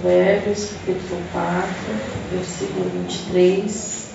Provérbios, 0.00 0.70
capítulo 0.86 1.20
4, 1.30 1.68
versículo 2.32 2.88
23. 2.88 4.08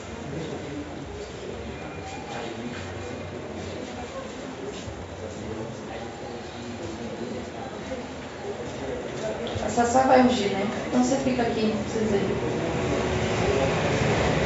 A 9.63 9.70
Sassá 9.70 10.02
vai 10.07 10.21
ungir, 10.21 10.49
né? 10.49 10.66
Então 10.88 11.03
você 11.03 11.17
fica 11.17 11.43
aqui, 11.43 11.67
não 11.67 11.84
precisa 11.84 12.15
ir. 12.15 12.36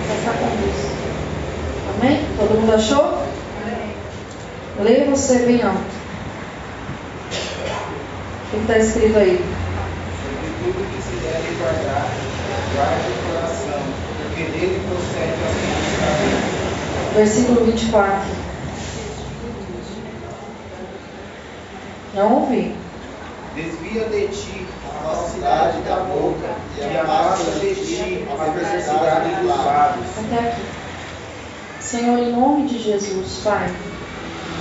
Sassá 0.10 0.38
conduz. 0.40 0.76
Amém? 1.96 2.20
Todo 2.38 2.60
mundo 2.60 2.74
achou? 2.74 3.24
Leia 4.82 5.06
você 5.06 5.40
bem 5.46 5.62
alto. 5.62 5.80
O 8.48 8.58
que 8.58 8.62
está 8.62 8.78
escrito 8.78 9.18
aí? 9.18 9.60
tudo 10.60 10.84
que 10.92 11.02
se 11.02 11.16
deve 11.24 11.56
guardar, 11.56 12.06
guarde 12.80 13.10
o 13.12 13.34
coração, 13.34 13.82
porque 14.24 14.44
dele 14.44 14.82
procede. 14.88 15.36
Versículo 17.14 17.66
24. 17.66 18.30
Não 22.16 22.34
ouvi. 22.36 22.74
Desvia 23.54 24.06
de 24.06 24.28
ti 24.30 24.66
a 24.88 25.04
falsidade 25.04 25.82
da 25.82 25.98
boca 25.98 26.48
e 26.78 26.98
afasta 26.98 27.52
de 27.60 27.76
ti 27.76 28.26
a 28.32 28.44
perversidade 28.44 29.36
dos 29.42 29.50
lábios. 29.50 30.08
Até 30.18 30.50
aqui. 30.50 30.62
Senhor, 31.82 32.18
em 32.20 32.32
nome 32.32 32.68
de 32.68 32.80
Jesus, 32.82 33.42
Pai. 33.44 33.70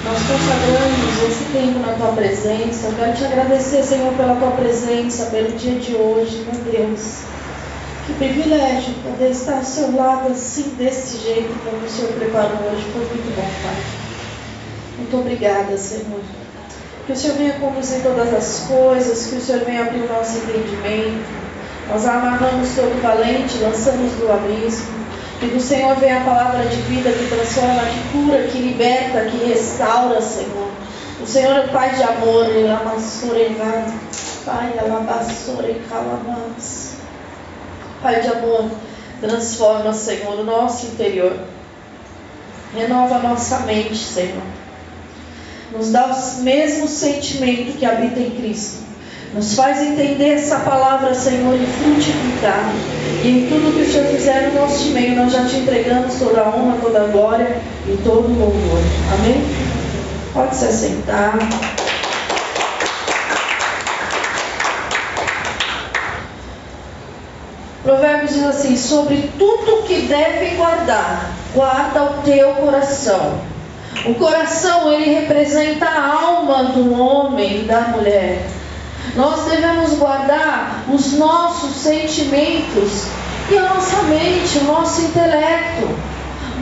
Nós 0.05 0.19
consagramos 0.19 1.23
esse 1.29 1.45
tempo 1.53 1.79
na 1.81 1.93
tua 1.95 2.13
presença. 2.13 2.89
Eu 2.89 2.95
quero 2.95 3.17
te 3.17 3.25
agradecer, 3.25 3.85
Senhor, 3.85 4.13
pela 4.15 4.37
tua 4.37 4.53
presença, 4.53 5.27
pelo 5.27 5.53
dia 5.53 5.79
de 5.79 5.95
hoje, 5.95 6.47
meu 6.51 6.61
Deus. 6.65 7.28
Que 8.09 8.15
privilégio 8.15 8.95
poder 9.05 9.33
estar 9.33 9.59
ao 9.59 9.65
seu 9.65 9.95
lado 9.95 10.33
assim, 10.33 10.75
desse 10.79 11.19
jeito, 11.19 11.55
como 11.63 11.85
o 11.85 11.91
Senhor 11.91 12.11
preparou 12.13 12.57
hoje. 12.73 12.87
Foi 12.91 13.03
muito 13.03 13.37
bom, 13.37 13.47
Pai. 13.63 13.77
Muito 14.97 15.19
obrigada, 15.19 15.77
Senhor. 15.77 16.21
Que 17.07 17.13
o 17.13 17.17
Senhor 17.17 17.37
venha 17.37 17.61
conduzir 17.61 18.03
todas 18.03 18.33
as 18.33 18.67
coisas, 18.67 19.27
que 19.27 19.37
o 19.37 19.41
Senhor 19.43 19.63
venha 19.67 19.83
abrir 19.83 20.01
o 20.01 20.09
nosso 20.09 20.39
entendimento. 20.39 21.29
Nós 21.91 22.07
amarramos 22.07 22.71
todo 22.75 23.03
valente, 23.03 23.59
lançamos 23.59 24.13
do 24.13 24.33
abismo. 24.33 24.87
Que 25.41 25.49
do 25.49 25.61
Senhor 25.61 25.95
vem 25.97 26.11
a 26.11 26.25
palavra 26.25 26.65
de 26.65 26.77
vida 26.77 27.13
que 27.13 27.29
transforma, 27.29 27.83
que 27.83 28.09
cura, 28.11 28.43
que 28.45 28.59
liberta, 28.59 29.27
que 29.27 29.49
restaura, 29.49 30.23
Senhor. 30.23 30.71
O 31.23 31.27
Senhor 31.27 31.55
é 31.55 31.61
o 31.67 31.69
Pai 31.69 31.95
de 31.95 32.03
amor, 32.03 32.47
Ele 32.47 32.69
é 32.69 33.87
Pai, 34.47 34.73
alabassore 34.79 35.83
calamas. 35.91 36.88
Pai 38.03 38.21
de 38.21 38.29
amor, 38.29 38.71
transforma, 39.21 39.93
Senhor, 39.93 40.39
o 40.39 40.45
nosso 40.45 40.87
interior. 40.87 41.37
Renova 42.75 43.19
nossa 43.19 43.61
mente, 43.61 43.97
Senhor. 43.97 44.43
Nos 45.73 45.91
dá 45.91 46.07
o 46.07 46.43
mesmo 46.43 46.89
sentimento 46.89 47.77
que 47.77 47.85
habita 47.85 48.21
em 48.21 48.31
Cristo 48.31 48.89
nos 49.35 49.55
faz 49.55 49.83
entender 49.83 50.31
essa 50.31 50.61
palavra, 50.61 51.15
Senhor, 51.15 51.55
e 51.55 51.67
frutificar. 51.67 52.73
E 53.23 53.29
em 53.29 53.47
tudo 53.47 53.75
que 53.75 53.83
o 53.83 53.93
Senhor 53.93 54.07
fizer 54.07 54.49
no 54.49 54.61
nosso 54.61 54.91
meio, 54.91 55.17
nós 55.17 55.33
já 55.33 55.45
te 55.45 55.57
entregamos 55.57 56.15
toda 56.15 56.41
a 56.41 56.49
honra, 56.49 56.79
toda 56.81 57.03
a 57.03 57.07
glória 57.09 57.61
e 57.87 57.97
todo 58.03 58.27
o 58.27 58.39
louvor. 58.39 58.81
Amém? 59.15 59.45
Pode 60.33 60.57
se 60.57 60.65
assentar. 60.65 61.39
Provérbios 67.83 68.33
diz 68.33 68.45
assim: 68.45 68.77
sobre 68.77 69.31
tudo 69.39 69.85
que 69.87 70.03
deve 70.03 70.57
guardar, 70.57 71.31
guarda 71.55 72.05
o 72.05 72.23
teu 72.23 72.55
coração. 72.55 73.41
O 74.05 74.15
coração 74.15 74.93
ele 74.93 75.15
representa 75.15 75.87
a 75.87 76.13
alma 76.13 76.65
do 76.65 77.01
homem 77.01 77.63
e 77.63 77.65
da 77.65 77.81
mulher. 77.83 78.47
Nós 79.15 79.45
devemos 79.47 79.95
guardar 79.95 80.85
os 80.89 81.13
nossos 81.15 81.77
sentimentos 81.77 83.07
e 83.51 83.57
a 83.57 83.63
nossa 83.63 84.03
mente, 84.03 84.59
o 84.59 84.65
nosso 84.65 85.03
intelecto. 85.03 85.89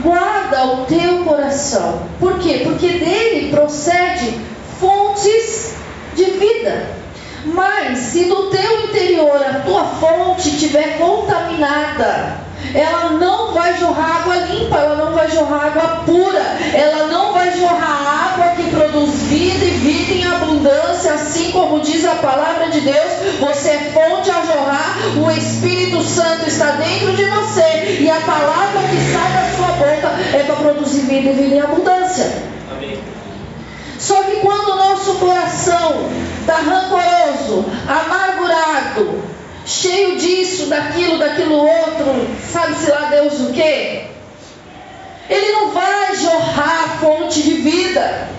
Guarda 0.01 0.65
o 0.65 0.85
teu 0.85 1.23
coração. 1.25 2.03
Por 2.19 2.39
quê? 2.39 2.61
Porque 2.63 2.87
dele 2.87 3.51
procede 3.51 4.39
fontes 4.79 5.75
de 6.15 6.23
vida. 6.23 6.96
Mas 7.53 7.97
se 7.99 8.25
do 8.25 8.49
teu 8.49 8.85
interior 8.85 9.35
a 9.35 9.59
tua 9.59 9.83
fonte 9.83 10.49
estiver 10.49 10.97
contaminada, 10.97 12.47
ela 12.73 13.11
não 13.11 13.53
vai 13.53 13.77
jorrar 13.77 14.21
água 14.21 14.35
limpa, 14.35 14.77
ela 14.77 14.95
não 14.95 15.13
vai 15.13 15.29
jorrar 15.29 15.67
água 15.67 16.03
pura, 16.05 16.41
ela 16.73 17.07
não 17.07 17.33
vai 17.33 17.51
jorrar 17.57 18.33
água 18.33 18.55
que 18.55 18.69
produz 18.69 19.21
vida 19.23 19.65
e 19.65 19.69
vida 19.69 20.13
em 20.13 20.25
abundância, 20.25 21.13
assim 21.13 21.51
como 21.51 21.79
diz 21.79 22.05
a 22.05 22.15
palavra 22.15 22.69
de 22.69 22.81
Deus, 22.81 23.39
você 23.39 23.69
é 23.69 23.91
fonte 23.93 24.29
a 24.29 24.41
jorrar, 24.45 24.97
o 25.17 25.31
Espírito 25.31 26.03
Santo 26.03 26.47
está 26.47 26.71
dentro 26.71 27.15
de 27.15 27.25
você 27.25 27.97
e 28.01 28.09
a 28.09 28.19
palavra 28.21 28.81
que 28.89 28.97
sai 29.13 29.31
da 29.33 29.55
sua 29.55 29.67
boca 29.73 30.07
é 30.33 30.43
para 30.43 30.55
produzir 30.55 31.01
vida 31.01 31.29
e 31.29 31.33
vida 31.33 31.55
em 31.55 31.61
abundância. 31.61 32.56
Só 34.07 34.23
que 34.23 34.37
quando 34.37 34.69
o 34.69 34.75
nosso 34.77 35.15
coração 35.15 36.09
está 36.39 36.59
rancoroso, 36.59 37.65
amargurado, 37.85 39.21
cheio 39.65 40.17
disso, 40.17 40.67
daquilo, 40.67 41.17
daquilo 41.17 41.57
outro, 41.57 42.25
sabe-se 42.49 42.89
lá 42.89 43.09
Deus 43.09 43.33
o 43.41 43.51
quê? 43.51 44.05
Ele 45.29 45.51
não 45.51 45.71
vai 45.71 46.15
jorrar 46.15 46.85
a 46.85 46.89
fonte 46.99 47.43
de 47.43 47.55
vida. 47.55 48.29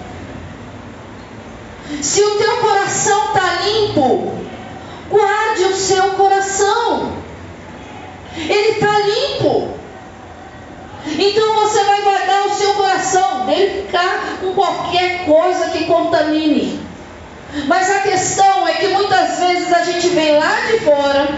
Se 2.01 2.23
o 2.23 2.39
teu 2.39 2.57
coração 2.57 3.25
está 3.27 3.53
limpo, 3.67 4.39
guarde 5.11 5.65
o 5.65 5.77
seu 5.77 6.12
coração. 6.12 7.12
Ele 8.34 8.71
está 8.71 8.99
limpo. 9.01 9.78
Então 11.17 11.55
você 11.55 11.85
vai 11.85 12.03
guardar 12.03 12.47
o 12.47 12.55
seu 12.55 12.75
coração 12.75 13.47
dele 13.47 13.87
ficar 13.87 14.39
com 14.41 14.53
qualquer 14.53 15.25
coisa 15.25 15.71
que 15.71 15.85
contamine. 15.85 16.81
Mas 17.67 17.91
a 17.91 18.01
questão 18.01 18.69
é 18.69 18.75
que 18.75 18.89
muitas 18.89 19.39
vezes 19.39 19.73
a 19.73 19.83
gente 19.83 20.09
vem 20.09 20.39
lá 20.39 20.61
de 20.71 20.81
fora, 20.81 21.29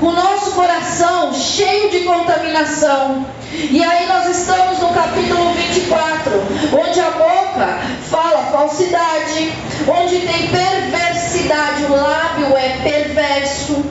com 0.00 0.06
o 0.06 0.12
nosso 0.12 0.52
coração 0.52 1.32
cheio 1.32 1.90
de 1.90 2.00
contaminação. 2.00 3.26
E 3.52 3.82
aí 3.82 4.06
nós 4.08 4.36
estamos 4.36 4.80
no 4.80 4.88
capítulo 4.88 5.52
24, 5.52 6.32
onde 6.76 7.00
a 7.00 7.10
boca 7.10 7.78
fala 8.10 8.46
falsidade, 8.50 9.52
onde 9.86 10.18
tem 10.18 10.48
perversidade, 10.48 11.84
o 11.84 11.94
lábio 11.94 12.56
é 12.56 12.80
perverso. 12.82 13.84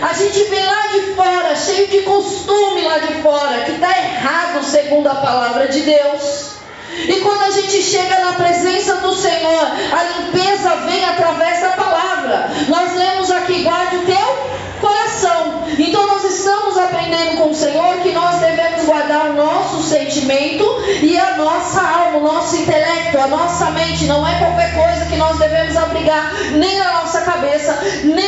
A 0.00 0.12
gente 0.14 0.44
vem 0.44 0.64
lá 0.64 0.86
de 0.88 1.00
fora, 1.14 1.54
cheio 1.56 1.88
de 1.88 2.02
costume 2.02 2.82
lá 2.82 2.98
de 2.98 3.14
fora, 3.22 3.64
que 3.64 3.72
está 3.72 3.90
errado 3.90 4.64
segundo 4.64 5.08
a 5.08 5.14
palavra 5.16 5.68
de 5.68 5.80
Deus. 5.80 6.52
E 6.94 7.20
quando 7.20 7.42
a 7.42 7.50
gente 7.50 7.82
chega 7.82 8.20
na 8.20 8.32
presença 8.32 8.96
do 8.96 9.14
Senhor, 9.14 9.64
a 9.64 10.02
limpeza 10.04 10.76
vem 10.86 11.04
através 11.04 11.60
da 11.60 11.70
palavra. 11.70 12.50
Nós 12.68 12.94
lemos 12.94 13.30
aqui, 13.30 13.62
guarde 13.62 13.96
o 13.96 14.02
teu 14.04 14.52
coração. 14.80 15.64
Então 15.78 16.06
nós 16.06 16.24
estamos 16.24 16.76
aprendendo 16.76 17.38
com 17.38 17.50
o 17.50 17.54
Senhor 17.54 17.96
que 18.02 18.10
nós 18.10 18.40
devemos 18.40 18.84
guardar 18.84 19.30
o 19.30 19.32
nosso 19.34 19.82
sentimento 19.82 20.64
e 21.02 21.18
a 21.18 21.36
nossa 21.36 21.80
alma, 21.80 22.18
o 22.18 22.22
nosso 22.22 22.56
intelecto, 22.56 23.18
a 23.18 23.28
nossa 23.28 23.70
mente. 23.70 24.04
Não 24.04 24.26
é 24.26 24.38
qualquer 24.38 24.74
coisa 24.74 25.06
que 25.06 25.16
nós 25.16 25.38
devemos 25.38 25.76
abrigar, 25.76 26.32
nem 26.52 26.78
na 26.78 26.92
nossa 27.00 27.22
cabeça, 27.22 27.78
nem 28.04 28.21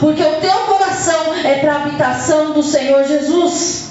porque 0.00 0.22
o 0.22 0.40
teu 0.40 0.58
coração 0.60 1.34
é 1.44 1.56
para 1.56 1.72
a 1.72 1.76
habitação 1.82 2.52
do 2.52 2.62
Senhor 2.62 3.04
Jesus. 3.04 3.88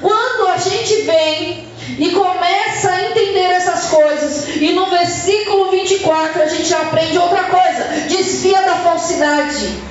Quando 0.00 0.48
a 0.48 0.58
gente 0.58 1.02
vem 1.02 1.66
e 1.98 2.10
começa 2.10 2.90
a 2.90 3.04
entender 3.10 3.50
essas 3.52 3.86
coisas. 3.86 4.48
E 4.56 4.72
no 4.72 4.86
versículo 4.86 5.70
24 5.70 6.42
a 6.42 6.46
gente 6.46 6.74
aprende 6.74 7.18
outra 7.18 7.44
coisa: 7.44 7.84
desfia 8.08 8.62
da 8.62 8.76
falsidade. 8.76 9.82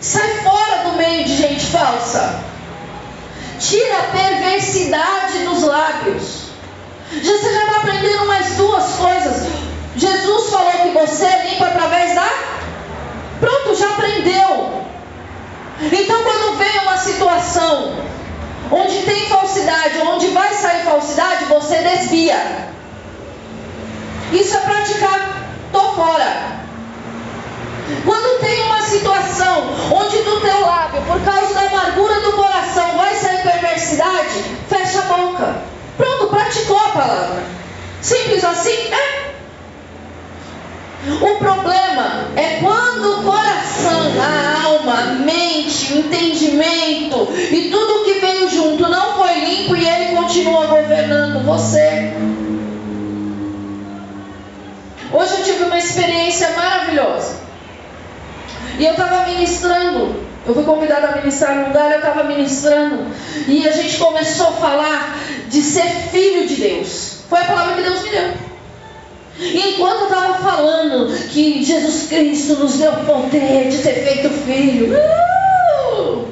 Sai 0.00 0.42
fora 0.42 0.84
do 0.84 0.96
meio 0.96 1.24
de 1.24 1.36
gente 1.36 1.66
falsa. 1.66 2.40
Tira 3.60 3.98
a 3.98 4.02
perversidade 4.16 5.38
dos 5.44 5.62
lábios. 5.62 6.48
Já 7.12 7.32
você 7.32 7.52
já 7.52 7.64
está 7.64 7.76
aprendendo 7.78 8.26
mais 8.26 8.56
duas 8.56 8.84
coisas. 8.94 9.67
Jesus 9.98 10.50
falou 10.50 10.72
que 10.72 10.90
você 10.90 11.26
é 11.26 11.50
limpo 11.50 11.64
através 11.64 12.14
da. 12.14 12.28
Pronto, 13.40 13.74
já 13.74 13.90
aprendeu. 13.90 14.84
Então, 15.80 16.22
quando 16.22 16.56
vem 16.58 16.78
uma 16.80 16.96
situação 16.96 18.08
Onde 18.70 19.02
tem 19.02 19.28
falsidade, 19.28 19.98
onde 20.06 20.26
vai 20.28 20.52
sair 20.52 20.84
falsidade, 20.84 21.46
você 21.46 21.76
desvia. 21.78 22.68
Isso 24.30 24.56
é 24.56 24.60
praticar. 24.60 25.48
tô 25.72 25.80
fora. 25.92 26.58
Quando 28.04 28.40
tem 28.40 28.62
uma 28.64 28.82
situação 28.82 29.70
onde 29.90 30.18
do 30.18 30.40
teu 30.40 30.60
lábio, 30.60 31.00
por 31.02 31.20
causa 31.22 31.54
da 31.54 31.60
amargura 31.62 32.20
do 32.20 32.32
coração, 32.32 32.98
vai 32.98 33.14
sair 33.14 33.42
perversidade, 33.42 34.44
fecha 34.68 34.98
a 34.98 35.02
boca. 35.02 35.62
Pronto, 35.96 36.26
praticou 36.26 36.76
a 36.76 36.90
palavra. 36.90 37.42
Simples 38.02 38.44
assim? 38.44 38.92
É. 38.92 39.27
O 41.20 41.38
problema 41.38 42.28
é 42.36 42.58
quando 42.60 43.20
o 43.20 43.22
coração, 43.24 44.12
a 44.20 44.64
alma, 44.64 44.92
a 44.92 45.04
mente, 45.14 45.92
o 45.94 45.98
entendimento 45.98 47.28
e 47.50 47.70
tudo 47.70 48.04
que 48.04 48.20
veio 48.20 48.48
junto 48.50 48.88
não 48.88 49.14
foi 49.14 49.34
limpo 49.40 49.76
e 49.76 49.86
ele 49.86 50.16
continua 50.16 50.66
governando 50.66 51.44
você. 51.44 52.12
Hoje 55.12 55.34
eu 55.38 55.44
tive 55.44 55.64
uma 55.64 55.78
experiência 55.78 56.50
maravilhosa. 56.50 57.40
E 58.78 58.84
eu 58.84 58.92
estava 58.92 59.26
ministrando. 59.26 60.28
Eu 60.46 60.54
fui 60.54 60.64
convidada 60.64 61.08
a 61.08 61.16
ministrar 61.16 61.56
no 61.56 61.68
lugar, 61.68 61.90
eu 61.90 61.98
estava 61.98 62.24
ministrando. 62.24 63.06
E 63.46 63.66
a 63.68 63.72
gente 63.72 63.98
começou 63.98 64.48
a 64.48 64.52
falar 64.52 65.18
de 65.48 65.62
ser 65.62 65.88
filho 66.10 66.46
de 66.46 66.56
Deus. 66.56 67.22
Foi 67.28 67.40
a 67.40 67.44
palavra 67.44 67.74
que 67.74 67.82
Deus 67.82 68.02
me 68.02 68.10
deu. 68.10 68.47
E 69.38 69.70
enquanto 69.70 70.00
eu 70.00 70.06
estava 70.06 70.34
falando 70.34 71.16
que 71.28 71.62
Jesus 71.62 72.08
Cristo 72.08 72.54
nos 72.54 72.78
deu 72.78 72.92
o 72.92 73.04
poder 73.04 73.68
de 73.68 73.78
ter 73.78 74.04
feito 74.04 74.30
filho. 74.44 74.94
Uh! 74.94 76.28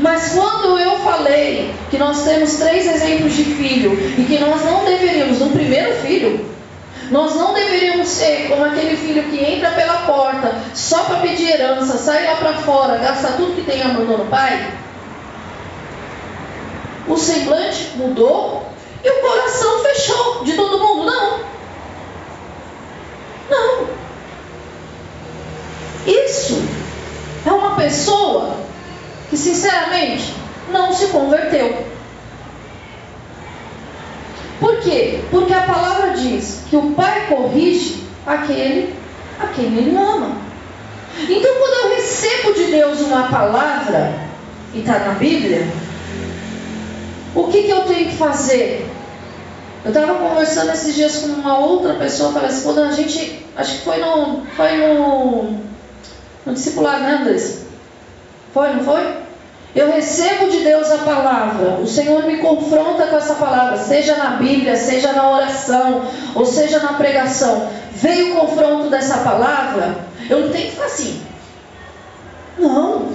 Mas 0.00 0.32
quando 0.32 0.76
eu 0.78 0.98
falei 0.98 1.72
que 1.90 1.96
nós 1.96 2.24
temos 2.24 2.54
três 2.54 2.86
exemplos 2.86 3.34
de 3.34 3.44
filho 3.44 3.92
e 4.18 4.24
que 4.24 4.38
nós 4.38 4.64
não 4.64 4.84
deveríamos, 4.84 5.38
no 5.38 5.50
primeiro 5.50 5.94
filho, 6.00 6.44
nós 7.10 7.36
não 7.36 7.54
deveríamos 7.54 8.08
ser 8.08 8.48
como 8.48 8.64
aquele 8.64 8.96
filho 8.96 9.22
que 9.24 9.44
entra 9.44 9.70
pela 9.70 9.98
porta 9.98 10.56
só 10.74 11.04
para 11.04 11.18
pedir 11.18 11.50
herança, 11.50 11.98
sai 11.98 12.26
lá 12.26 12.36
para 12.36 12.54
fora, 12.54 12.98
gasta 12.98 13.32
tudo 13.32 13.54
que 13.54 13.62
tem 13.62 13.80
a 13.82 13.88
mão 13.88 14.04
no 14.04 14.24
pai. 14.26 14.72
O 17.06 17.16
semblante 17.16 17.92
mudou 17.96 18.73
e 19.04 19.10
o 19.10 19.20
coração 19.20 19.82
fechou 19.82 20.44
de 20.44 20.54
todo 20.54 20.78
mundo. 20.78 21.04
Não. 21.04 21.40
Não. 23.50 23.86
Isso 26.06 26.62
é 27.46 27.52
uma 27.52 27.76
pessoa 27.76 28.56
que, 29.28 29.36
sinceramente, 29.36 30.34
não 30.70 30.92
se 30.92 31.08
converteu. 31.08 31.84
Por 34.58 34.80
quê? 34.80 35.20
Porque 35.30 35.52
a 35.52 35.62
palavra 35.62 36.10
diz 36.12 36.62
que 36.70 36.76
o 36.76 36.92
pai 36.92 37.26
corrige 37.28 38.04
aquele 38.26 38.94
a 39.38 39.48
quem 39.48 39.66
ele 39.66 39.96
ama. 39.96 40.38
Então, 41.28 41.54
quando 41.58 41.84
eu 41.84 41.96
recebo 41.96 42.54
de 42.54 42.64
Deus 42.64 43.00
uma 43.00 43.28
palavra, 43.28 44.14
e 44.72 44.80
está 44.80 44.98
na 45.00 45.14
Bíblia, 45.14 45.68
o 47.34 47.44
que, 47.48 47.64
que 47.64 47.70
eu 47.70 47.82
tenho 47.82 48.10
que 48.10 48.16
fazer? 48.16 48.93
Eu 49.84 49.90
estava 49.90 50.14
conversando 50.14 50.72
esses 50.72 50.94
dias 50.94 51.18
com 51.18 51.26
uma 51.26 51.58
outra 51.58 51.92
pessoa, 51.94 52.32
falei 52.32 52.48
assim, 52.48 52.62
quando 52.62 52.80
a 52.80 52.90
gente, 52.90 53.44
acho 53.54 53.72
que 53.72 53.84
foi 53.84 53.98
no, 53.98 54.42
foi 54.56 54.78
no, 54.78 55.58
no 56.46 56.54
discipular, 56.54 57.00
né, 57.00 57.18
Andrés? 57.20 57.66
Foi, 58.54 58.72
não 58.72 58.82
foi? 58.82 59.24
Eu 59.74 59.92
recebo 59.92 60.48
de 60.48 60.60
Deus 60.60 60.90
a 60.90 60.98
palavra, 60.98 61.80
o 61.82 61.86
Senhor 61.86 62.24
me 62.24 62.38
confronta 62.38 63.08
com 63.08 63.16
essa 63.16 63.34
palavra, 63.34 63.76
seja 63.76 64.16
na 64.16 64.36
Bíblia, 64.36 64.74
seja 64.74 65.12
na 65.12 65.30
oração, 65.30 66.06
ou 66.34 66.46
seja 66.46 66.78
na 66.78 66.94
pregação. 66.94 67.68
Veio 67.92 68.32
o 68.32 68.40
confronto 68.40 68.88
dessa 68.88 69.18
palavra, 69.18 69.96
eu 70.30 70.40
não 70.40 70.48
tenho 70.50 70.66
que 70.66 70.70
ficar 70.70 70.86
assim. 70.86 71.20
Não. 72.56 73.08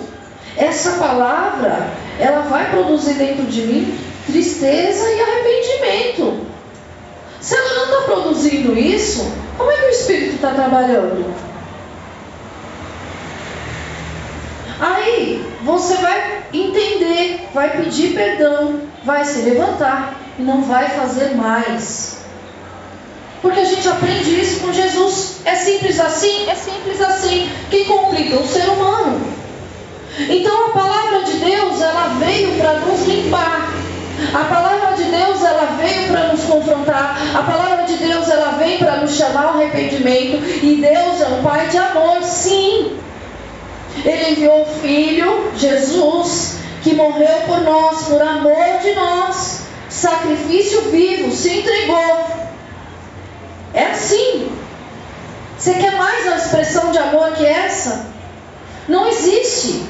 Essa 0.56 1.00
palavra, 1.00 1.88
ela 2.20 2.42
vai 2.42 2.70
produzir 2.70 3.14
dentro 3.14 3.46
de 3.46 3.62
mim 3.62 4.00
tristeza 4.28 5.10
e 5.10 5.22
arrependimento. 5.22 6.49
Se 7.40 7.56
ela 7.56 7.74
não 7.74 7.86
está 7.86 8.02
produzindo 8.14 8.78
isso, 8.78 9.32
como 9.58 9.72
é 9.72 9.78
que 9.78 9.86
o 9.86 9.90
Espírito 9.90 10.36
está 10.36 10.52
trabalhando? 10.54 11.34
Aí 14.80 15.46
você 15.64 15.96
vai 15.96 16.44
entender, 16.54 17.50
vai 17.54 17.70
pedir 17.78 18.14
perdão, 18.14 18.82
vai 19.04 19.26
se 19.26 19.42
levantar 19.42 20.16
e 20.38 20.42
não 20.42 20.64
vai 20.64 20.90
fazer 20.90 21.36
mais. 21.36 22.20
Porque 23.42 23.60
a 23.60 23.66
gente 23.66 23.88
aprende 23.88 24.40
isso 24.40 24.60
com 24.62 24.72
Jesus. 24.72 25.38
É 25.46 25.56
simples 25.56 26.00
assim? 26.00 26.50
É 26.50 26.56
simples 26.56 27.02
assim. 27.02 27.50
Quem 27.70 27.86
complica? 27.86 28.38
O 28.38 28.48
ser 28.48 28.70
humano. 28.70 29.22
Então 30.18 30.68
a 30.68 30.70
palavra 30.72 31.24
de 31.24 31.38
Deus, 31.38 31.82
ela 31.82 32.16
veio 32.20 32.58
para 32.58 32.80
nos 32.80 33.08
limpar. 33.08 33.74
A 34.34 34.44
palavra 34.46 34.96
de 34.96 35.04
Deus, 35.04 35.44
ela 35.44 35.78
veio 35.78 36.08
para 36.10 36.28
nos 36.28 36.44
confrontar. 36.44 37.18
A 37.34 37.44
palavra 37.44 37.86
de 37.86 37.96
Deus, 37.96 38.30
ela 38.30 38.52
vem 38.52 38.78
para 38.78 38.98
nos 38.98 39.16
chamar 39.16 39.46
ao 39.46 39.54
arrependimento. 39.56 40.38
E 40.64 40.80
Deus 40.82 41.22
é 41.22 41.28
um 41.28 41.44
Pai 41.44 41.68
de 41.68 41.78
amor, 41.78 42.22
sim. 42.24 42.98
Ele 44.04 44.32
enviou 44.32 44.62
o 44.62 44.80
Filho, 44.82 45.52
Jesus, 45.56 46.58
que 46.84 46.94
morreu 46.94 47.42
por 47.48 47.62
nós, 47.62 48.04
por 48.04 48.22
amor 48.22 48.80
de 48.82 48.94
nós. 48.96 49.62
Sacrifício 49.90 50.82
vivo, 50.92 51.32
se 51.32 51.60
entregou. 51.60 52.28
É 53.74 53.86
assim. 53.86 54.52
Você 55.58 55.74
quer 55.74 55.98
mais 55.98 56.26
uma 56.26 56.38
expressão 56.38 56.92
de 56.92 56.98
amor 56.98 57.34
que 57.34 57.46
essa? 57.46 58.06
Não 58.88 59.08
existe. 59.08 59.84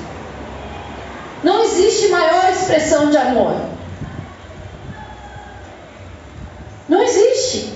Não 1.44 1.64
existe 1.64 2.08
maior 2.10 2.52
expressão 2.52 3.10
de 3.10 3.18
amor. 3.18 3.79
Não 6.90 7.02
existe. 7.02 7.74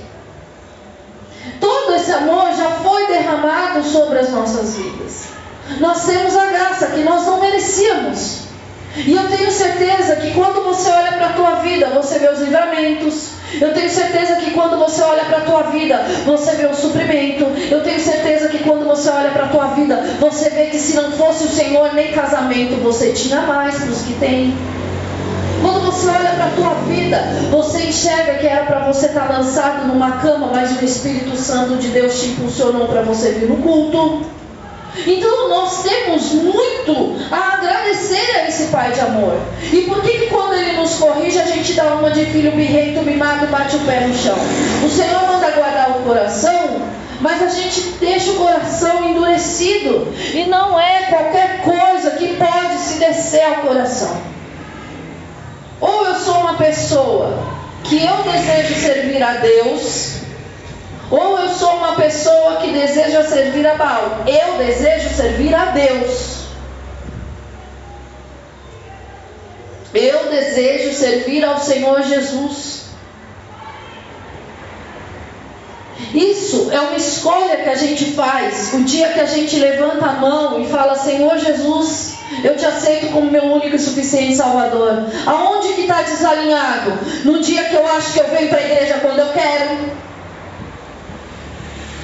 Todo 1.60 1.96
esse 1.96 2.12
amor 2.12 2.52
já 2.56 2.72
foi 2.72 3.08
derramado 3.08 3.84
sobre 3.84 4.20
as 4.20 4.32
nossas 4.32 4.76
vidas. 4.76 5.26
Nós 5.80 6.06
temos 6.06 6.36
a 6.36 6.48
graça 6.48 6.88
que 6.88 7.04
nós 7.04 7.26
não 7.26 7.40
merecíamos. 7.40 8.44
E 8.96 9.14
eu 9.14 9.28
tenho 9.28 9.52
certeza 9.52 10.18
que 10.18 10.32
quando 10.32 10.64
você 10.64 10.90
olha 10.90 11.14
para 11.14 11.28
a 11.28 11.34
tua 11.34 11.56
vida, 11.56 11.88
você 11.88 12.20
vê 12.20 12.30
os 12.30 12.40
livramentos. 12.40 13.30
Eu 13.60 13.74
tenho 13.74 13.90
certeza 13.90 14.36
que 14.36 14.52
quando 14.52 14.78
você 14.78 15.02
olha 15.02 15.26
para 15.26 15.38
a 15.38 15.42
tua 15.42 15.64
vida, 15.64 15.98
você 16.26 16.52
vê 16.56 16.66
o 16.66 16.76
suprimento. 16.76 17.46
Eu 17.72 17.82
tenho 17.84 18.00
certeza 18.00 18.50
que 18.50 18.60
quando 18.60 18.86
você 18.86 19.10
olha 19.10 19.32
para 19.32 19.46
a 19.46 19.48
tua 19.48 19.68
vida, 19.68 19.96
você 20.20 20.50
vê 20.50 20.66
que 20.66 20.78
se 20.78 20.96
não 20.96 21.12
fosse 21.12 21.46
o 21.46 21.50
Senhor, 21.50 21.94
nem 21.94 22.12
casamento 22.12 22.82
você 22.84 23.14
tinha 23.14 23.42
mais 23.42 23.76
para 23.76 23.90
os 23.90 24.02
que 24.04 24.14
têm. 24.14 24.56
Quando 25.62 25.86
você 25.86 26.10
para 26.44 26.48
a 26.48 26.52
tua 26.52 26.74
vida, 26.86 27.18
você 27.50 27.84
enxerga 27.84 28.36
que 28.36 28.48
era 28.48 28.66
para 28.66 28.80
você 28.80 29.08
estar 29.08 29.28
tá 29.28 29.38
lançado 29.38 29.88
numa 29.88 30.14
cama, 30.14 30.50
mas 30.52 30.80
o 30.80 30.84
Espírito 30.84 31.36
Santo 31.38 31.76
de 31.76 31.88
Deus 31.90 32.20
te 32.20 32.28
impulsionou 32.28 32.88
para 32.88 33.02
você 33.02 33.32
vir 33.32 33.50
no 33.50 33.58
culto. 33.58 34.22
Então 35.08 35.50
nós 35.50 35.82
temos 35.82 36.34
muito 36.34 37.16
a 37.32 37.54
agradecer 37.54 38.38
a 38.38 38.48
esse 38.48 38.66
Pai 38.66 38.92
de 38.92 39.00
amor. 39.00 39.38
E 39.72 39.82
por 39.82 40.02
que, 40.02 40.10
que 40.10 40.28
quando 40.28 40.54
Ele 40.54 40.74
nos 40.74 40.96
corrige, 40.96 41.40
a 41.40 41.46
gente 41.46 41.74
dá 41.74 41.96
uma 41.96 42.12
de 42.12 42.26
filho 42.26 42.52
birrento, 42.52 43.02
mimado 43.02 43.48
bate 43.48 43.76
o 43.76 43.80
pé 43.80 44.02
no 44.02 44.14
chão? 44.14 44.36
O 44.86 44.90
Senhor 44.90 45.26
manda 45.28 45.50
guardar 45.52 45.92
o 45.92 46.04
coração, 46.04 46.82
mas 47.22 47.42
a 47.42 47.48
gente 47.48 47.82
deixa 48.00 48.32
o 48.32 48.36
coração 48.36 49.10
endurecido. 49.10 50.08
E 50.34 50.46
não 50.46 50.80
é 50.80 51.04
qualquer 51.10 51.62
coisa 51.62 52.12
que 52.12 52.36
pode 52.36 52.78
se 52.78 53.00
descer 53.00 53.44
ao 53.46 53.56
coração. 53.68 54.33
Ou 55.84 56.06
eu 56.08 56.16
sou 56.16 56.36
uma 56.36 56.54
pessoa 56.54 57.38
que 57.84 58.02
eu 58.02 58.24
desejo 58.24 58.74
servir 58.76 59.22
a 59.22 59.34
Deus 59.34 60.14
ou 61.12 61.38
eu 61.38 61.50
sou 61.50 61.76
uma 61.76 61.96
pessoa 61.96 62.56
que 62.62 62.72
deseja 62.72 63.24
servir 63.26 63.68
a 63.68 63.76
Baal. 63.76 64.24
Eu 64.26 64.58
desejo 64.58 65.10
servir 65.10 65.54
a 65.54 65.66
Deus. 65.66 66.46
Eu 69.94 70.32
desejo 70.32 70.98
servir 70.98 71.44
ao 71.44 71.60
Senhor 71.60 72.02
Jesus. 72.04 72.83
Isso 76.14 76.70
é 76.72 76.80
uma 76.80 76.96
escolha 76.96 77.58
que 77.58 77.70
a 77.70 77.76
gente 77.76 78.12
faz. 78.12 78.74
O 78.74 78.84
dia 78.84 79.10
que 79.10 79.20
a 79.20 79.26
gente 79.26 79.58
levanta 79.58 80.06
a 80.06 80.14
mão 80.14 80.62
e 80.62 80.68
fala: 80.68 80.96
Senhor 80.96 81.38
Jesus, 81.38 82.16
eu 82.44 82.56
te 82.56 82.66
aceito 82.66 83.12
como 83.12 83.32
meu 83.32 83.44
único 83.44 83.76
e 83.76 83.80
suficiente 83.80 84.36
Salvador. 84.36 85.08
Aonde 85.26 85.74
que 85.74 85.82
está 85.82 86.02
desalinhado? 86.02 86.94
No 87.26 87.42
dia 87.42 87.64
que 87.64 87.76
eu 87.76 87.88
acho 87.88 88.14
que 88.14 88.20
eu 88.20 88.30
venho 88.30 88.50
para 88.50 88.60
a 88.60 88.64
igreja 88.64 89.00
quando 89.02 89.20
eu 89.20 89.34
quero 89.34 90.04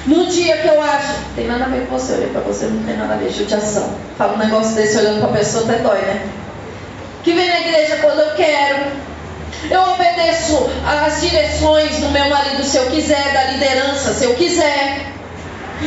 no 0.06 0.26
dia 0.26 0.56
que 0.56 0.66
eu 0.66 0.82
acho, 0.82 1.14
tem 1.36 1.46
nada 1.46 1.66
a 1.66 1.68
ver 1.68 1.86
com 1.86 1.98
você, 1.98 2.14
olhei 2.14 2.28
para 2.30 2.40
você, 2.40 2.66
não 2.66 2.82
tem 2.82 2.96
nada 2.96 3.14
a 3.14 3.16
ver, 3.16 3.30
judiação. 3.30 3.94
Fala 4.16 4.34
um 4.34 4.38
negócio 4.38 4.74
desse 4.74 4.98
olhando 4.98 5.20
para 5.20 5.30
a 5.30 5.38
pessoa, 5.38 5.64
até 5.64 5.78
dói, 5.78 6.00
né? 6.00 6.26
Que 7.22 7.32
vem 7.32 7.48
na 7.48 7.60
igreja 7.60 7.98
quando 7.98 8.18
eu 8.18 8.34
quero, 8.34 8.86
Eu 9.68 9.82
obedeço 9.92 10.70
às 10.86 11.20
direções 11.20 11.98
do 11.98 12.08
meu 12.10 12.28
marido 12.30 12.64
se 12.64 12.76
eu 12.76 12.86
quiser, 12.86 13.32
da 13.32 13.44
liderança 13.52 14.14
se 14.14 14.24
eu 14.24 14.34
quiser. 14.34 15.06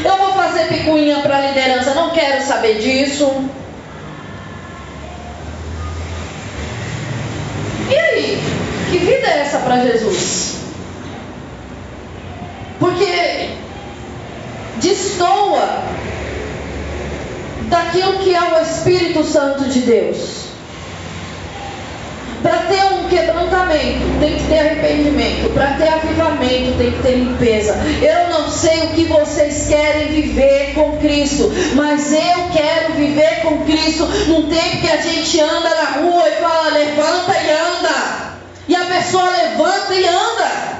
Eu 0.03 0.17
vou 0.17 0.33
fazer 0.33 0.67
picuinha 0.67 1.19
para 1.19 1.37
a 1.37 1.41
liderança, 1.47 1.93
não 1.93 2.11
quero 2.11 2.43
saber 2.43 2.79
disso. 2.79 3.49
E 7.89 7.95
aí? 7.95 8.43
Que 8.91 8.97
vida 8.97 9.27
é 9.27 9.39
essa 9.39 9.59
para 9.59 9.81
Jesus? 9.81 10.57
Porque 12.79 13.49
destoa 14.75 15.83
daquilo 17.69 18.19
que 18.19 18.35
é 18.35 18.41
o 18.41 18.61
Espírito 18.61 19.23
Santo 19.23 19.65
de 19.65 19.79
Deus. 19.79 20.42
Para 22.43 22.57
ter 22.67 22.83
um 22.93 23.07
quebrantamento, 23.07 24.19
tem 24.19 24.35
que 24.37 24.43
ter 24.43 24.59
arrependimento. 24.59 25.53
Para 25.53 25.67
ter 25.77 25.87
avivamento, 25.87 26.77
tem 26.77 26.91
que 26.91 27.01
ter 27.01 27.15
limpeza. 27.15 27.73
Eu 28.01 28.29
não 28.29 28.49
sei 28.49 28.83
o 28.83 28.87
que 28.89 29.05
vocês 29.05 29.67
querem 29.69 30.09
viver 30.09 30.73
com 30.75 30.97
Cristo, 30.97 31.49
mas 31.73 32.11
eu 32.11 32.49
quero 32.53 32.93
viver 32.95 33.41
com 33.43 33.63
Cristo 33.63 34.05
num 34.27 34.49
tempo 34.49 34.81
que 34.81 34.91
a 34.91 34.97
gente 34.97 35.39
anda 35.39 35.69
na 35.69 36.01
rua 36.01 36.27
e 36.27 36.31
fala: 36.33 36.69
levanta 36.69 37.31
e 37.31 37.49
anda. 37.49 38.33
E 38.67 38.75
a 38.75 38.85
pessoa 38.85 39.29
levanta 39.29 39.93
e 39.95 40.05
anda. 40.05 40.73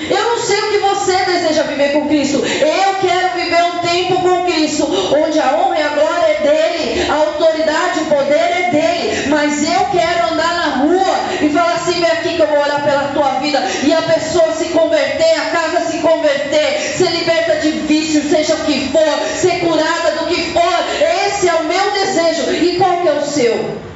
Eu 0.00 0.24
não 0.30 0.38
sei 0.38 0.60
o 0.60 0.70
que 0.70 0.78
você 0.78 1.16
deseja 1.24 1.64
viver 1.64 1.92
com 1.92 2.06
Cristo. 2.06 2.38
Eu 2.38 2.94
quero 3.00 3.34
viver 3.34 3.62
um 3.64 3.78
tempo 3.78 4.22
com 4.22 4.44
Cristo, 4.44 4.86
onde 5.16 5.40
a 5.40 5.56
honra 5.56 5.78
e 5.78 5.82
a 5.82 5.88
glória 5.88 6.26
é 6.26 6.40
dele, 6.40 7.10
a 7.10 7.14
autoridade, 7.14 8.00
o 8.00 8.04
poder 8.06 8.34
é 8.34 8.70
dele. 8.70 9.28
Mas 9.28 9.62
eu 9.64 9.84
quero 9.86 10.32
andar 10.32 10.54
na 10.54 10.76
rua 10.76 11.16
e 11.42 11.48
falar 11.50 11.74
assim: 11.74 12.00
vem 12.00 12.10
aqui 12.10 12.36
que 12.36 12.42
eu 12.42 12.46
vou 12.46 12.58
orar 12.78 12.82
pela 12.84 13.08
tua 13.08 13.40
vida. 13.40 13.62
E 13.84 13.92
a 13.92 14.02
pessoa 14.02 14.52
se 14.52 14.66
converter, 14.66 15.34
a 15.34 15.50
casa 15.50 15.90
se 15.90 15.98
converter, 15.98 16.94
ser 16.96 17.10
liberta 17.10 17.56
de 17.56 17.70
vício, 17.70 18.28
seja 18.28 18.54
o 18.54 18.64
que 18.64 18.88
for, 18.90 19.18
ser 19.36 19.60
curada 19.60 20.12
do 20.18 20.26
que 20.26 20.52
for. 20.52 20.78
Esse 21.26 21.48
é 21.48 21.54
o 21.54 21.64
meu 21.64 21.90
desejo. 21.92 22.52
E 22.52 22.76
qual 22.76 23.02
que 23.02 23.08
é 23.08 23.12
o 23.12 23.24
seu? 23.24 23.88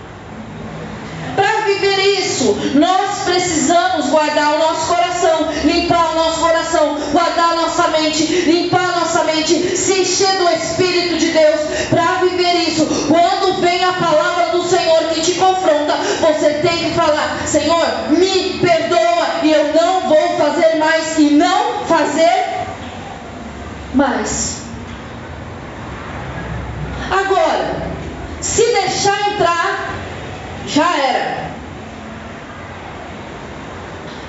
Para 1.35 1.61
viver 1.63 2.19
isso, 2.19 2.55
nós 2.75 3.21
precisamos 3.25 4.11
guardar 4.11 4.55
o 4.55 4.59
nosso 4.59 4.87
coração, 4.87 5.49
limpar 5.65 6.13
o 6.13 6.17
nosso 6.17 6.41
coração, 6.41 6.99
guardar 7.11 7.53
a 7.53 7.57
nossa 7.57 7.89
mente, 7.89 8.25
limpar 8.25 8.85
a 8.85 9.01
nossa 9.01 9.25
mente, 9.25 9.77
se 9.77 10.01
encher 10.01 10.37
do 10.37 10.49
Espírito 10.51 11.17
de 11.17 11.29
Deus. 11.29 11.61
Para 11.89 12.27
viver 12.27 12.69
isso, 12.69 12.87
quando 13.09 13.61
vem 13.61 13.83
a 13.83 13.95
palavra 13.95 14.47
do 14.53 14.63
Senhor 14.69 15.05
que 15.05 15.21
te 15.23 15.33
confronta, 15.33 15.95
você 16.23 16.51
tem 16.55 16.79
que 16.79 16.91
falar: 16.93 17.41
Senhor, 17.47 18.11
me 18.11 18.59
perdoa 18.61 19.41
e 19.43 19.53
eu 19.53 19.75
não 19.75 20.09
vou 20.09 20.39
fazer 20.39 20.77
mais 20.77 21.19
e 21.19 21.31
não 21.31 21.85
fazer 21.85 22.45
mais. 23.93 24.63
Agora, 27.11 27.83
se 28.41 28.63
deixar 28.63 29.33
entrar, 29.33 29.95
já 30.67 30.97
era. 30.97 31.51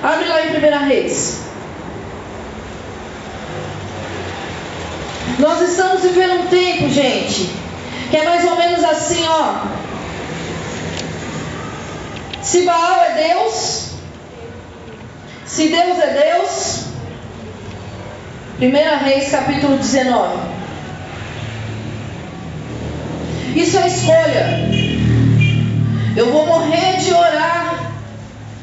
Abre 0.02 0.28
lá 0.28 0.44
em 0.44 0.50
Primeira 0.50 0.78
Reis. 0.80 1.44
Nós 5.38 5.62
estamos 5.62 6.02
vivendo 6.02 6.42
um 6.42 6.46
tempo, 6.48 6.90
gente, 6.90 7.50
que 8.10 8.16
é 8.16 8.24
mais 8.24 8.44
ou 8.44 8.56
menos 8.56 8.84
assim, 8.84 9.26
ó. 9.26 9.83
Se 12.44 12.62
Baal 12.62 13.02
é 13.04 13.28
Deus, 13.28 13.92
se 15.46 15.68
Deus 15.68 15.98
é 15.98 16.34
Deus, 16.34 16.84
Primeira 18.58 18.96
Reis 18.98 19.30
capítulo 19.30 19.78
19. 19.78 20.38
Isso 23.56 23.78
é 23.78 23.86
escolha. 23.86 24.46
Eu 26.14 26.30
vou 26.32 26.46
morrer 26.46 26.98
de 26.98 27.14
orar. 27.14 27.92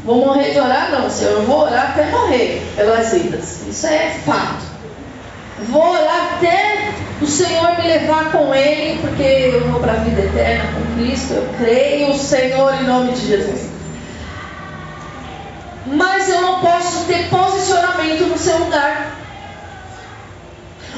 Vou 0.05 0.25
morrer 0.27 0.51
de 0.51 0.59
orar, 0.59 0.91
não, 0.91 1.09
Senhor. 1.09 1.39
Eu 1.39 1.45
vou 1.45 1.61
orar 1.61 1.91
até 1.91 2.05
morrer 2.11 2.61
pelas 2.75 3.11
vidas. 3.11 3.67
Isso 3.67 3.88
é 3.88 4.11
fato. 4.23 4.63
Vou 5.69 5.89
orar 5.91 6.35
até 6.35 6.90
o 7.21 7.27
Senhor 7.27 7.77
me 7.77 7.87
levar 7.87 8.31
com 8.31 8.53
Ele, 8.53 8.99
porque 8.99 9.21
eu 9.21 9.69
vou 9.69 9.79
para 9.79 9.93
a 9.93 9.97
vida 9.97 10.21
eterna 10.21 10.63
com 10.73 10.95
Cristo. 10.95 11.33
Eu 11.33 11.47
creio, 11.57 12.17
Senhor, 12.17 12.73
em 12.73 12.83
nome 12.83 13.13
de 13.13 13.27
Jesus. 13.27 13.69
Mas 15.85 16.29
eu 16.29 16.41
não 16.41 16.59
posso 16.59 17.05
ter 17.05 17.29
posicionamento 17.29 18.27
no 18.27 18.37
seu 18.37 18.57
lugar. 18.57 19.15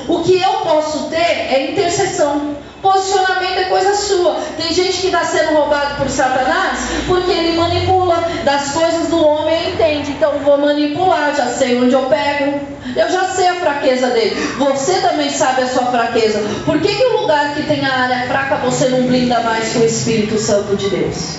O 0.07 0.23
que 0.23 0.41
eu 0.41 0.53
posso 0.61 1.09
ter 1.09 1.17
é 1.17 1.71
intercessão. 1.71 2.55
Posicionamento 2.83 3.59
é 3.59 3.63
coisa 3.63 3.95
sua. 3.95 4.35
Tem 4.57 4.73
gente 4.73 4.99
que 4.99 5.07
está 5.07 5.23
sendo 5.23 5.53
roubado 5.53 5.95
por 5.95 6.09
Satanás 6.09 6.79
porque 7.07 7.31
ele 7.31 7.57
manipula 7.57 8.21
das 8.43 8.73
coisas 8.73 9.07
do 9.07 9.25
homem 9.25 9.69
entende. 9.71 10.11
Então 10.11 10.39
vou 10.39 10.57
manipular, 10.57 11.33
já 11.33 11.47
sei 11.47 11.81
onde 11.81 11.93
eu 11.93 12.03
pego. 12.07 12.59
Eu 12.93 13.09
já 13.09 13.23
sei 13.29 13.47
a 13.47 13.55
fraqueza 13.55 14.07
dele. 14.07 14.35
Você 14.57 14.95
também 14.95 15.29
sabe 15.29 15.61
a 15.61 15.67
sua 15.67 15.85
fraqueza. 15.85 16.43
Por 16.65 16.77
que, 16.81 16.93
que 16.93 17.05
o 17.05 17.21
lugar 17.21 17.55
que 17.55 17.63
tem 17.63 17.85
a 17.85 17.93
área 17.93 18.27
fraca 18.27 18.57
você 18.57 18.89
não 18.89 19.03
blinda 19.03 19.39
mais 19.39 19.71
com 19.71 19.79
o 19.79 19.85
Espírito 19.85 20.37
Santo 20.37 20.75
de 20.75 20.89
Deus? 20.89 21.37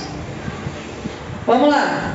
Vamos 1.47 1.69
lá. 1.69 2.15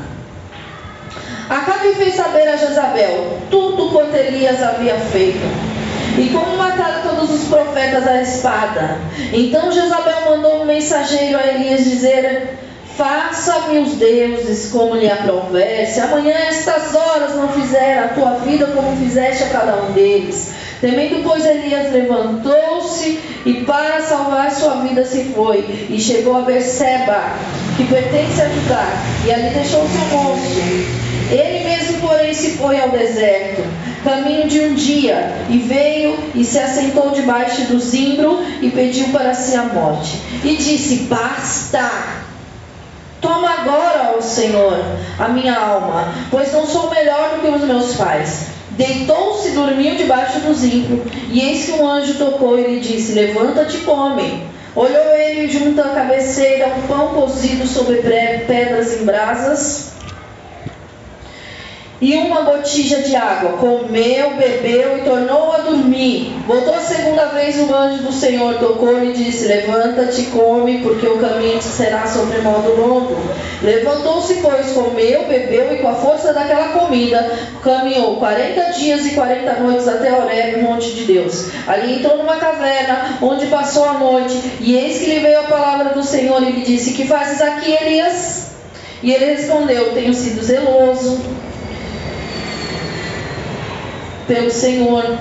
Acabe 1.47 1.93
fez 1.93 2.15
saber 2.15 2.47
a 2.47 2.55
Jezabel 2.55 3.37
tudo 3.51 3.91
quanto 3.91 4.15
Elias 4.15 4.61
havia 4.63 4.95
feito 4.95 5.78
e 6.19 6.29
como 6.29 6.57
mataram 6.57 7.01
todos 7.01 7.31
os 7.31 7.47
profetas 7.47 8.05
à 8.05 8.21
espada. 8.21 8.97
Então 9.31 9.71
Jezabel 9.71 10.29
mandou 10.29 10.61
um 10.61 10.65
mensageiro 10.65 11.37
a 11.37 11.47
Elias 11.47 11.85
dizer: 11.85 12.57
Faça-me 12.97 13.79
os 13.79 13.93
deuses 13.93 14.69
como 14.69 14.95
lhe 14.95 15.09
aprouver, 15.09 15.87
se 15.87 16.01
amanhã 16.01 16.33
estas 16.33 16.93
horas 16.93 17.35
não 17.35 17.47
fizer 17.47 17.97
a 17.97 18.07
tua 18.09 18.31
vida 18.39 18.67
como 18.67 18.97
fizeste 18.97 19.43
a 19.45 19.49
cada 19.49 19.83
um 19.83 19.93
deles. 19.93 20.51
Temendo, 20.81 21.23
pois, 21.23 21.45
Elias 21.45 21.91
levantou-se 21.91 23.19
e 23.45 23.63
para 23.65 24.01
salvar 24.01 24.51
sua 24.51 24.75
vida 24.81 25.05
se 25.05 25.25
foi, 25.35 25.87
e 25.89 25.99
chegou 25.99 26.37
a 26.37 26.41
Berseba, 26.41 27.33
que 27.75 27.85
pertence 27.85 28.41
a 28.41 28.49
Judá, 28.49 28.85
e 29.25 29.31
ali 29.31 29.49
deixou 29.49 29.85
seu 29.87 30.17
moço. 30.17 30.59
Ele 31.31 31.63
mesmo, 31.63 31.99
porém, 31.99 32.33
se 32.33 32.51
foi 32.57 32.79
ao 32.79 32.89
deserto, 32.89 33.61
caminho 34.03 34.47
de 34.47 34.59
um 34.61 34.73
dia, 34.73 35.33
e 35.49 35.57
veio 35.57 36.17
e 36.35 36.43
se 36.43 36.59
assentou 36.59 37.11
debaixo 37.11 37.63
do 37.65 37.79
zimbro 37.79 38.39
e 38.61 38.69
pediu 38.69 39.09
para 39.09 39.33
si 39.33 39.55
a 39.55 39.63
morte. 39.63 40.19
E 40.43 40.55
disse: 40.55 41.07
Basta! 41.09 41.89
Toma 43.21 43.49
agora, 43.49 44.15
ó 44.17 44.21
Senhor, 44.21 44.79
a 45.17 45.27
minha 45.27 45.53
alma, 45.53 46.13
pois 46.31 46.53
não 46.53 46.65
sou 46.65 46.89
melhor 46.89 47.35
do 47.35 47.41
que 47.41 47.47
os 47.49 47.63
meus 47.63 47.95
pais. 47.95 48.47
Deitou-se 48.71 49.49
e 49.49 49.51
dormiu 49.51 49.95
debaixo 49.95 50.39
do 50.39 50.53
zimbro, 50.53 51.03
e 51.29 51.41
eis 51.41 51.65
que 51.65 51.73
um 51.73 51.85
anjo 51.85 52.13
tocou 52.13 52.57
e 52.57 52.63
lhe 52.63 52.79
disse: 52.79 53.13
Levanta-te 53.13 53.77
e 53.77 53.81
come. 53.81 54.47
Olhou 54.75 55.15
ele 55.15 55.49
junto 55.49 55.81
à 55.81 55.89
cabeceira 55.89 56.67
um 56.67 56.87
pão 56.87 57.09
cozido 57.09 57.67
sobre 57.67 57.97
pedras 57.97 59.01
em 59.01 59.03
brasas 59.03 59.98
e 62.01 62.15
uma 62.15 62.43
botija 62.43 63.01
de 63.01 63.15
água. 63.15 63.57
Comeu, 63.57 64.35
bebeu 64.35 64.97
e 64.97 65.01
tornou 65.01 65.51
a 65.51 65.57
dormir. 65.59 66.33
Voltou 66.47 66.73
a 66.73 66.79
segunda 66.79 67.25
vez 67.25 67.57
o 67.59 67.73
anjo 67.73 68.03
do 68.03 68.11
Senhor, 68.11 68.55
tocou-lhe 68.55 69.09
e 69.09 69.13
disse: 69.13 69.47
Levanta-te 69.47 70.23
come, 70.27 70.79
porque 70.79 71.05
o 71.07 71.17
caminho 71.17 71.59
te 71.59 71.65
será 71.65 72.07
sobre 72.07 72.39
modo 72.39 72.75
longo. 72.79 73.17
Levantou-se, 73.61 74.35
pois, 74.35 74.71
comeu, 74.71 75.27
bebeu 75.27 75.73
e 75.73 75.77
com 75.79 75.89
a 75.89 75.95
força 75.95 76.33
daquela 76.33 76.69
comida 76.69 77.29
caminhou 77.61 78.15
quarenta 78.15 78.71
dias 78.71 79.05
e 79.05 79.11
quarenta 79.11 79.55
noites 79.55 79.87
até 79.87 80.13
Horeb, 80.13 80.61
monte 80.61 80.91
de 80.91 81.03
Deus. 81.03 81.49
Ali 81.67 81.99
entrou 81.99 82.17
numa 82.17 82.37
caverna, 82.37 83.17
onde 83.21 83.47
passou 83.47 83.83
a 83.85 83.93
noite, 83.93 84.39
e 84.61 84.77
eis 84.77 84.99
que 84.99 85.05
lhe 85.07 85.19
veio 85.19 85.41
a 85.41 85.43
palavra 85.43 85.89
do 85.89 86.03
Senhor 86.03 86.41
e 86.43 86.51
lhe 86.51 86.61
disse: 86.61 86.93
Que 86.93 87.05
fazes 87.05 87.41
aqui, 87.41 87.71
Elias? 87.71 88.51
E 89.03 89.13
ele 89.13 89.33
respondeu: 89.33 89.93
Tenho 89.93 90.13
sido 90.13 90.41
zeloso 90.41 91.19
pelo 94.29 94.51
Senhor, 94.51 95.17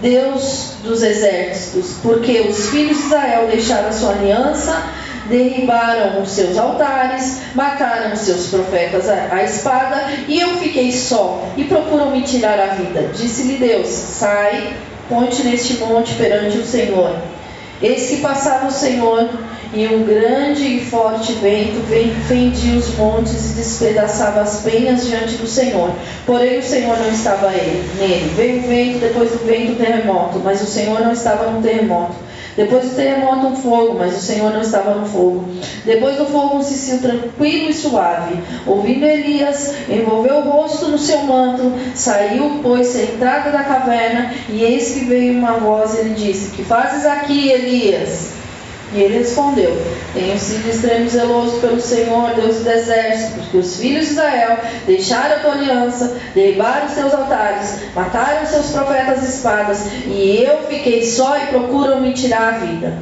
Deus 0.00 0.74
dos 0.84 1.02
exércitos, 1.02 1.96
porque 2.00 2.40
os 2.42 2.70
filhos 2.70 2.96
de 2.98 3.04
Israel 3.04 3.48
deixaram 3.48 3.88
a 3.88 3.92
sua 3.92 4.10
aliança, 4.10 4.80
derribaram 5.28 6.22
os 6.22 6.30
seus 6.30 6.56
altares, 6.56 7.40
mataram 7.54 8.12
os 8.12 8.20
seus 8.20 8.46
profetas 8.46 9.08
à 9.08 9.42
espada, 9.42 10.04
e 10.28 10.38
eu 10.40 10.56
fiquei 10.58 10.92
só, 10.92 11.42
e 11.56 11.64
procuram 11.64 12.12
me 12.12 12.22
tirar 12.22 12.60
a 12.60 12.74
vida. 12.74 13.10
Disse-lhe 13.12 13.56
Deus: 13.56 13.88
Sai, 13.88 14.74
ponte 15.08 15.42
neste 15.42 15.78
monte 15.78 16.14
perante 16.14 16.56
o 16.58 16.64
Senhor. 16.64 17.16
Eis 17.82 18.08
que 18.08 18.18
passava 18.18 18.68
o 18.68 18.72
Senhor, 18.72 19.28
e 19.74 19.88
um 19.88 20.04
grande 20.04 20.76
e 20.76 20.84
forte 20.84 21.32
vento 21.34 21.82
fendia 22.28 22.78
os 22.78 22.96
montes 22.96 23.50
e 23.50 23.54
despedaçava 23.54 24.40
as 24.40 24.60
penhas 24.60 25.06
diante 25.06 25.34
do 25.36 25.46
Senhor. 25.46 25.90
Porém, 26.24 26.58
o 26.58 26.62
Senhor 26.62 26.96
não 26.96 27.10
estava 27.10 27.50
nele. 27.50 28.32
Veio 28.36 28.60
o 28.60 28.68
vento, 28.68 28.98
depois 29.00 29.30
do 29.30 29.44
vento 29.44 29.72
o 29.72 29.76
terremoto, 29.76 30.40
mas 30.44 30.62
o 30.62 30.66
Senhor 30.66 31.00
não 31.00 31.12
estava 31.12 31.50
no 31.50 31.60
terremoto. 31.60 32.14
Depois 32.56 32.88
do 32.88 32.94
terremoto, 32.94 33.48
um 33.48 33.56
fogo, 33.56 33.96
mas 33.98 34.16
o 34.16 34.20
Senhor 34.20 34.52
não 34.52 34.60
estava 34.60 34.94
no 34.94 35.06
fogo. 35.06 35.44
Depois 35.84 36.16
do 36.16 36.26
fogo, 36.26 36.58
um 36.58 36.62
cicio 36.62 36.98
tranquilo 36.98 37.68
e 37.68 37.74
suave. 37.74 38.38
Ouvindo 38.64 39.04
Elias, 39.04 39.74
envolveu 39.88 40.36
o 40.36 40.50
rosto 40.50 40.86
no 40.86 40.98
seu 40.98 41.18
manto, 41.24 41.72
saiu, 41.96 42.60
pôs-se 42.62 42.98
à 42.98 43.02
entrada 43.02 43.50
da 43.50 43.64
caverna, 43.64 44.32
e 44.48 44.62
eis 44.62 44.92
que 44.92 45.04
veio 45.04 45.32
uma 45.32 45.54
voz 45.54 45.94
e 45.94 46.00
ele 46.00 46.14
disse: 46.14 46.52
Que 46.52 46.62
fazes 46.62 47.04
aqui, 47.04 47.50
Elias? 47.50 48.43
E 48.94 49.02
ele 49.02 49.18
respondeu: 49.18 49.76
Tenho 50.14 50.38
sido 50.38 50.70
extremo 50.70 51.08
zeloso 51.08 51.58
pelo 51.58 51.80
Senhor, 51.80 52.32
Deus 52.36 52.58
dos 52.58 52.66
exércitos, 52.66 53.42
porque 53.42 53.56
os 53.56 53.76
filhos 53.76 54.06
de 54.06 54.12
Israel 54.12 54.58
deixaram 54.86 55.34
a 55.34 55.38
tua 55.40 55.52
aliança, 55.52 56.16
derribaram 56.32 56.86
os 56.86 56.92
teus 56.92 57.12
altares, 57.12 57.78
mataram 57.92 58.44
os 58.44 58.50
seus 58.50 58.70
profetas 58.70 59.28
espadas, 59.28 59.84
e 60.06 60.44
eu 60.44 60.62
fiquei 60.68 61.04
só 61.04 61.36
e 61.38 61.46
procuram 61.48 62.00
me 62.00 62.12
tirar 62.12 62.54
a 62.54 62.58
vida. 62.58 62.98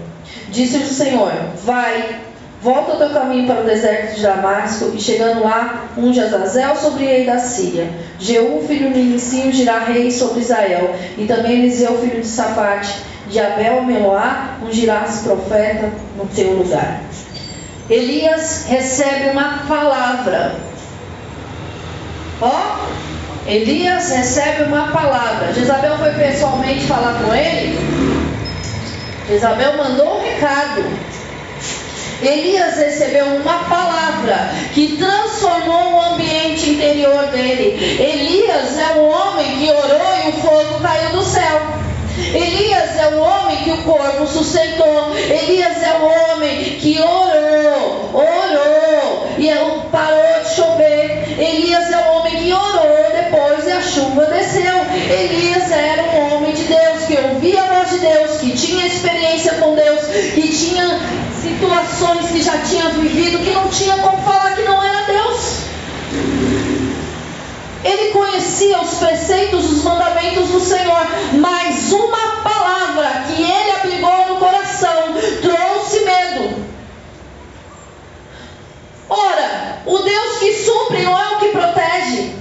Disse 0.48 0.78
o 0.78 0.86
Senhor: 0.86 1.30
Vai, 1.62 2.20
volta 2.62 2.94
o 2.94 2.96
teu 2.96 3.10
caminho 3.10 3.46
para 3.46 3.60
o 3.60 3.64
deserto 3.64 4.16
de 4.16 4.22
Damasco, 4.22 4.92
e 4.94 4.98
chegando 5.00 5.42
lá, 5.42 5.90
unge 5.94 6.20
Azazel 6.20 6.74
sobre 6.74 7.04
rei 7.04 7.26
da 7.26 7.38
Síria. 7.38 7.90
Jeú, 8.18 8.64
filho 8.66 8.90
de 8.94 8.98
Ninicinho, 8.98 9.52
dirá 9.52 9.80
rei 9.80 10.10
sobre 10.10 10.40
Israel, 10.40 10.94
e 11.18 11.26
também 11.26 11.58
Eliseu, 11.58 11.98
filho 11.98 12.22
de 12.22 12.26
Safate 12.26 13.11
de 13.32 13.40
Abel 13.40 13.82
Meloá, 13.82 14.58
ungirás 14.62 15.20
profeta 15.20 15.90
no 16.18 16.26
teu 16.26 16.52
lugar. 16.52 17.00
Elias 17.88 18.66
recebe 18.68 19.30
uma 19.30 19.64
palavra. 19.66 20.54
Ó, 22.42 22.76
Elias 23.46 24.10
recebe 24.10 24.64
uma 24.64 24.88
palavra. 24.88 25.52
Jezabel 25.54 25.96
foi 25.96 26.10
pessoalmente 26.12 26.86
falar 26.86 27.22
com 27.24 27.34
ele. 27.34 27.78
Jezabel 29.28 29.78
mandou 29.78 30.18
um 30.18 30.22
recado. 30.22 30.84
Elias 32.22 32.76
recebeu 32.76 33.26
uma 33.26 33.64
palavra 33.64 34.50
que 34.74 34.96
transformou 34.96 35.94
o 35.94 36.00
ambiente 36.12 36.70
interior 36.70 37.26
dele. 37.28 37.98
Elias 37.98 38.78
é 38.78 38.98
um 38.98 39.08
homem 39.08 39.58
que 39.58 39.70
orou 39.70 40.14
e 40.24 40.28
o 40.28 40.32
fogo 40.34 40.80
caiu 40.80 41.10
do 41.10 41.24
céu. 41.24 41.81
Elias 42.18 42.96
é 42.98 43.08
o 43.14 43.20
homem 43.20 43.56
que 43.64 43.70
o 43.70 43.78
corpo 43.78 44.26
sustentou. 44.26 45.16
Elias 45.16 45.82
é 45.82 45.98
o 45.98 46.04
homem 46.04 46.76
que 46.78 47.00
orou, 47.00 48.10
orou 48.12 49.28
e 49.38 49.48
parou 49.90 50.42
de 50.42 50.54
chover. 50.54 51.40
Elias 51.40 51.90
é 51.90 51.96
o 51.96 52.16
homem 52.16 52.36
que 52.36 52.52
orou 52.52 53.12
depois 53.14 53.66
e 53.66 53.72
a 53.72 53.80
chuva 53.80 54.26
desceu. 54.26 54.74
Elias 55.10 55.70
era 55.70 56.02
um 56.02 56.34
homem 56.34 56.52
de 56.52 56.64
Deus 56.64 57.04
que 57.06 57.16
ouvia 57.16 57.62
a 57.62 57.74
voz 57.78 57.90
de 57.90 57.98
Deus, 57.98 58.40
que 58.40 58.50
tinha 58.52 58.86
experiência 58.86 59.54
com 59.54 59.74
Deus, 59.74 60.02
que 60.34 60.48
tinha 60.48 61.00
situações 61.40 62.30
que 62.30 62.42
já 62.42 62.58
tinha 62.58 62.90
vivido, 62.90 63.38
que 63.38 63.50
não 63.52 63.68
tinha 63.68 63.96
como 63.96 64.18
falar 64.22 64.54
que 64.54 64.62
não 64.62 64.82
era 64.82 65.06
Deus. 65.06 65.62
Ele 67.84 68.12
conhecia 68.12 68.80
os 68.80 68.94
preceitos, 68.94 69.70
os 69.70 69.82
mandamentos 69.82 70.48
do 70.48 70.60
Senhor, 70.60 71.06
mas 71.34 71.92
uma 71.92 72.42
palavra 72.42 73.24
que 73.26 73.42
ele 73.42 73.70
abrigou 73.72 74.28
no 74.28 74.36
coração 74.36 75.14
trouxe 75.40 76.04
medo. 76.04 76.62
Ora, 79.08 79.82
o 79.84 79.98
Deus 79.98 80.38
que 80.38 80.64
supre 80.64 81.02
não 81.02 81.18
é 81.18 81.28
o 81.34 81.38
que 81.38 81.48
protege. 81.48 82.32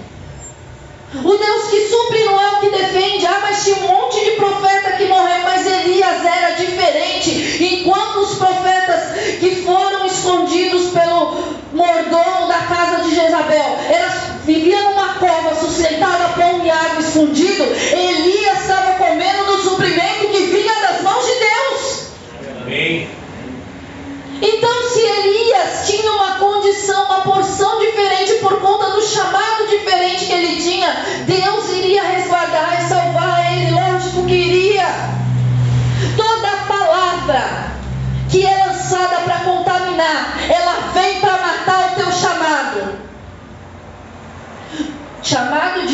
O 1.13 1.37
Deus 1.37 1.63
que 1.69 1.89
supre 1.89 2.23
não 2.23 2.39
é 2.39 2.47
o 2.51 2.59
que 2.61 2.69
defende. 2.69 3.25
Ah, 3.25 3.39
mas 3.41 3.63
tinha 3.63 3.75
um 3.77 3.87
monte 3.87 4.23
de 4.23 4.31
profeta 4.31 4.91
que 4.93 5.05
morreu, 5.05 5.41
mas 5.43 5.65
Elias 5.65 6.23
era 6.25 6.51
diferente. 6.51 7.63
Enquanto 7.63 8.19
os 8.19 8.35
profetas 8.35 9.37
que 9.39 9.63
foram 9.63 10.05
escondidos 10.05 10.91
pelo 10.91 11.35
mordomo 11.73 12.47
da 12.47 12.59
casa 12.59 13.03
de 13.03 13.13
Jezabel, 13.13 13.77
elas 13.89 14.30
vivia 14.45 14.81
numa 14.81 15.15
cova, 15.15 15.55
sustentada 15.55 16.29
pão 16.29 16.65
e 16.65 16.69
água 16.69 16.99
escondido, 16.99 17.63
Elias 17.63 18.61
estava 18.61 18.93
comendo 18.93 19.45
do 19.45 19.57
suprimento 19.61 20.27
que 20.31 20.45
vinha 20.45 20.73
das 20.81 21.01
mãos 21.01 21.25
de 21.25 21.33
Deus. 21.33 22.07
Amém. 22.61 23.09
Então, 24.41 24.89
se 24.89 24.99
Elias 24.99 25.85
tinha 25.85 26.11
uma 26.11 26.35
condição, 26.39 27.05
uma 27.05 27.21
porção 27.21 27.79
diferente 27.79 28.33
por 28.41 28.59
conta 28.59 28.89
do 28.89 29.01
chamado 29.03 29.67
diferente 29.67 30.25
que 30.25 30.33
ele 30.33 30.61
tinha, 30.61 31.05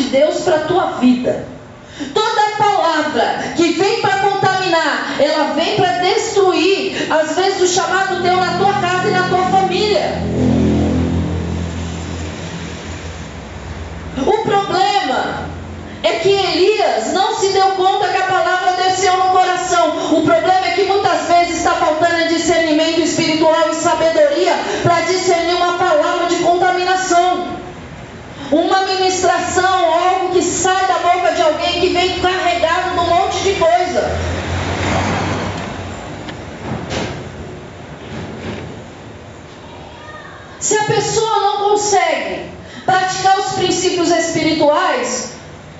Deus 0.08 0.40
para 0.40 0.56
a 0.56 0.60
tua 0.60 0.86
vida. 1.00 1.46
Toda 2.14 2.38
palavra 2.58 3.54
que 3.56 3.72
vem 3.72 4.00
para 4.00 4.18
contaminar, 4.18 5.16
ela 5.18 5.54
vem 5.54 5.76
para 5.76 5.98
destruir, 5.98 7.10
às 7.10 7.34
vezes, 7.34 7.60
o 7.60 7.74
chamado 7.74 8.22
teu 8.22 8.36
na 8.36 8.58
tua 8.58 8.72
casa 8.74 9.08
e 9.08 9.10
na 9.10 9.28
tua 9.28 9.44
família. 9.46 10.22
O 14.24 14.38
problema 14.44 15.48
é 16.02 16.12
que 16.20 16.30
Elias 16.30 17.12
não 17.12 17.36
se 17.36 17.48
deu 17.48 17.66
conta 17.72 18.08
que 18.08 18.16
a 18.16 18.26
palavra 18.26 18.72
desceu 18.72 19.16
no 19.16 19.30
coração. 19.30 19.88
O 20.12 20.22
problema 20.22 20.66
é 20.66 20.72
que 20.72 20.84
muitas 20.84 21.26
vezes 21.26 21.58
está 21.58 21.72
faltando 21.72 22.28
discernimento 22.28 23.00
espiritual 23.00 23.70
e 23.70 23.74
sabedoria 23.74 24.54
para 24.82 25.00
discernir 25.02 25.54
uma 25.54 25.78
palavra 25.78 26.26
de 26.26 26.36
contaminação 26.36 26.77
uma 28.50 28.80
ministração, 28.86 29.92
algo 29.92 30.32
que 30.32 30.42
sai 30.42 30.86
da 30.86 30.94
boca 30.94 31.32
de 31.32 31.42
alguém 31.42 31.80
que 31.80 31.88
vem 31.90 32.18
carregado 32.20 32.94
de 32.94 33.00
um 33.00 33.06
monte 33.06 33.42
de 33.42 33.54
coisa. 33.54 34.18
Se 40.58 40.76
a 40.76 40.84
pessoa 40.84 41.40
não 41.40 41.56
consegue 41.70 42.50
praticar 42.84 43.38
os 43.38 43.52
princípios 43.52 44.10
espirituais, 44.10 45.34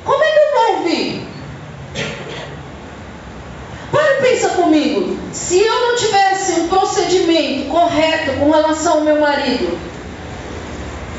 como 0.04 0.22
é 0.22 0.30
que 0.30 0.38
eu 0.38 0.52
vou 0.52 0.76
ouvir? 0.76 1.28
Para 3.90 4.12
e 4.12 4.22
pensa 4.22 4.48
comigo. 4.50 5.18
Se 5.32 5.58
eu 5.58 5.80
não 5.80 5.96
tivesse 5.96 6.52
um 6.60 6.68
procedimento 6.68 7.68
correto 7.70 8.38
com 8.38 8.50
relação 8.50 8.98
ao 8.98 9.00
meu 9.00 9.20
marido, 9.20 9.78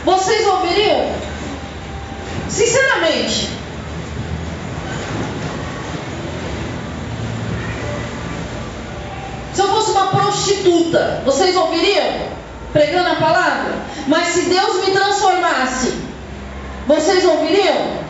vocês 0.06 0.48
ouviriam? 0.48 1.30
Sinceramente. 2.50 3.50
Se 9.54 9.62
eu 9.62 9.68
fosse 9.68 9.92
uma 9.92 10.08
prostituta, 10.08 11.22
vocês 11.26 11.56
ouviriam? 11.56 12.30
Pregando 12.74 13.10
a 13.10 13.16
palavra? 13.16 13.74
Mas 14.08 14.28
se 14.28 14.42
Deus 14.42 14.86
me 14.86 14.94
transformasse, 14.94 15.94
vocês 16.88 17.24
ouviriam? 17.26 18.09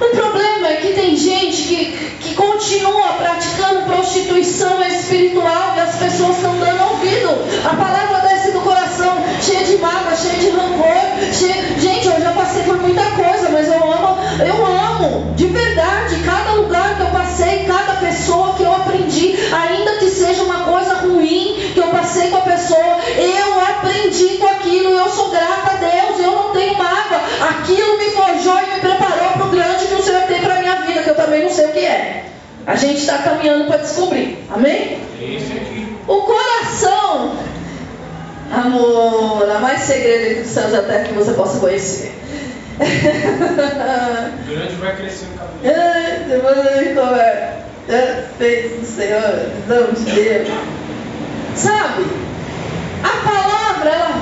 O 0.00 0.16
problema 0.16 0.68
é 0.68 0.76
que 0.76 0.92
tem 0.92 1.16
gente 1.16 1.62
que, 1.62 1.84
que 2.20 2.34
continua 2.34 3.14
praticando 3.14 3.82
prostituição 3.82 4.80
espiritual 4.86 5.74
e 5.76 5.80
as 5.80 5.96
pessoas 5.96 6.36
estão 6.36 6.56
dando 6.58 6.82
ouvido. 6.92 7.30
A 7.64 7.74
palavra 7.74 8.28
desce 8.28 8.52
do 8.52 8.60
coração, 8.60 9.16
cheia 9.42 9.64
de 9.64 9.76
mágoa, 9.78 10.14
cheia 10.16 10.38
de 10.38 10.50
rancor. 10.50 11.32
Cheia... 11.32 11.78
Gente, 11.80 12.06
eu 12.06 12.20
já 12.20 12.32
passei 12.32 12.62
por 12.62 12.76
muita 12.80 13.02
coisa, 13.10 13.48
mas 13.50 13.66
eu 13.68 13.92
amo, 13.92 14.18
eu 14.44 14.66
amo, 14.66 15.34
de 15.34 15.46
verdade, 15.46 16.22
cada 16.24 16.52
lugar 16.52 16.96
que 16.96 17.02
eu 17.02 17.06
passei, 17.06 17.64
cada 17.64 17.94
pessoa 17.94 18.54
que 18.54 18.62
eu 18.62 18.72
aprendi, 18.72 19.36
ainda 19.52 19.92
que 19.98 20.08
seja 20.10 20.42
uma 20.42 20.64
coisa 20.64 20.94
ruim 20.94 21.72
que 21.74 21.78
eu 21.78 21.88
passei 21.88 22.30
com 22.30 22.38
a 22.38 22.42
pessoa, 22.42 22.98
eu 23.16 23.60
aprendi 23.60 24.38
com 24.38 24.46
aquilo, 24.46 24.90
eu 24.90 25.08
sou 25.10 25.30
grata 25.30 25.72
a 25.72 25.76
Deus, 25.76 26.20
eu 26.20 26.32
não 26.32 26.52
tenho 26.52 26.76
mágoa. 26.76 27.17
Aquilo 27.50 27.98
me 27.98 28.10
forjou 28.10 28.58
e 28.58 28.74
me 28.74 28.80
preparou 28.80 29.32
para 29.32 29.46
o 29.46 29.50
grande 29.50 29.86
que 29.86 29.94
o 29.94 30.02
Senhor 30.02 30.22
tem 30.22 30.40
para 30.40 30.54
a 30.54 30.60
minha 30.60 30.76
vida, 30.82 31.02
que 31.02 31.10
eu 31.10 31.14
também 31.14 31.42
não 31.44 31.50
sei 31.50 31.66
o 31.66 31.72
que 31.72 31.80
é. 31.80 32.24
A 32.66 32.76
gente 32.76 32.98
está 32.98 33.18
caminhando 33.18 33.66
para 33.66 33.78
descobrir. 33.78 34.44
Amém? 34.50 34.98
O 36.06 36.22
coração, 36.22 37.36
amor, 38.52 39.48
há 39.50 39.58
mais 39.58 39.80
segredo 39.82 40.30
entre 40.30 40.42
os 40.42 40.48
céus 40.48 40.74
até 40.74 41.04
que 41.04 41.12
você 41.14 41.32
possa 41.32 41.58
conhecer. 41.58 42.14
Durante 44.46 44.74
vai 44.74 44.96
crescer 44.96 45.26
o 45.26 45.38
cabelo. 45.38 45.62
Gente 46.78 46.94
conversa. 46.94 47.58
Feito 48.36 48.80
do 48.80 48.86
Senhor, 48.86 49.50
não 49.66 49.92
de 49.92 50.10
Deus. 50.12 50.48
Sabe? 51.56 52.04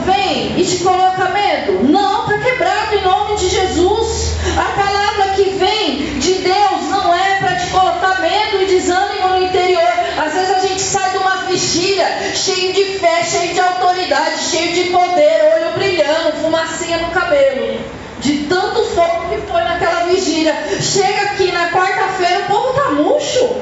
Vem 0.06 0.56
e 0.56 0.64
te 0.64 0.84
coloca 0.84 1.30
medo? 1.30 1.82
Não, 1.82 2.20
está 2.20 2.38
quebrado 2.38 2.94
em 2.94 3.02
nome 3.02 3.36
de 3.38 3.48
Jesus. 3.48 4.36
A 4.56 4.80
palavra 4.80 5.34
que 5.34 5.50
vem 5.58 6.20
de 6.20 6.34
Deus 6.34 6.82
não 6.88 7.12
é 7.12 7.40
para 7.40 7.56
te 7.56 7.66
colocar 7.66 8.20
medo 8.20 8.62
e 8.62 8.66
desânimo 8.66 9.30
no 9.30 9.44
interior. 9.44 9.82
Às 10.16 10.32
vezes 10.32 10.54
a 10.54 10.60
gente 10.60 10.80
sai 10.80 11.10
de 11.10 11.18
uma 11.18 11.36
vigília 11.46 12.06
cheio 12.36 12.72
de 12.72 13.00
fé, 13.00 13.24
cheio 13.24 13.52
de 13.52 13.58
autoridade, 13.60 14.38
cheio 14.42 14.72
de 14.74 14.90
poder, 14.90 15.54
olho 15.56 15.72
brilhando, 15.74 16.36
fumacinha 16.40 16.98
no 16.98 17.10
cabelo. 17.10 17.80
De 18.20 18.44
tanto 18.44 18.84
fogo 18.94 19.28
que 19.28 19.40
foi 19.50 19.60
naquela 19.62 20.04
vigília. 20.04 20.54
Chega 20.80 21.22
aqui 21.22 21.50
na 21.50 21.70
quarta-feira, 21.70 22.44
o 22.44 22.46
povo 22.46 22.72
tá 22.74 22.90
murcho. 22.92 23.56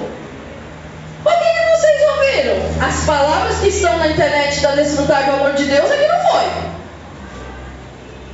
O 1.25 1.29
que, 1.29 1.37
que 1.37 1.77
vocês 1.77 2.03
ouviram? 2.11 2.87
As 2.87 3.05
palavras 3.05 3.59
que 3.59 3.69
estão 3.69 3.97
na 3.99 4.09
internet 4.09 4.61
da 4.61 4.75
desfrutar 4.75 5.25
do 5.25 5.33
amor 5.33 5.55
de 5.55 5.65
Deus 5.65 5.91
é 5.91 5.97
que 5.97 6.07
não 6.07 6.21
foi. 6.31 6.75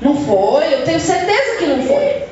Não 0.02 0.26
foi, 0.26 0.74
eu 0.74 0.84
tenho 0.84 1.00
certeza 1.00 1.56
que 1.58 1.66
não 1.66 1.86
foi. 1.86 2.24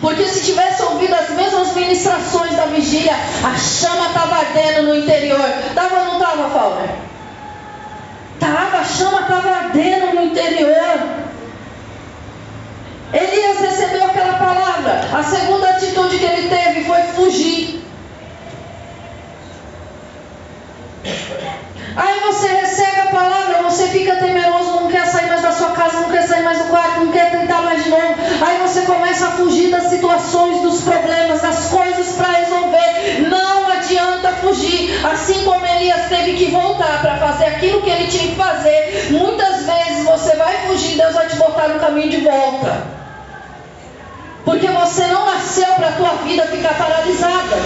Porque 0.00 0.24
se 0.24 0.44
tivesse 0.44 0.82
ouvido 0.82 1.14
as 1.14 1.30
mesmas 1.30 1.72
ministrações 1.74 2.56
da 2.56 2.66
vigília, 2.66 3.14
a 3.14 3.56
chama 3.56 4.08
estava 4.08 4.36
ardendo 4.36 4.82
no 4.88 4.96
interior. 4.96 5.48
Estava 5.68 5.96
ou 5.96 6.04
não 6.06 6.14
estava, 6.14 6.50
Fauner? 6.50 6.90
Estava, 8.34 8.78
a 8.78 8.84
chama 8.84 9.20
estava 9.20 9.48
ardendo 9.48 10.14
no 10.14 10.22
interior. 10.22 11.22
Elias 13.12 13.60
recebeu 13.60 14.04
aquela 14.04 14.34
palavra. 14.34 15.04
A 15.12 15.22
segunda 15.22 15.68
atitude 15.68 16.18
que 16.18 16.24
ele 16.24 16.48
teve 16.48 16.84
foi 16.84 17.02
fugir. 17.14 17.82
Aí 21.94 22.20
você 22.20 22.48
recebe 22.48 23.00
a 23.00 23.06
palavra, 23.06 23.62
você 23.62 23.88
fica 23.88 24.16
temeroso, 24.16 24.80
não 24.80 24.88
quer 24.88 25.06
sair 25.06 25.28
mais 25.28 25.42
da 25.42 25.52
sua 25.52 25.70
casa, 25.70 26.00
não 26.00 26.10
quer 26.10 26.26
sair 26.26 26.42
mais 26.42 26.58
do 26.58 26.64
quarto, 26.64 27.00
não 27.00 27.12
quer 27.12 27.30
tentar 27.30 27.62
mais 27.62 27.84
de 27.84 27.90
novo. 27.90 28.14
Aí 28.46 28.58
você 28.62 28.82
começa 28.82 29.26
a 29.26 29.30
fugir 29.32 29.70
das 29.70 29.84
situações, 29.84 30.62
dos 30.62 30.80
problemas, 30.82 31.42
das 31.42 31.66
coisas 31.66 32.14
para 32.16 32.32
resolver. 32.32 33.28
Não 33.28 33.70
adianta 33.70 34.28
fugir. 34.40 35.04
Assim 35.04 35.44
como 35.44 35.66
Elias 35.66 36.08
teve 36.08 36.32
que 36.34 36.50
voltar 36.50 37.00
para 37.02 37.16
fazer 37.16 37.46
aquilo 37.46 37.82
que 37.82 37.90
ele 37.90 38.06
tinha 38.06 38.28
que 38.28 38.36
fazer, 38.36 39.08
muitas 39.10 39.66
vezes 39.66 40.04
você 40.04 40.36
vai 40.36 40.66
fugir, 40.68 40.96
Deus 40.96 41.14
vai 41.14 41.26
te 41.26 41.36
botar 41.36 41.68
no 41.68 41.80
caminho 41.80 42.08
de 42.08 42.18
volta. 42.18 42.86
Porque 44.44 44.66
você 44.66 45.06
não 45.06 45.26
nasceu 45.26 45.66
para 45.74 45.88
a 45.88 45.92
tua 45.92 46.10
vida 46.24 46.46
ficar 46.46 46.74
paralisada. 46.74 47.56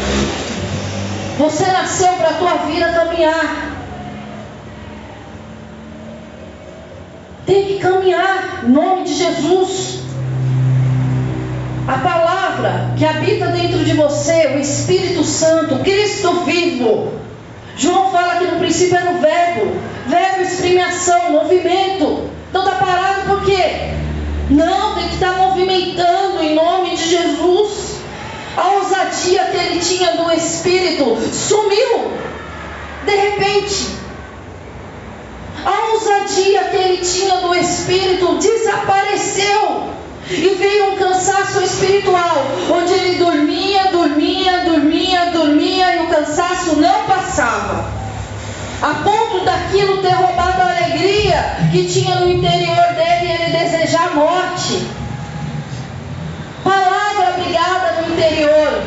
Você 1.38 1.66
nasceu 1.66 2.12
para 2.14 2.31
a 2.31 2.35
tua 2.35 2.55
vida 2.66 2.92
caminhar. 2.92 3.77
Tem 7.44 7.64
que 7.66 7.79
caminhar 7.79 8.64
em 8.64 8.70
nome 8.70 9.05
de 9.05 9.14
Jesus. 9.14 10.01
A 11.87 11.99
palavra 11.99 12.94
que 12.96 13.05
habita 13.05 13.49
dentro 13.49 13.85
de 13.85 13.92
você, 13.92 14.55
o 14.57 14.59
Espírito 14.59 15.22
Santo, 15.22 15.79
Cristo 15.85 16.44
vivo. 16.44 17.12
João 17.77 18.11
fala 18.11 18.37
que 18.37 18.46
no 18.46 18.59
princípio 18.59 18.96
era 18.96 19.11
o 19.11 19.20
verbo. 19.20 19.77
Verbo 20.07 20.42
exprime 20.42 20.81
ação, 20.81 21.33
movimento. 21.33 22.31
Então 22.49 22.64
está 22.64 22.77
parado 22.77 23.20
por 23.29 23.44
quê? 23.44 23.92
Não, 24.49 24.94
tem 24.94 25.09
que 25.09 25.14
estar 25.14 25.35
tá 25.35 25.38
movimentando 25.38 26.42
em 26.42 26.55
nome 26.55 26.96
de 26.96 27.11
Jesus. 27.11 27.86
A 28.57 28.69
ousadia 28.69 29.45
que 29.45 29.57
ele 29.57 29.81
tinha 29.81 30.16
do 30.16 30.33
Espírito 30.33 31.19
sumiu. 31.33 32.11
De 33.05 33.14
repente, 33.14 33.97
a 35.64 35.92
ousadia 35.92 36.64
que 36.64 36.77
ele 36.77 37.05
tinha 37.05 37.37
do 37.37 37.55
Espírito 37.55 38.38
desapareceu. 38.38 39.95
E 40.29 40.57
veio 40.59 40.92
um 40.92 40.97
cansaço 40.97 41.62
espiritual, 41.62 42.47
onde 42.69 42.92
ele 42.92 43.16
dormia, 43.16 43.92
dormia, 43.92 44.64
dormia, 44.64 45.27
dormia 45.27 45.97
e 45.97 46.03
o 46.03 46.09
cansaço 46.09 46.75
não 46.77 47.05
passava. 47.05 47.88
A 48.83 48.95
ponto 49.05 49.45
daquilo 49.45 50.03
ter 50.03 50.11
roubado 50.11 50.62
a 50.62 50.77
alegria 50.77 51.59
que 51.71 51.87
tinha 51.87 52.16
no 52.16 52.29
interior 52.29 52.95
dele 52.95 53.33
ele 53.33 53.57
desejar 53.57 54.16
morte. 54.16 55.06
Brigada 57.47 58.03
no 58.03 58.13
interior. 58.13 58.83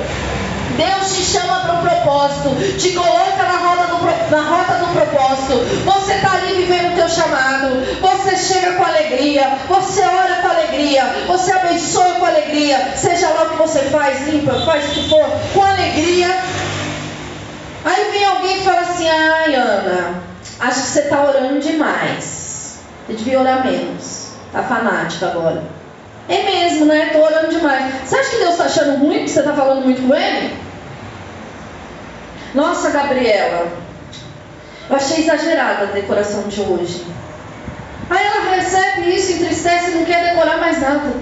Deus 0.75 1.15
te 1.15 1.23
chama 1.23 1.61
para 1.61 1.73
um 1.75 1.81
propósito, 1.81 2.77
te 2.77 2.91
coloca 2.93 3.43
na 3.43 3.57
roda 3.57 3.87
do, 3.87 4.05
na 4.31 4.41
rota 4.49 4.73
do 4.73 4.93
propósito. 4.93 5.65
Você 5.85 6.13
está 6.13 6.33
ali 6.33 6.55
vivendo 6.55 6.91
o 6.91 6.95
teu 6.95 7.09
chamado. 7.09 8.01
Você 8.01 8.35
chega 8.35 8.73
com 8.73 8.83
alegria, 8.83 9.59
você 9.67 10.01
ora 10.01 10.35
com 10.41 10.47
alegria, 10.49 11.03
você 11.27 11.51
abençoa 11.53 12.15
com 12.15 12.25
alegria. 12.25 12.93
Seja 12.95 13.29
lá 13.29 13.43
o 13.43 13.49
que 13.51 13.55
você 13.57 13.79
faz, 13.83 14.27
limpa, 14.27 14.53
faz 14.65 14.85
o 14.85 14.93
que 14.93 15.09
for, 15.09 15.25
com 15.53 15.63
alegria. 15.63 16.37
Aí 17.85 18.11
vem 18.11 18.25
alguém 18.25 18.57
e 18.57 18.63
fala 18.65 18.81
assim: 18.81 19.09
ai, 19.09 19.55
Ana, 19.55 20.21
acho 20.59 20.81
que 20.81 20.87
você 20.87 20.99
está 20.99 21.23
orando 21.23 21.59
demais. 21.59 22.79
Você 23.07 23.13
devia 23.13 23.39
orar 23.39 23.65
menos. 23.65 24.33
Está 24.47 24.63
fanática 24.63 25.27
agora. 25.27 25.78
É 26.29 26.43
mesmo, 26.43 26.85
né? 26.85 27.07
Estou 27.07 27.23
orando 27.23 27.49
demais. 27.49 27.91
Você 28.05 28.15
acha 28.15 28.29
que 28.29 28.37
Deus 28.37 28.51
está 28.51 28.65
achando 28.65 28.99
ruim 28.99 29.23
que 29.23 29.29
você 29.29 29.39
está 29.39 29.53
falando 29.53 29.83
muito 29.83 30.07
com 30.07 30.15
Ele? 30.15 30.55
Nossa, 32.53 32.91
Gabriela, 32.91 33.67
eu 34.89 34.95
achei 34.95 35.23
exagerada 35.23 35.85
a 35.85 35.91
decoração 35.91 36.47
de 36.47 36.61
hoje. 36.61 37.05
Aí 38.11 38.25
ela 38.25 38.55
recebe 38.55 39.09
isso, 39.09 39.33
entristece 39.33 39.91
e 39.91 39.95
não 39.95 40.05
quer 40.05 40.33
decorar 40.33 40.57
mais 40.57 40.79
nada. 40.79 41.13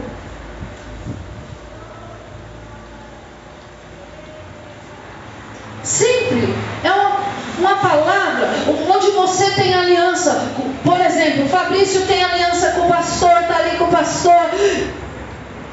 Sempre 5.83 6.53
é 6.83 6.91
uma, 6.91 7.19
uma 7.59 7.75
palavra 7.77 8.46
você 9.27 9.51
tem 9.51 9.73
aliança. 9.73 10.41
Por 10.83 10.99
exemplo, 10.99 11.45
o 11.45 11.49
Fabrício 11.49 12.01
tem 12.07 12.23
aliança 12.23 12.71
com 12.71 12.87
o 12.87 12.89
pastor, 12.89 13.41
está 13.41 13.57
ali 13.57 13.77
com 13.77 13.83
o 13.85 13.91
pastor. 13.91 14.49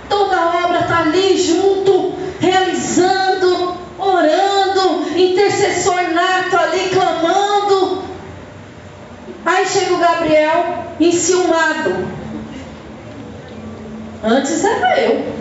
Toda 0.09 0.37
a 0.37 0.67
obra 0.67 0.81
está 0.81 0.99
ali 0.99 1.41
junto, 1.41 2.15
realizando 2.41 3.75
orando, 3.99 5.09
intercessor 5.17 6.03
nato 6.13 6.57
ali 6.57 6.91
clamando. 6.91 8.03
Aí 9.47 9.67
chega 9.67 9.95
o 9.95 9.99
Gabriel 9.99 10.85
enciumado. 11.01 12.09
Antes 14.23 14.65
era 14.65 15.01
eu. 15.01 15.35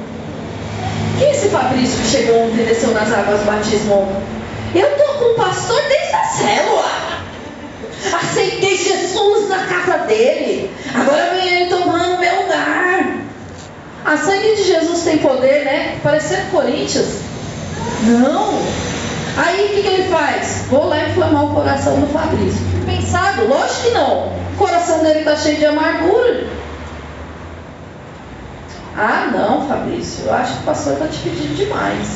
Quem 1.17 1.27
é 1.27 1.31
esse 1.31 1.49
Fabrício 1.49 1.99
que 1.99 2.07
chegou 2.07 2.43
ontem 2.43 2.63
e 2.63 2.65
desceu 2.65 2.91
nas 2.91 3.11
águas 3.13 3.39
do 3.39 3.45
batismo? 3.45 4.23
Eu 4.75 4.87
estou 4.87 5.13
com 5.19 5.25
o 5.25 5.35
pastor 5.35 5.81
desde 5.87 6.13
a 6.15 6.23
célula. 6.23 7.12
Aceitei 8.11 8.77
Jesus 8.77 9.49
na 9.49 9.65
casa 9.65 9.99
dele. 9.99 10.71
Agora 10.93 11.35
vem 11.35 11.47
ele 11.47 11.69
tomando 11.69 12.19
meu 12.19 12.41
lugar. 12.41 13.17
A 14.05 14.17
sangue 14.17 14.55
de 14.55 14.63
Jesus 14.63 15.03
tem 15.03 15.17
poder, 15.19 15.63
né? 15.63 15.99
Parecendo 16.03 16.51
Coríntios. 16.51 17.19
Não. 18.03 18.59
Aí 19.37 19.65
o 19.65 19.69
que, 19.69 19.81
que 19.81 19.87
ele 19.87 20.09
faz? 20.09 20.65
Vou 20.69 20.87
lá 20.87 21.07
inflamar 21.07 21.45
o 21.45 21.53
coração 21.53 21.99
do 21.99 22.07
Fabrício. 22.07 22.59
Pensado? 22.85 23.47
Lógico 23.47 23.81
que 23.83 23.91
não. 23.91 24.27
O 24.27 24.55
coração 24.57 25.03
dele 25.03 25.19
está 25.19 25.35
cheio 25.35 25.57
de 25.57 25.65
amargura. 25.65 26.47
Ah, 28.95 29.29
não, 29.33 29.67
Fabrício. 29.67 30.25
Eu 30.25 30.33
acho 30.33 30.53
que 30.53 30.59
o 30.59 30.65
pastor 30.65 30.93
está 30.93 31.07
te 31.07 31.17
pedindo 31.19 31.55
demais. 31.55 32.07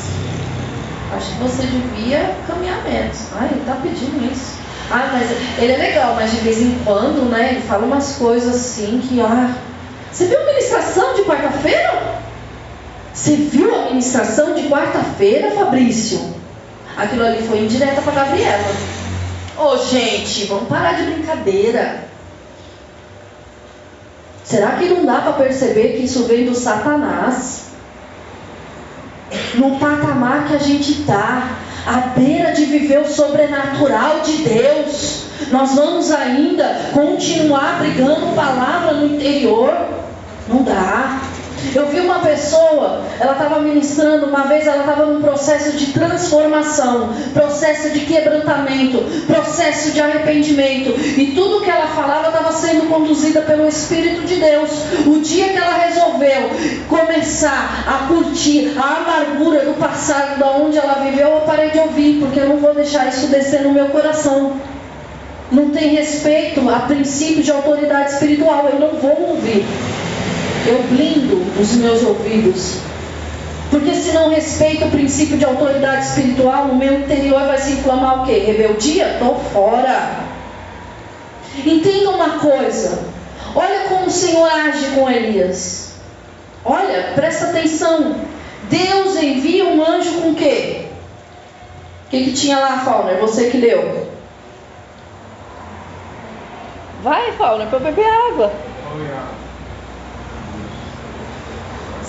Acho 1.16 1.32
que 1.32 1.38
você 1.38 1.62
devia 1.62 2.34
caminhar 2.46 2.84
menos. 2.84 3.18
Ah, 3.34 3.48
ele 3.50 3.60
está 3.60 3.74
pedindo 3.76 4.30
isso. 4.30 4.57
Ah, 4.90 5.10
mas 5.12 5.30
ele 5.58 5.72
é 5.72 5.76
legal, 5.76 6.14
mas 6.14 6.30
de 6.30 6.38
vez 6.38 6.58
em 6.60 6.78
quando, 6.84 7.28
né? 7.30 7.52
Ele 7.52 7.62
fala 7.62 7.84
umas 7.84 8.16
coisas 8.16 8.54
assim 8.54 9.00
que, 9.06 9.20
ah. 9.20 9.54
Você 10.10 10.26
viu 10.26 10.40
a 10.40 10.46
ministração 10.46 11.14
de 11.14 11.22
quarta-feira? 11.22 12.22
Você 13.12 13.36
viu 13.36 13.74
a 13.74 13.90
ministração 13.90 14.54
de 14.54 14.68
quarta-feira, 14.68 15.50
Fabrício? 15.50 16.34
Aquilo 16.96 17.26
ali 17.26 17.42
foi 17.46 17.58
indireta 17.60 18.00
para 18.00 18.12
Gabriela. 18.12 18.64
Ô, 19.56 19.72
oh, 19.72 19.76
gente, 19.76 20.46
vamos 20.46 20.68
parar 20.68 20.94
de 20.94 21.02
brincadeira. 21.02 22.04
Será 24.44 24.76
que 24.76 24.88
não 24.88 25.04
dá 25.04 25.20
para 25.20 25.32
perceber 25.32 25.92
que 25.92 26.04
isso 26.04 26.24
vem 26.24 26.46
do 26.46 26.54
Satanás? 26.54 27.64
No 29.54 29.78
patamar 29.78 30.48
que 30.48 30.54
a 30.54 30.58
gente 30.58 31.02
está, 31.02 31.58
à 31.86 32.00
beira 32.18 32.52
de 32.52 32.64
viver 32.64 33.00
o 33.00 33.08
sobrenatural 33.08 34.20
de 34.20 34.38
Deus, 34.38 35.24
nós 35.50 35.74
vamos 35.74 36.10
ainda 36.10 36.90
continuar 36.92 37.78
brigando 37.78 38.34
palavra 38.34 38.92
no 38.92 39.14
interior? 39.14 39.72
Não 40.48 40.62
dá. 40.62 41.20
Eu 41.74 41.86
vi 41.86 42.00
uma 42.00 42.20
pessoa, 42.20 43.02
ela 43.20 43.32
estava 43.32 43.58
ministrando, 43.60 44.26
uma 44.26 44.44
vez 44.44 44.66
ela 44.66 44.80
estava 44.80 45.04
num 45.06 45.20
processo 45.20 45.76
de 45.76 45.92
transformação, 45.92 47.10
processo 47.34 47.90
de 47.90 48.00
quebrantamento, 48.00 48.98
processo 49.26 49.90
de 49.90 50.00
arrependimento, 50.00 50.90
e 51.18 51.32
tudo 51.34 51.62
que 51.62 51.70
ela 51.70 51.88
falava 51.88 52.28
estava 52.28 52.52
sendo 52.52 52.88
conduzida 52.88 53.42
pelo 53.42 53.66
Espírito 53.68 54.22
de 54.22 54.36
Deus. 54.36 54.70
O 55.06 55.20
dia 55.20 55.48
que 55.48 55.56
ela 55.56 55.76
resolveu 55.84 56.50
começar 56.88 57.84
a 57.86 58.06
curtir 58.06 58.72
a 58.78 58.96
amargura 58.96 59.64
do 59.64 59.74
passado, 59.74 60.38
da 60.38 60.50
onde 60.52 60.78
ela 60.78 60.94
viveu, 60.94 61.28
eu 61.28 61.40
parei 61.40 61.70
de 61.70 61.78
ouvir, 61.78 62.20
porque 62.20 62.40
eu 62.40 62.48
não 62.48 62.56
vou 62.58 62.74
deixar 62.74 63.08
isso 63.08 63.26
descer 63.26 63.62
no 63.62 63.72
meu 63.72 63.86
coração. 63.86 64.54
Não 65.50 65.70
tem 65.70 65.94
respeito 65.94 66.68
a 66.68 66.80
princípio 66.80 67.42
de 67.42 67.50
autoridade 67.50 68.12
espiritual, 68.12 68.68
eu 68.72 68.78
não 68.78 68.98
vou 69.00 69.30
ouvir 69.30 69.64
eu 70.68 70.82
blindo 70.84 71.60
os 71.60 71.72
meus 71.72 72.02
ouvidos. 72.02 72.78
Porque 73.70 73.94
se 73.94 74.12
não 74.12 74.30
respeito 74.30 74.86
o 74.86 74.90
princípio 74.90 75.36
de 75.36 75.44
autoridade 75.44 76.06
espiritual, 76.06 76.66
no 76.66 76.74
meu 76.74 77.00
interior 77.00 77.46
vai 77.46 77.58
se 77.58 77.72
inflamar 77.72 78.22
o 78.22 78.26
quê? 78.26 78.38
Rebeldia? 78.38 79.12
Estou 79.12 79.38
fora. 79.52 80.20
Entenda 81.64 82.10
uma 82.10 82.38
coisa. 82.38 83.04
Olha 83.54 83.88
como 83.88 84.06
o 84.06 84.10
Senhor 84.10 84.48
age 84.48 84.86
com 84.94 85.10
Elias. 85.10 85.96
Olha, 86.64 87.12
presta 87.14 87.46
atenção. 87.46 88.16
Deus 88.70 89.16
envia 89.16 89.64
um 89.64 89.82
anjo 89.82 90.12
com 90.20 90.30
o 90.30 90.34
quê? 90.34 90.86
O 92.06 92.10
que, 92.10 92.24
que 92.24 92.32
tinha 92.32 92.58
lá, 92.58 92.78
Fauner? 92.78 93.18
Você 93.18 93.50
que 93.50 93.58
leu. 93.58 94.08
Vai, 97.02 97.32
Fauner, 97.32 97.68
para 97.68 97.78
beber 97.78 98.06
água. 98.06 98.52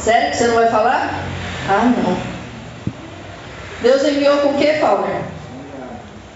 Sério 0.04 0.32
que 0.32 0.38
você 0.38 0.48
não 0.48 0.56
vai 0.56 0.70
falar? 0.70 1.24
Ah, 1.70 1.94
não. 1.98 2.18
Deus 3.82 4.04
enviou 4.04 4.38
com 4.40 4.50
o 4.50 4.58
que, 4.58 4.74
Paulo? 4.80 5.08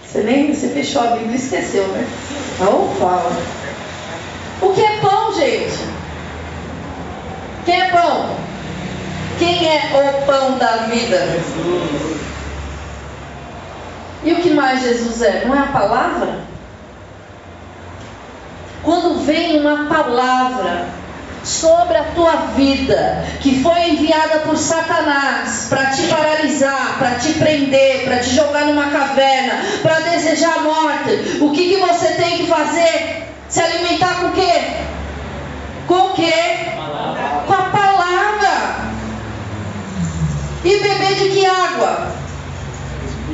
Você 0.04 0.22
nem 0.22 0.54
você 0.54 0.68
fechou 0.68 1.02
a 1.02 1.06
Bíblia 1.08 1.32
e 1.32 1.36
esqueceu, 1.36 1.86
né? 1.88 2.06
Não 2.60 2.88
fala. 2.94 3.32
O 4.62 4.72
que 4.72 4.80
é 4.80 4.98
pão, 4.98 5.34
gente? 5.34 5.78
Quem 7.64 7.80
é 7.80 7.90
pão? 7.90 8.36
Quem 9.38 9.68
é 9.68 9.90
o 9.92 10.26
pão 10.26 10.58
da 10.58 10.76
vida? 10.86 11.18
Jesus. 11.26 12.20
E 14.22 14.32
o 14.32 14.36
que 14.36 14.50
mais 14.50 14.82
Jesus 14.82 15.20
é? 15.22 15.44
Não 15.44 15.54
é 15.54 15.58
a 15.58 15.66
palavra? 15.72 16.40
Quando 18.82 19.24
vem 19.24 19.60
uma 19.60 19.86
palavra 19.86 20.86
sobre 21.44 21.96
a 21.98 22.04
tua 22.14 22.36
vida, 22.56 23.24
que 23.40 23.62
foi 23.62 23.90
enviada 23.90 24.40
por 24.40 24.56
Satanás 24.56 25.66
para 25.68 25.90
te 25.90 26.02
paralisar, 26.08 26.96
para 26.98 27.16
te 27.16 27.34
prender, 27.34 28.04
para 28.04 28.18
te 28.18 28.34
jogar 28.34 28.64
numa 28.64 28.90
caverna, 28.90 29.62
para 29.82 30.00
desejar 30.00 30.58
a 30.58 30.60
morte, 30.62 31.38
o 31.40 31.50
que, 31.52 31.68
que 31.68 31.76
você 31.76 32.08
tem 32.14 32.38
que 32.38 32.46
fazer? 32.46 33.28
Se 33.48 33.60
alimentar 33.60 34.20
com 34.20 34.26
o 34.28 34.32
quê? 34.32 34.62
Com 35.86 35.94
o 35.94 36.12
quê? 36.14 36.32
Com 37.46 37.52
a 37.52 37.70
palavra. 37.70 38.84
E 40.64 40.78
beber 40.78 41.14
de 41.14 41.28
que 41.28 41.44
água? 41.44 42.10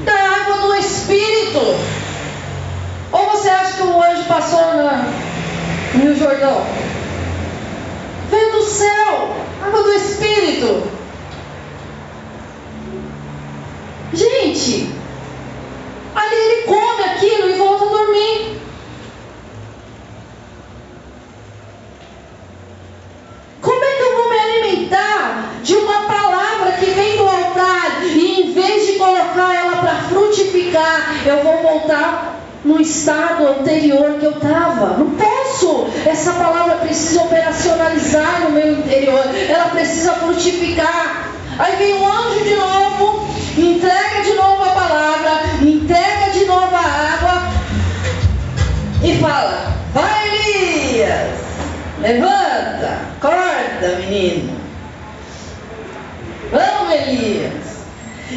Da 0.05 0.13
água 0.13 0.67
do 0.67 0.75
Espírito. 0.75 1.79
Ou 3.13 3.31
você 3.31 3.49
acha 3.49 3.75
que 3.75 3.83
o 3.83 4.03
anjo 4.03 4.25
passou 4.25 4.75
no 4.75 6.01
Rio 6.01 6.17
Jordão? 6.17 6.90
Céu, 8.71 9.35
água 9.67 9.83
do 9.83 9.93
Espírito. 9.95 10.83
Gente, 14.13 14.95
ali 16.15 16.35
ele 16.35 16.63
come 16.63 17.03
aquilo 17.03 17.51
e 17.51 17.59
volta 17.59 17.85
a 17.85 17.89
dormir. 17.89 18.61
Como 23.61 23.85
é 23.85 23.95
que 23.95 24.03
eu 24.03 24.17
vou 24.17 24.31
me 24.31 24.39
alimentar 24.39 25.55
de 25.63 25.75
uma 25.75 26.03
palavra 26.03 26.73
que 26.79 26.87
vem 26.87 27.17
do 27.17 27.29
altar 27.29 28.05
e 28.05 28.41
em 28.41 28.53
vez 28.53 28.87
de 28.87 28.93
colocar 28.99 29.53
ela 29.53 29.77
para 29.79 29.97
frutificar, 30.09 31.27
eu 31.27 31.43
vou 31.43 31.59
voltar 31.63 32.41
no 32.65 32.81
estado 32.81 33.49
anterior 33.49 34.15
que 34.21 34.27
eu 34.27 34.33
estava. 34.33 34.97
Não 34.97 35.11
posso. 35.61 35.87
Essa 36.07 36.33
palavra 36.33 36.77
precisa 36.77 37.23
operacionalizar 37.23 38.41
no 38.43 38.51
meu 38.51 38.79
interior. 38.79 39.25
Ela 39.49 39.67
precisa 39.67 40.15
frutificar. 40.15 41.29
Aí 41.59 41.77
vem 41.77 41.95
um 41.95 42.07
anjo 42.07 42.45
de 42.45 42.55
novo, 42.55 43.29
entrega 43.57 44.23
de 44.25 44.33
novo 44.35 44.63
a 44.65 44.69
palavra, 44.69 45.43
entrega 45.61 46.31
de 46.33 46.45
novo 46.47 46.75
a 46.75 47.15
água 47.15 47.53
e 49.05 49.19
fala: 49.19 49.75
Vai, 49.93 50.29
Elias, 50.29 51.39
levanta, 52.01 52.99
acorda, 53.19 53.97
menino. 53.99 54.59
Vamos, 56.51 56.95
Elias. 56.95 57.71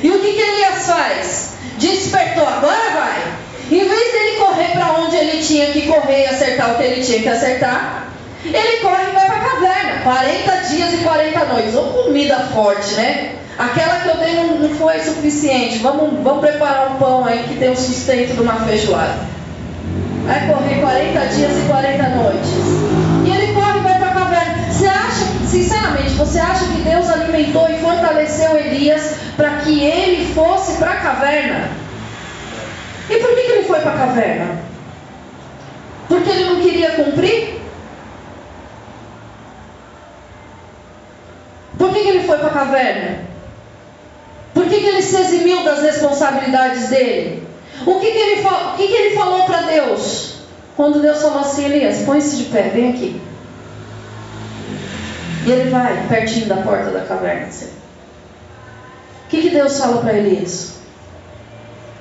E 0.02 0.10
o 0.10 0.20
que, 0.20 0.34
que 0.34 0.42
Elias 0.42 0.86
faz? 0.86 1.54
Despertou, 1.78 2.48
agora 2.48 2.90
vai. 2.94 3.34
Em 3.72 3.88
vez 3.88 4.13
dele 4.34 4.38
correr 4.38 4.72
para 4.72 4.94
onde 5.00 5.16
ele 5.16 5.44
tinha 5.44 5.68
que 5.68 5.88
correr 5.88 6.24
e 6.24 6.28
acertar 6.28 6.72
o 6.72 6.78
que 6.78 6.84
ele 6.84 7.04
tinha 7.04 7.22
que 7.22 7.30
acertar, 7.30 8.08
ele 8.46 8.78
corre 8.82 9.10
e 9.10 9.14
vai 9.14 9.26
para 9.26 9.36
a 9.36 9.40
caverna. 9.40 10.02
40 10.04 10.58
dias 10.70 10.94
e 10.94 10.98
40 10.98 11.46
noites. 11.46 11.76
Ou 11.76 12.04
comida 12.04 12.40
forte, 12.54 12.94
né? 12.96 13.36
Aquela 13.58 14.00
que 14.00 14.10
eu 14.10 14.18
dei 14.18 14.36
não, 14.36 14.60
não 14.60 14.70
foi 14.76 15.00
suficiente. 15.00 15.78
Vamos, 15.80 16.22
vamos 16.24 16.42
preparar 16.42 16.92
um 16.92 16.96
pão 16.96 17.26
aí 17.26 17.44
que 17.48 17.56
tem 17.56 17.72
o 17.72 17.78
sustento 17.78 18.34
de 18.34 18.42
uma 18.42 18.56
feijoada. 18.66 19.34
Vai 20.26 20.48
correr 20.48 20.80
40 20.80 21.20
dias 21.28 21.52
e 21.52 21.68
40 21.68 22.10
noites. 22.10 22.50
E 23.26 23.30
ele 23.30 23.54
corre 23.54 23.80
e 23.80 23.82
vai 23.82 24.00
para 24.00 24.10
a 24.10 24.14
caverna. 24.14 24.72
Você 24.72 24.88
acha, 24.88 25.26
sinceramente, 25.50 26.10
você 26.12 26.40
acha 26.40 26.66
que 26.66 26.82
Deus 26.82 27.10
alimentou 27.10 27.70
e 27.70 27.78
fortaleceu 27.80 28.58
Elias 28.58 29.16
para 29.38 29.58
que 29.58 29.84
ele 29.84 30.34
fosse 30.34 30.78
para 30.78 30.92
a 30.92 30.96
caverna? 30.96 31.83
E 33.10 33.18
por 33.18 33.36
que, 33.36 33.42
que 33.42 33.52
ele 33.52 33.64
foi 33.64 33.80
para 33.80 33.92
a 33.92 33.98
caverna? 33.98 34.60
Porque 36.08 36.30
ele 36.30 36.46
não 36.46 36.62
queria 36.62 36.92
cumprir? 36.92 37.62
Por 41.78 41.92
que, 41.92 42.02
que 42.02 42.10
ele 42.10 42.24
foi 42.24 42.38
para 42.38 42.48
a 42.48 42.52
caverna? 42.52 43.20
Por 44.54 44.68
que, 44.68 44.80
que 44.80 44.86
ele 44.86 45.02
se 45.02 45.16
eximiu 45.18 45.64
das 45.64 45.82
responsabilidades 45.82 46.90
dele? 46.90 47.48
O 47.86 48.00
que, 48.00 48.12
que, 48.12 48.18
ele, 48.18 48.48
o 48.48 48.78
que, 48.78 48.88
que 48.88 48.94
ele 48.94 49.16
falou 49.16 49.44
para 49.44 49.64
Deus? 49.64 50.36
Quando 50.76 51.02
Deus 51.02 51.22
falou 51.22 51.40
assim, 51.40 51.66
Elias, 51.66 52.04
põe-se 52.06 52.38
de 52.38 52.46
pé, 52.46 52.70
vem 52.70 52.92
aqui. 52.92 53.22
E 55.46 55.52
ele 55.52 55.70
vai 55.70 56.08
pertinho 56.08 56.48
da 56.48 56.58
porta 56.58 56.90
da 56.92 57.02
caverna. 57.02 57.48
O 57.48 59.30
que, 59.30 59.42
que 59.42 59.50
Deus 59.50 59.78
fala 59.78 60.02
para 60.02 60.14
Elias? 60.14 60.83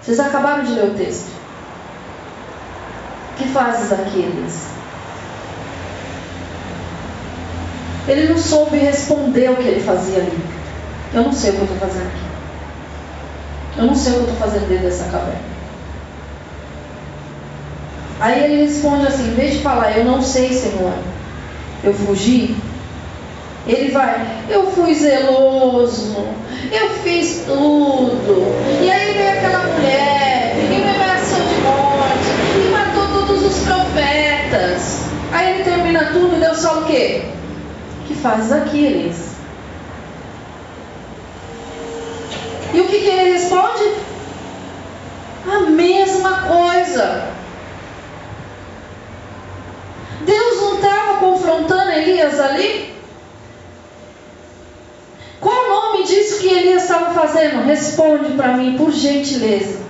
Vocês 0.02 0.18
acabaram 0.18 0.64
de 0.64 0.72
ler 0.72 0.86
o 0.86 0.94
texto. 0.94 1.30
Que 3.36 3.48
fazes 3.48 3.92
aqueles? 3.92 4.66
Ele 8.08 8.28
não 8.28 8.38
soube 8.38 8.76
responder 8.78 9.50
o 9.50 9.56
que 9.56 9.68
ele 9.68 9.80
fazia 9.80 10.18
ali. 10.18 10.44
Eu 11.14 11.22
não 11.22 11.32
sei 11.32 11.50
o 11.50 11.54
que 11.54 11.60
eu 11.60 11.64
estou 11.64 11.78
fazendo 11.78 12.06
aqui. 12.08 12.32
Eu 13.78 13.86
não 13.86 13.94
sei 13.94 14.12
o 14.12 14.14
que 14.16 14.20
eu 14.20 14.32
estou 14.32 14.48
fazendo 14.48 14.68
dentro 14.68 14.84
dessa 14.84 15.04
caverna. 15.04 15.52
Aí 18.20 18.44
ele 18.44 18.64
responde 18.66 19.06
assim, 19.06 19.28
em 19.28 19.34
vez 19.34 19.54
de 19.54 19.62
falar, 19.62 19.96
eu 19.96 20.04
não 20.04 20.22
sei, 20.22 20.52
Senhor, 20.52 20.92
eu 21.82 21.92
fugi, 21.92 22.56
ele 23.66 23.90
vai, 23.90 24.44
eu 24.48 24.70
fui 24.70 24.94
zeloso, 24.94 26.16
eu 26.70 26.90
fiz 27.02 27.42
tudo. 27.46 28.44
E 28.80 28.90
aí 28.90 29.12
veio 29.12 29.30
aquela 29.30 29.64
mulher 29.64 30.54
e 30.56 30.68
me 30.68 30.88
ameaçou 30.88 31.40
de 31.40 31.60
morte 31.62 32.28
e 32.56 32.70
matou 32.70 33.08
todos 33.08 33.42
os 33.44 33.58
profetas. 33.64 35.00
Aí 35.32 35.54
ele 35.54 35.64
termina 35.64 36.12
tudo 36.12 36.36
e 36.36 36.40
Deus 36.40 36.62
fala 36.62 36.82
o 36.82 36.86
quê? 36.86 37.22
Que 38.06 38.14
fazes 38.14 38.52
Aquiles? 38.52 39.32
E 42.74 42.80
o 42.80 42.86
que, 42.86 43.00
que 43.00 43.08
ele 43.08 43.32
responde? 43.32 43.94
A 45.50 45.60
mesma 45.70 46.42
coisa. 46.42 47.32
Deus 50.24 50.60
não 50.60 50.74
estava 50.76 51.18
confrontando 51.18 51.90
Elias 51.92 52.38
ali? 52.38 52.94
Qual 55.40 55.54
o 55.54 55.68
nome 55.68 56.04
disso 56.04 56.40
que 56.40 56.48
Elias 56.48 56.84
estava 56.84 57.12
fazendo? 57.12 57.64
Responde 57.64 58.34
para 58.34 58.56
mim, 58.56 58.76
por 58.76 58.92
gentileza. 58.92 59.80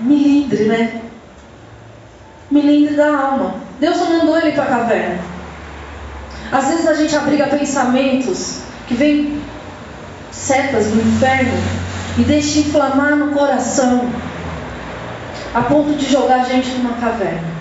Milindre, 0.00 0.64
né? 0.64 1.01
Milindre 2.52 2.94
da 2.94 3.16
alma. 3.16 3.54
Deus 3.80 3.96
não 3.98 4.18
mandou 4.18 4.38
ele 4.38 4.52
para 4.52 4.64
a 4.64 4.66
caverna. 4.66 5.18
Às 6.52 6.68
vezes 6.68 6.86
a 6.86 6.94
gente 6.94 7.16
abriga 7.16 7.46
pensamentos 7.46 8.60
que 8.86 8.94
vêm 8.94 9.40
setas 10.30 10.88
do 10.88 11.00
inferno 11.00 11.58
e 12.18 12.22
deixa 12.22 12.58
inflamar 12.58 13.16
no 13.16 13.32
coração, 13.32 14.06
a 15.54 15.62
ponto 15.62 15.94
de 15.94 16.10
jogar 16.10 16.40
a 16.40 16.44
gente 16.44 16.68
numa 16.72 16.96
caverna. 16.96 17.52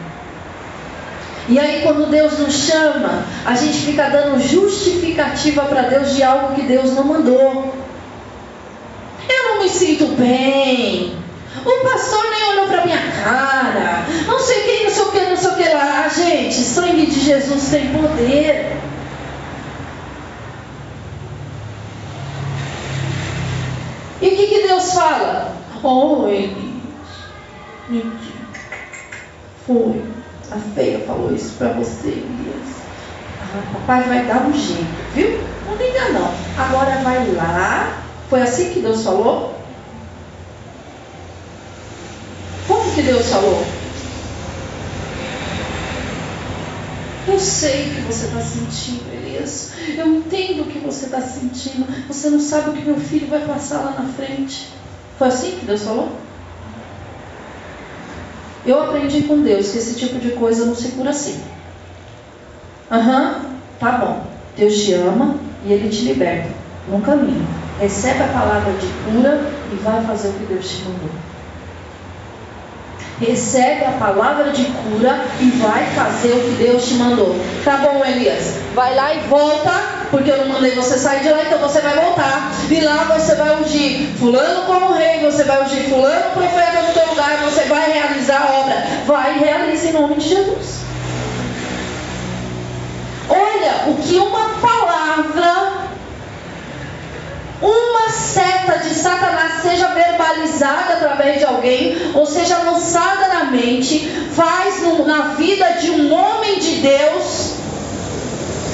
E 1.47 1.58
aí, 1.58 1.82
quando 1.84 2.10
Deus 2.10 2.38
nos 2.38 2.54
chama, 2.54 3.23
a 3.45 3.56
gente 3.56 3.77
fica 3.86 4.10
dando 4.10 4.39
justificativa 4.39 5.63
para 5.63 5.84
Deus 5.84 6.15
de 6.15 6.23
algo 6.23 6.54
que 6.54 6.62
Deus 6.63 6.93
não 6.93 7.04
mandou. 7.04 7.73
Eu 9.27 9.43
não 9.49 9.63
me 9.63 9.69
sinto 9.69 10.08
bem. 10.17 11.15
O 11.65 11.83
pastor 11.83 12.23
nem 12.29 12.49
olhou 12.51 12.67
para 12.67 12.85
minha 12.85 13.11
cara. 13.23 14.05
Não 14.25 14.39
sei 14.39 14.61
quem, 14.61 14.83
não 14.85 14.91
sei 14.91 15.03
o 15.03 15.11
que, 15.11 15.19
não 15.19 15.37
sei 15.37 15.49
o 15.49 15.55
que 15.55 15.69
lá. 15.69 16.07
Gente, 16.07 16.55
sangue 16.55 17.05
de 17.05 17.19
Jesus 17.19 17.69
tem 17.69 17.91
poder. 17.93 18.77
E 24.21 24.27
o 24.27 24.37
que, 24.37 24.47
que 24.47 24.67
Deus 24.67 24.93
fala? 24.93 25.55
Oh, 25.83 26.27
Elias, 26.27 26.53
foi. 29.65 30.03
A 30.51 30.57
feia 30.75 30.99
falou 31.05 31.33
isso 31.33 31.55
para 31.57 31.69
você, 31.69 32.09
Elias. 32.09 32.81
Ah, 33.41 33.63
papai 33.73 34.03
vai 34.03 34.25
dar 34.25 34.43
um 34.45 34.53
jeito, 34.53 34.85
viu? 35.13 35.39
Não 35.67 35.75
liga 35.75 36.09
não. 36.09 36.31
Agora 36.57 36.97
vai 37.03 37.31
lá. 37.33 38.03
Foi 38.29 38.41
assim 38.41 38.73
que 38.73 38.81
Deus 38.81 39.03
falou? 39.03 39.61
Como 42.71 42.89
que 42.93 43.01
Deus 43.01 43.27
falou? 43.27 43.65
Eu 47.27 47.38
sei 47.38 47.89
o 47.89 47.95
que 47.95 48.01
você 48.03 48.27
está 48.27 48.39
sentindo, 48.39 49.13
Elias. 49.13 49.73
Eu 49.97 50.07
entendo 50.07 50.62
o 50.62 50.65
que 50.67 50.79
você 50.79 51.07
está 51.07 51.19
sentindo. 51.19 51.86
Você 52.07 52.29
não 52.29 52.39
sabe 52.39 52.69
o 52.69 52.73
que 52.73 52.86
meu 52.86 52.95
filho 52.95 53.27
vai 53.27 53.41
passar 53.41 53.79
lá 53.79 53.91
na 53.99 54.07
frente. 54.13 54.69
Foi 55.17 55.27
assim 55.27 55.57
que 55.60 55.65
Deus 55.65 55.84
falou? 55.84 56.13
Eu 58.65 58.81
aprendi 58.81 59.23
com 59.23 59.41
Deus 59.41 59.71
que 59.71 59.77
esse 59.77 59.99
tipo 59.99 60.17
de 60.17 60.31
coisa 60.31 60.65
não 60.65 60.73
se 60.73 60.93
cura 60.93 61.10
assim. 61.10 61.41
Aham, 62.89 63.47
tá 63.81 63.91
bom. 63.97 64.27
Deus 64.55 64.81
te 64.81 64.93
ama 64.93 65.36
e 65.65 65.73
Ele 65.73 65.89
te 65.89 66.03
liberta 66.03 66.51
num 66.88 67.01
caminho. 67.01 67.45
Recebe 67.81 68.23
a 68.23 68.27
palavra 68.27 68.71
de 68.75 68.88
cura 69.03 69.51
e 69.73 69.75
vai 69.84 70.05
fazer 70.05 70.29
o 70.29 70.34
que 70.34 70.45
Deus 70.45 70.69
te 70.69 70.84
mandou 70.84 71.30
recebe 73.21 73.86
a 73.86 73.91
palavra 73.91 74.51
de 74.51 74.65
cura 74.65 75.23
e 75.39 75.49
vai 75.51 75.86
fazer 75.95 76.31
o 76.31 76.39
que 76.41 76.63
Deus 76.63 76.84
te 76.86 76.95
mandou. 76.95 77.36
Tá 77.63 77.77
bom, 77.77 78.03
Elias? 78.03 78.55
Vai 78.73 78.95
lá 78.95 79.13
e 79.13 79.19
volta, 79.27 79.71
porque 80.10 80.31
eu 80.31 80.38
não 80.38 80.53
mandei 80.53 80.71
você 80.71 80.97
sair 80.97 81.21
de 81.21 81.29
lá, 81.29 81.43
então 81.43 81.60
você 81.60 81.79
vai 81.81 81.93
voltar. 81.93 82.51
E 82.69 82.81
lá 82.81 83.03
você 83.15 83.36
vai 83.36 83.62
ungir 83.62 84.10
fulano 84.17 84.65
como 84.65 84.93
rei, 84.93 85.19
você 85.19 85.43
vai 85.43 85.63
ungir 85.63 85.89
fulano 85.89 86.31
profeta 86.31 86.81
no 86.81 86.93
teu 86.93 87.05
lugar, 87.07 87.38
você 87.43 87.65
vai 87.65 87.91
realizar 87.91 88.41
a 88.41 88.60
obra. 88.60 88.84
Vai 89.05 89.38
e 89.38 89.39
realiza 89.39 89.88
em 89.88 89.93
nome 89.93 90.15
de 90.15 90.27
Jesus. 90.27 90.81
Olha 93.29 93.91
o 93.91 93.95
que 93.95 94.17
uma 94.17 94.49
palavra 94.60 95.90
uma 97.62 98.10
seta 98.10 98.80
de 98.80 98.93
Satanás 98.93 99.62
seja 99.62 99.88
verbalizada 99.88 100.93
através 100.93 101.39
de 101.39 101.45
alguém, 101.45 101.95
ou 102.15 102.26
seja 102.26 102.58
lançada 102.58 103.28
na 103.28 103.43
mente, 103.45 104.10
faz 104.36 104.82
no, 104.82 105.06
na 105.06 105.36
vida 105.36 105.65
de 105.74 105.91
um 105.91 106.12
homem 106.12 106.60
de 106.60 106.78
Deus, 106.78 107.54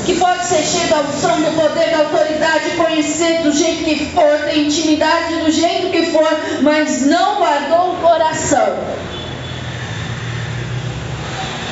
que 0.06 0.16
pode 0.16 0.46
ser 0.46 0.64
cheio 0.64 0.88
da 0.88 1.02
unção, 1.02 1.42
do 1.42 1.52
poder, 1.62 1.90
da 1.90 1.98
autoridade, 1.98 2.78
conhecer 2.78 3.42
do 3.42 3.52
jeito 3.52 3.84
que 3.84 4.06
for, 4.06 4.40
ter 4.46 4.58
intimidade 4.58 5.36
do 5.36 5.52
jeito 5.52 5.92
que 5.92 6.06
for, 6.12 6.30
mas 6.62 7.06
não 7.06 7.36
guardou 7.36 7.92
o 7.92 7.98
coração. 7.98 8.78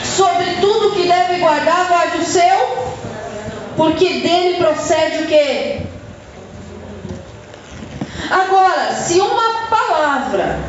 Sobre 0.04 0.46
tudo 0.60 0.96
que 0.96 1.08
deve 1.08 1.40
guardar, 1.40 1.88
guarde 1.88 2.18
o 2.18 2.26
seu, 2.26 2.96
porque 3.78 4.20
dele 4.20 4.58
procede 4.58 5.24
o 5.24 5.28
que? 5.28 5.95
Agora, 8.30 8.94
se 8.94 9.20
uma 9.20 9.68
palavra 9.70 10.60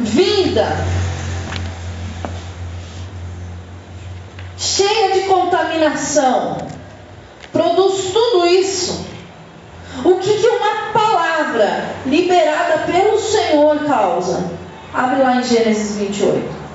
vinda 0.00 0.76
cheia 4.56 5.12
de 5.12 5.20
contaminação 5.20 6.58
produz 7.52 8.12
tudo 8.12 8.46
isso, 8.46 9.06
o 10.04 10.16
que, 10.18 10.40
que 10.40 10.48
uma 10.48 10.92
palavra 10.92 11.96
liberada 12.06 12.78
pelo 12.90 13.18
Senhor 13.18 13.84
causa? 13.84 14.50
Abre 14.92 15.22
lá 15.22 15.36
em 15.36 15.42
Gênesis 15.42 15.96
28. 15.96 16.66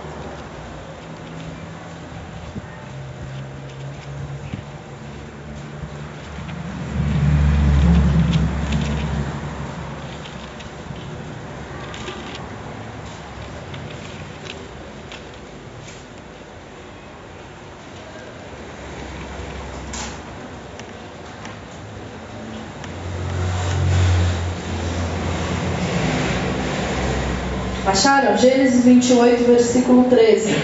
Acharam? 27.92 28.31
Gênesis 28.42 28.84
28, 28.84 29.44
versículo 29.46 30.06
13. 30.06 30.56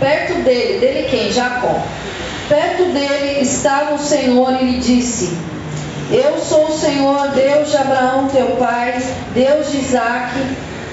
Perto 0.00 0.34
dele, 0.42 0.80
dele 0.80 1.08
quem? 1.08 1.30
Jacó. 1.30 1.80
Perto 2.48 2.86
dele 2.86 3.40
estava 3.40 3.94
o 3.94 3.98
Senhor 3.98 4.60
e 4.60 4.64
lhe 4.64 4.78
disse: 4.80 5.38
Eu 6.10 6.40
sou 6.40 6.66
o 6.66 6.76
Senhor, 6.76 7.28
Deus 7.28 7.70
de 7.70 7.76
Abraão, 7.76 8.26
teu 8.26 8.56
pai, 8.56 9.00
Deus 9.32 9.70
de 9.70 9.78
Isaac. 9.78 10.40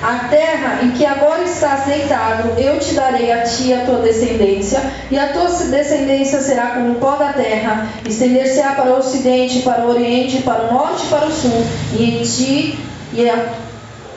A 0.03 0.27
terra 0.29 0.79
em 0.83 0.91
que 0.91 1.05
agora 1.05 1.43
estás 1.43 1.85
deitado, 1.85 2.59
eu 2.59 2.79
te 2.79 2.93
darei 2.93 3.31
a 3.31 3.41
ti 3.43 3.69
e 3.69 3.73
a 3.73 3.85
tua 3.85 3.99
descendência, 3.99 4.79
e 5.09 5.17
a 5.17 5.27
tua 5.27 5.47
descendência 5.47 6.39
será 6.39 6.71
como 6.71 6.93
o 6.93 6.95
pó 6.95 7.17
da 7.17 7.33
terra, 7.33 7.87
estender-se-á 8.07 8.73
para 8.73 8.91
o 8.91 8.97
ocidente, 8.97 9.61
para 9.61 9.85
o 9.85 9.89
oriente, 9.89 10.41
para 10.41 10.63
o 10.63 10.73
norte 10.73 11.05
e 11.05 11.07
para 11.07 11.27
o 11.27 11.31
sul, 11.31 11.65
e 11.93 12.03
em 12.03 12.23
ti 12.23 12.90
e 13.13 13.29
a, 13.29 13.53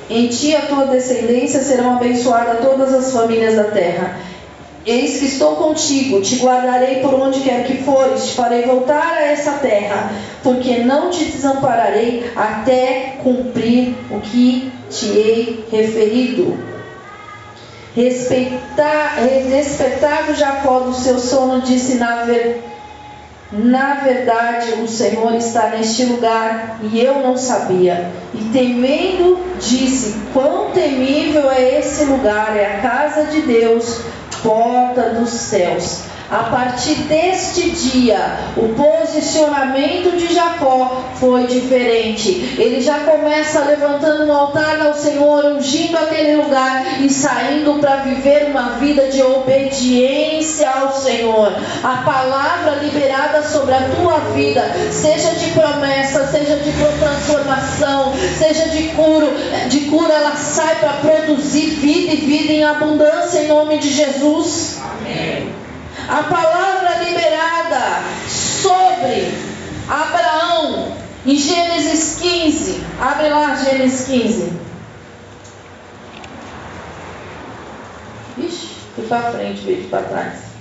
em 0.08 0.28
ti 0.28 0.54
a 0.54 0.62
tua 0.62 0.86
descendência 0.86 1.60
serão 1.60 1.96
abençoadas 1.96 2.60
todas 2.60 2.92
as 2.92 3.12
famílias 3.12 3.56
da 3.56 3.64
terra. 3.64 4.18
Eis 4.86 5.18
que 5.18 5.24
estou 5.24 5.56
contigo, 5.56 6.20
te 6.20 6.36
guardarei 6.36 6.96
por 6.96 7.14
onde 7.14 7.40
quer 7.40 7.64
que 7.64 7.82
fores, 7.82 8.26
te 8.26 8.34
farei 8.34 8.62
voltar 8.64 9.14
a 9.14 9.22
essa 9.22 9.52
terra, 9.52 10.10
porque 10.42 10.80
não 10.80 11.08
te 11.08 11.24
desampararei 11.24 12.30
até 12.36 13.16
cumprir 13.22 13.96
o 14.10 14.20
que 14.20 14.70
te 14.90 15.06
hei 15.06 15.64
referido. 15.72 16.58
Respeitar, 17.96 19.16
despertado 19.48 20.34
Jacó 20.34 20.80
do 20.80 20.92
seu 20.92 21.18
sono, 21.18 21.62
disse 21.62 21.94
na, 21.94 22.24
ver, 22.24 22.62
na 23.56 23.94
verdade 23.94 24.72
o 24.82 24.88
Senhor 24.88 25.34
está 25.34 25.68
neste 25.68 26.04
lugar 26.04 26.78
e 26.82 27.00
eu 27.00 27.20
não 27.20 27.36
sabia. 27.36 28.10
E 28.34 28.44
temendo, 28.52 29.38
disse: 29.60 30.16
Quão 30.32 30.70
temível 30.70 31.50
é 31.50 31.78
esse 31.78 32.04
lugar, 32.04 32.56
é 32.56 32.76
a 32.76 32.80
casa 32.80 33.24
de 33.26 33.42
Deus 33.42 34.00
porta 34.42 35.10
dos 35.10 35.30
céus. 35.30 36.13
A 36.30 36.44
partir 36.44 36.94
deste 37.02 37.70
dia, 37.70 38.38
o 38.56 38.68
posicionamento 38.70 40.16
de 40.16 40.32
Jacó 40.32 41.02
foi 41.16 41.46
diferente. 41.46 42.56
Ele 42.58 42.80
já 42.80 43.00
começa 43.00 43.60
levantando 43.64 44.24
um 44.24 44.32
altar 44.32 44.80
ao 44.80 44.94
Senhor, 44.94 45.44
ungindo 45.44 45.96
aquele 45.98 46.36
lugar 46.36 47.02
e 47.02 47.10
saindo 47.10 47.78
para 47.78 47.96
viver 47.96 48.46
uma 48.50 48.70
vida 48.78 49.08
de 49.08 49.22
obediência 49.22 50.70
ao 50.70 50.94
Senhor. 50.94 51.52
A 51.82 52.02
palavra 52.04 52.76
liberada 52.82 53.42
sobre 53.42 53.74
a 53.74 53.82
tua 53.90 54.18
vida, 54.34 54.64
seja 54.90 55.30
de 55.32 55.50
promessa, 55.50 56.26
seja 56.28 56.56
de 56.56 56.72
transformação, 56.72 58.14
seja 58.38 58.70
de 58.70 58.88
cura, 58.88 59.28
de 59.68 59.80
cura, 59.90 60.14
ela 60.14 60.36
sai 60.36 60.76
para 60.76 60.94
produzir 60.94 61.66
vida 61.66 62.14
e 62.14 62.16
vida 62.16 62.52
em 62.52 62.64
abundância 62.64 63.40
em 63.40 63.48
nome 63.48 63.76
de 63.76 63.90
Jesus. 63.90 64.78
Amém 64.82 65.63
a 66.08 66.22
palavra 66.24 67.02
liberada 67.02 68.02
sobre 68.28 69.32
Abraão 69.88 70.96
em 71.26 71.36
Gênesis 71.36 72.18
15. 72.20 72.84
Abre 73.00 73.28
lá 73.30 73.54
Gênesis 73.54 74.06
15. 74.06 74.52
Ixi, 78.38 78.68
fui 78.94 79.06
para 79.06 79.32
frente, 79.32 79.60
veio 79.62 79.88
para 79.88 80.02
trás. 80.02 80.54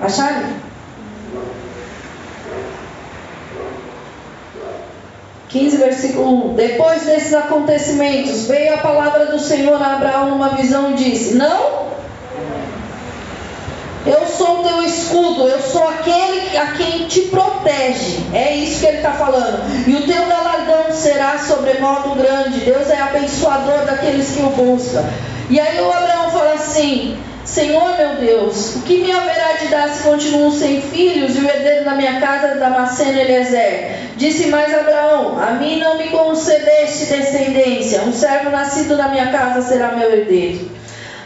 Acharam? 0.00 0.65
15, 5.56 5.76
versículo 5.78 6.50
1. 6.50 6.54
Depois 6.54 7.04
desses 7.04 7.32
acontecimentos, 7.32 8.46
veio 8.46 8.74
a 8.74 8.78
palavra 8.78 9.26
do 9.26 9.38
Senhor 9.38 9.80
a 9.80 9.94
Abraão 9.94 10.30
numa 10.30 10.50
visão 10.50 10.90
e 10.90 10.94
disse: 10.94 11.34
Não, 11.34 11.86
eu 14.06 14.26
sou 14.26 14.60
o 14.60 14.62
teu 14.62 14.82
escudo, 14.82 15.48
eu 15.48 15.60
sou 15.60 15.88
aquele 15.88 16.56
a 16.58 16.72
quem 16.72 17.06
te 17.06 17.22
protege. 17.22 18.18
É 18.34 18.54
isso 18.54 18.80
que 18.80 18.86
ele 18.86 18.98
está 18.98 19.12
falando. 19.12 19.88
E 19.88 19.94
o 19.96 20.06
teu 20.06 20.26
galardão 20.26 20.92
será 20.92 21.38
sobremodo 21.38 22.14
grande. 22.14 22.60
Deus 22.60 22.90
é 22.90 23.00
abençoador 23.00 23.86
daqueles 23.86 24.30
que 24.32 24.42
o 24.42 24.50
buscam. 24.50 25.04
E 25.48 25.58
aí 25.58 25.80
o 25.80 25.90
Abraão 25.90 26.30
fala 26.30 26.52
assim: 26.52 27.16
Senhor 27.46 27.96
meu 27.96 28.16
Deus, 28.16 28.74
o 28.74 28.82
que 28.82 28.98
me 28.98 29.12
haverá 29.12 29.52
de 29.52 29.68
dar 29.68 29.88
se 29.88 30.02
continuo 30.02 30.50
sem 30.50 30.82
filhos 30.82 31.36
e 31.36 31.40
o 31.40 31.48
herdeiro 31.48 31.84
da 31.84 31.94
minha 31.94 32.20
casa 32.20 32.48
da 32.48 32.68
Damasceno 32.68 33.20
Eliezer? 33.20 33.98
Disse 34.16 34.48
mais 34.48 34.74
Abraão: 34.74 35.40
A 35.40 35.52
mim 35.52 35.78
não 35.78 35.96
me 35.96 36.08
concedeste 36.08 37.06
descendência, 37.06 38.02
um 38.02 38.12
servo 38.12 38.50
nascido 38.50 38.96
na 38.96 39.08
minha 39.08 39.30
casa 39.30 39.62
será 39.62 39.92
meu 39.92 40.10
herdeiro. 40.12 40.68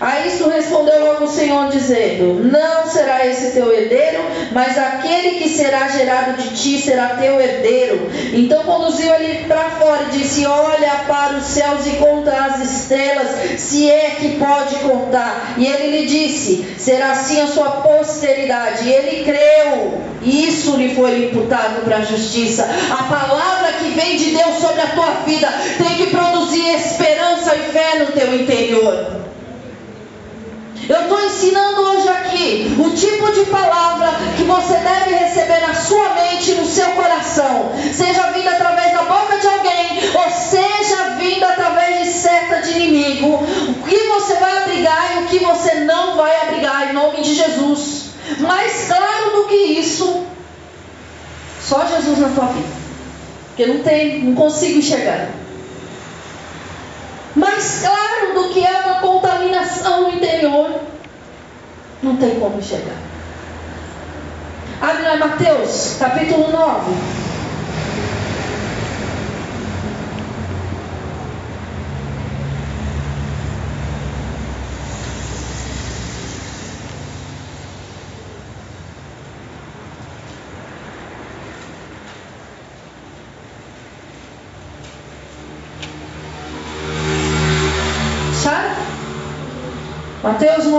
A 0.01 0.27
isso 0.27 0.49
respondeu 0.49 1.05
logo 1.05 1.25
o 1.25 1.31
Senhor, 1.31 1.69
dizendo: 1.69 2.43
Não 2.51 2.87
será 2.87 3.27
esse 3.27 3.51
teu 3.51 3.71
herdeiro, 3.71 4.25
mas 4.51 4.79
aquele 4.79 5.39
que 5.39 5.49
será 5.51 5.89
gerado 5.89 6.41
de 6.41 6.57
ti 6.57 6.81
será 6.81 7.17
teu 7.21 7.39
herdeiro. 7.39 8.11
Então 8.33 8.65
conduziu 8.65 9.13
ele 9.13 9.45
para 9.45 9.69
fora 9.71 10.05
e 10.05 10.19
disse: 10.19 10.47
Olha 10.47 11.05
para 11.07 11.37
os 11.37 11.45
céus 11.45 11.87
e 11.87 11.97
conta 11.97 12.33
as 12.33 12.61
estrelas, 12.61 13.61
se 13.61 13.91
é 13.91 14.17
que 14.19 14.39
pode 14.39 14.77
contar. 14.77 15.57
E 15.59 15.67
ele 15.67 15.99
lhe 15.99 16.07
disse: 16.07 16.77
Será 16.79 17.11
assim 17.11 17.39
a 17.43 17.47
sua 17.47 17.71
posteridade. 17.83 18.89
E 18.89 18.93
ele 18.93 19.25
creu, 19.25 20.01
e 20.23 20.49
isso 20.49 20.79
lhe 20.79 20.95
foi 20.95 21.27
imputado 21.27 21.85
para 21.85 21.99
a 21.99 22.03
justiça. 22.03 22.67
A 22.91 23.03
palavra 23.03 23.73
que 23.75 23.91
vem 23.91 24.17
de 24.17 24.31
Deus 24.31 24.57
sobre 24.57 24.81
a 24.81 24.87
tua 24.87 25.11
vida 25.27 25.49
tem 25.77 25.95
que 25.97 26.07
produzir 26.07 26.75
esperança 26.75 27.55
e 27.55 27.71
fé 27.71 27.99
no 27.99 28.13
teu 28.13 28.35
interior. 28.35 29.21
Eu 30.91 31.03
estou 31.03 31.25
ensinando 31.25 31.83
hoje 31.83 32.09
aqui 32.09 32.77
o 32.77 32.91
tipo 32.91 33.31
de 33.31 33.45
palavra 33.45 34.09
que 34.37 34.43
você 34.43 34.75
deve 34.75 35.15
receber 35.15 35.61
na 35.61 35.73
sua 35.73 36.15
mente, 36.15 36.55
no 36.55 36.67
seu 36.67 36.89
coração, 36.97 37.71
seja 37.95 38.33
vinda 38.33 38.51
através 38.51 38.93
da 38.93 39.05
boca 39.05 39.39
de 39.39 39.47
alguém, 39.47 40.01
ou 40.13 40.31
seja 40.33 41.11
vinda 41.17 41.49
através 41.49 42.09
de 42.09 42.13
seta 42.13 42.63
de 42.63 42.73
inimigo. 42.73 43.37
O 43.37 43.87
que 43.87 44.09
você 44.09 44.35
vai 44.35 44.65
abrigar 44.65 45.15
e 45.15 45.19
o 45.23 45.27
que 45.29 45.39
você 45.39 45.75
não 45.75 46.17
vai 46.17 46.35
abrigar, 46.43 46.91
em 46.91 46.93
nome 46.93 47.21
de 47.21 47.37
Jesus. 47.37 48.07
Mais 48.41 48.89
claro 48.89 49.37
do 49.37 49.45
que 49.45 49.55
isso, 49.55 50.27
só 51.63 51.87
Jesus 51.87 52.19
na 52.19 52.31
tua 52.31 52.47
vida. 52.47 52.81
Porque 53.47 53.65
não 53.65 53.79
tem, 53.85 54.25
não 54.25 54.35
consigo 54.35 54.81
enxergar 54.81 55.40
mais 57.41 57.81
claro 57.81 58.35
do 58.35 58.49
que 58.51 58.65
é 58.65 58.81
uma 58.81 59.01
contaminação 59.01 60.03
no 60.03 60.11
interior. 60.11 60.81
Não 62.03 62.17
tem 62.17 62.39
como 62.39 62.59
enxergar. 62.59 62.97
Abre 64.81 65.03
lá 65.03 65.17
Mateus, 65.17 65.97
capítulo 65.99 66.51
9. 66.51 67.30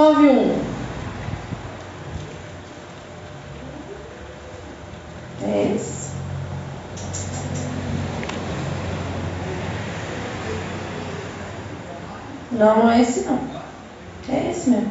Mateus 0.01 0.17
9, 0.17 0.27
1. 0.27 0.61
É 5.43 5.73
esse. 5.75 6.11
Não, 12.51 12.83
não 12.83 12.91
é 12.91 13.01
esse 13.01 13.21
não. 13.21 13.39
É 14.29 14.51
esse 14.51 14.69
mesmo. 14.69 14.89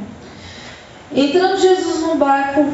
Entrando 1.12 1.60
Jesus 1.60 2.02
no 2.02 2.14
barco, 2.14 2.70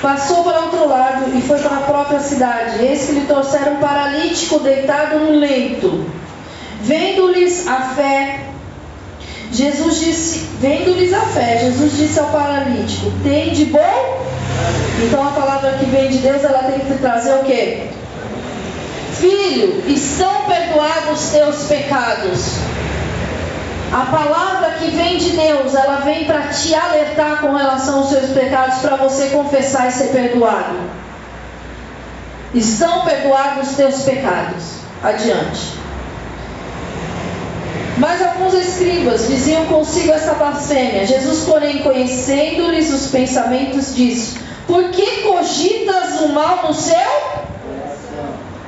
passou 0.00 0.44
para 0.44 0.60
outro 0.60 0.88
lado 0.88 1.36
e 1.36 1.42
foi 1.42 1.58
para 1.58 1.76
a 1.76 1.80
própria 1.80 2.20
cidade. 2.20 2.84
Eis 2.84 3.06
que 3.06 3.12
lhe 3.12 3.26
trouxeram 3.26 3.74
um 3.74 3.80
paralítico 3.80 4.60
deitado 4.60 5.18
no 5.18 5.32
leito. 5.32 6.06
Vendo-lhes 6.82 7.66
a 7.66 7.80
fé, 7.80 8.55
Jesus 9.52 10.00
disse, 10.00 10.38
vendo-lhes 10.60 11.12
a 11.12 11.20
fé, 11.20 11.58
Jesus 11.58 11.96
disse 11.96 12.18
ao 12.18 12.26
paralítico: 12.26 13.12
Tem 13.22 13.52
de 13.52 13.66
bom? 13.66 14.26
Então 15.04 15.26
a 15.26 15.30
palavra 15.32 15.72
que 15.72 15.86
vem 15.86 16.08
de 16.08 16.18
Deus, 16.18 16.42
ela 16.42 16.64
tem 16.64 16.80
que 16.80 16.98
trazer 16.98 17.34
o 17.34 17.44
quê? 17.44 17.88
Filho, 19.12 19.82
estão 19.86 20.44
perdoados 20.44 21.24
os 21.24 21.30
teus 21.30 21.64
pecados. 21.64 22.56
A 23.92 24.06
palavra 24.06 24.70
que 24.78 24.90
vem 24.90 25.16
de 25.16 25.30
Deus, 25.30 25.74
ela 25.74 26.00
vem 26.00 26.24
para 26.24 26.48
te 26.48 26.74
alertar 26.74 27.40
com 27.40 27.54
relação 27.54 28.00
aos 28.00 28.10
seus 28.10 28.30
pecados, 28.30 28.80
para 28.80 28.96
você 28.96 29.28
confessar 29.28 29.88
e 29.88 29.92
ser 29.92 30.08
perdoado. 30.08 30.76
Estão 32.52 33.04
perdoados 33.04 33.70
os 33.70 33.76
teus 33.76 34.02
pecados. 34.02 34.80
Adiante. 35.02 35.85
Mas 37.98 38.20
alguns 38.20 38.52
escribas 38.52 39.26
diziam 39.26 39.66
consigo 39.66 40.12
essa 40.12 40.34
blasfêmia. 40.34 41.06
Jesus, 41.06 41.44
porém, 41.44 41.78
conhecendo-lhes 41.78 42.92
os 42.92 43.10
pensamentos, 43.10 43.94
disse: 43.94 44.38
Por 44.66 44.90
que 44.90 45.22
cogitas 45.22 46.20
o 46.20 46.28
mal 46.28 46.66
no 46.66 46.74
seu? 46.74 46.96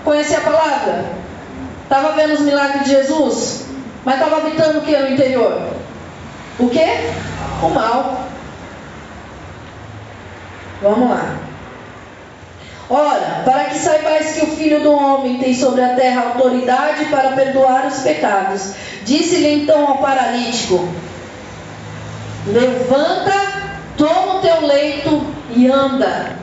Conhecia 0.04 0.38
a 0.38 0.42
palavra? 0.42 1.04
Estava 1.82 2.12
vendo 2.12 2.34
os 2.34 2.40
milagres 2.40 2.84
de 2.84 2.90
Jesus? 2.90 3.66
Mas 4.04 4.14
estava 4.14 4.38
habitando 4.38 4.78
o 4.78 4.82
que 4.82 4.96
no 4.96 5.10
interior? 5.10 5.72
O 6.58 6.68
que? 6.70 6.86
O 7.62 7.68
mal. 7.68 8.28
Vamos 10.80 11.10
lá. 11.10 11.47
Ora, 12.90 13.42
para 13.44 13.64
que 13.64 13.78
saibais 13.78 14.32
que 14.32 14.44
o 14.44 14.56
Filho 14.56 14.80
do 14.80 14.92
Homem 14.92 15.38
tem 15.38 15.54
sobre 15.54 15.82
a 15.82 15.94
terra 15.94 16.32
autoridade 16.32 17.04
para 17.06 17.32
perdoar 17.32 17.86
os 17.86 17.98
pecados, 17.98 18.72
disse-lhe 19.04 19.62
então 19.62 19.86
ao 19.86 19.98
paralítico: 19.98 20.88
Levanta, 22.46 23.32
toma 23.96 24.36
o 24.36 24.40
teu 24.40 24.66
leito 24.66 25.26
e 25.50 25.68
anda. 25.68 26.38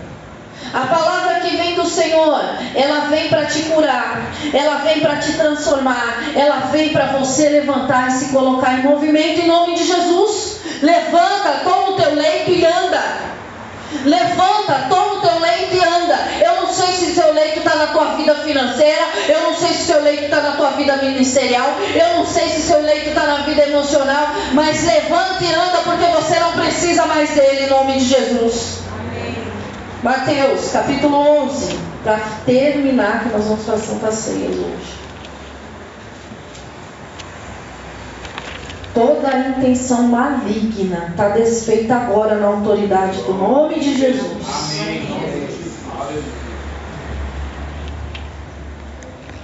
A 0.71 0.81
palavra 0.87 1.39
que 1.39 1.55
vem 1.55 1.73
do 1.73 1.85
Senhor, 1.85 2.39
ela 2.75 3.07
vem 3.07 3.27
para 3.29 3.45
te 3.45 3.63
curar, 3.63 4.31
ela 4.53 4.75
vem 4.79 4.99
para 4.99 5.15
te 5.15 5.33
transformar, 5.33 6.23
ela 6.35 6.67
vem 6.71 6.89
para 6.89 7.07
você 7.07 7.49
levantar 7.49 8.09
e 8.09 8.11
se 8.11 8.33
colocar 8.33 8.79
em 8.79 8.83
movimento 8.83 9.41
em 9.41 9.47
nome 9.47 9.75
de 9.75 9.83
Jesus. 9.83 10.59
Levanta, 10.81 11.61
toma 11.63 11.91
o 11.91 11.93
teu 11.93 12.13
leito 12.13 12.51
e 12.51 12.65
anda. 12.65 13.01
Levanta, 14.03 14.87
toma 14.89 15.13
o 15.13 15.21
teu 15.21 15.39
leito 15.39 15.75
e 15.75 15.83
anda. 15.83 16.17
Eu 16.41 16.61
não 16.61 16.73
sei 16.73 16.87
se 16.87 17.15
seu 17.15 17.33
leito 17.33 17.59
está 17.59 17.75
na 17.75 17.87
tua 17.87 18.15
vida 18.15 18.35
financeira, 18.35 19.05
eu 19.27 19.41
não 19.43 19.55
sei 19.55 19.69
se 19.69 19.85
seu 19.85 20.01
leito 20.01 20.25
está 20.25 20.41
na 20.41 20.51
tua 20.53 20.71
vida 20.71 20.97
ministerial, 20.97 21.69
eu 21.93 22.17
não 22.17 22.25
sei 22.25 22.49
se 22.49 22.61
seu 22.61 22.81
leito 22.81 23.09
está 23.09 23.23
na 23.23 23.37
vida 23.37 23.63
emocional, 23.63 24.27
mas 24.53 24.83
levanta 24.83 25.43
e 25.43 25.53
anda 25.53 25.77
porque 25.83 26.05
você 26.05 26.39
não 26.39 26.51
precisa 26.53 27.05
mais 27.05 27.29
dele 27.29 27.65
em 27.65 27.69
nome 27.69 27.93
de 27.93 28.05
Jesus. 28.05 28.79
Amém. 28.91 29.35
Mateus 30.03 30.71
capítulo 30.71 31.17
11, 31.45 31.79
para 32.03 32.19
terminar, 32.45 33.23
que 33.23 33.29
nós 33.29 33.45
vamos 33.45 33.65
fazer 33.65 33.85
Santa 33.85 34.11
Ceia 34.11 34.49
hoje. 34.49 35.04
Toda 38.95 39.27
a 39.27 39.49
intenção 39.49 40.03
maligna 40.03 41.07
está 41.09 41.27
desfeita 41.27 41.95
agora 41.95 42.35
na 42.35 42.47
autoridade 42.47 43.21
do 43.23 43.33
nome 43.33 43.77
de 43.77 43.93
Jesus. 43.93 44.37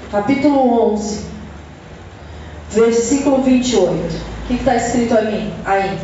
Capítulo 0.09 0.93
11, 0.93 1.25
versículo 2.69 3.43
28. 3.43 3.91
O 3.91 4.47
que 4.47 4.53
está 4.53 4.77
escrito 4.77 5.17
aí? 5.17 5.53
aí? 5.65 5.99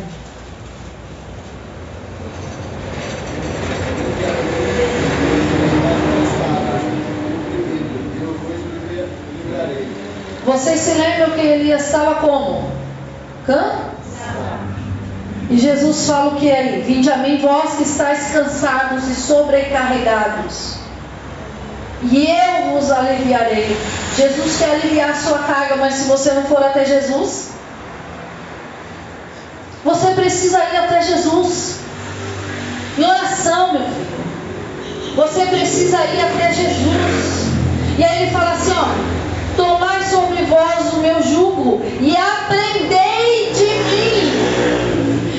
Vocês 10.44 10.80
se 10.80 10.94
lembram 10.98 11.30
que 11.30 11.40
Elias 11.40 11.86
estava 11.86 12.16
como? 12.16 12.67
E 15.50 15.56
Jesus 15.56 16.06
fala 16.06 16.34
o 16.34 16.36
que 16.36 16.50
aí? 16.50 16.82
Vinde 16.82 17.10
a 17.10 17.16
mim, 17.18 17.38
vós 17.38 17.76
que 17.76 17.82
estáis 17.82 18.30
cansados 18.30 19.08
e 19.08 19.14
sobrecarregados, 19.14 20.78
e 22.02 22.26
eu 22.26 22.72
vos 22.72 22.90
aliviarei. 22.90 23.76
Jesus 24.16 24.58
quer 24.58 24.70
aliviar 24.72 25.10
a 25.10 25.14
sua 25.14 25.38
carga, 25.38 25.76
mas 25.76 25.94
se 25.94 26.08
você 26.08 26.32
não 26.32 26.44
for 26.44 26.62
até 26.62 26.84
Jesus, 26.84 27.50
você 29.84 30.10
precisa 30.10 30.58
ir 30.64 30.76
até 30.76 31.02
Jesus. 31.02 31.78
Em 32.98 33.04
oração, 33.04 33.72
meu 33.72 33.82
filho. 33.82 35.14
Você 35.16 35.46
precisa 35.46 36.04
ir 36.04 36.20
até 36.20 36.52
Jesus. 36.52 37.48
E 37.96 38.04
aí 38.04 38.22
ele 38.22 38.30
fala 38.30 38.52
assim, 38.52 38.72
ó, 38.72 39.56
tomai 39.56 40.02
sobre 40.04 40.27
vós 40.44 40.92
o 40.92 40.98
meu 40.98 41.22
jugo 41.22 41.82
e 42.00 42.16
aprendei 42.16 43.52
de 43.54 43.64
mim. 43.64 44.48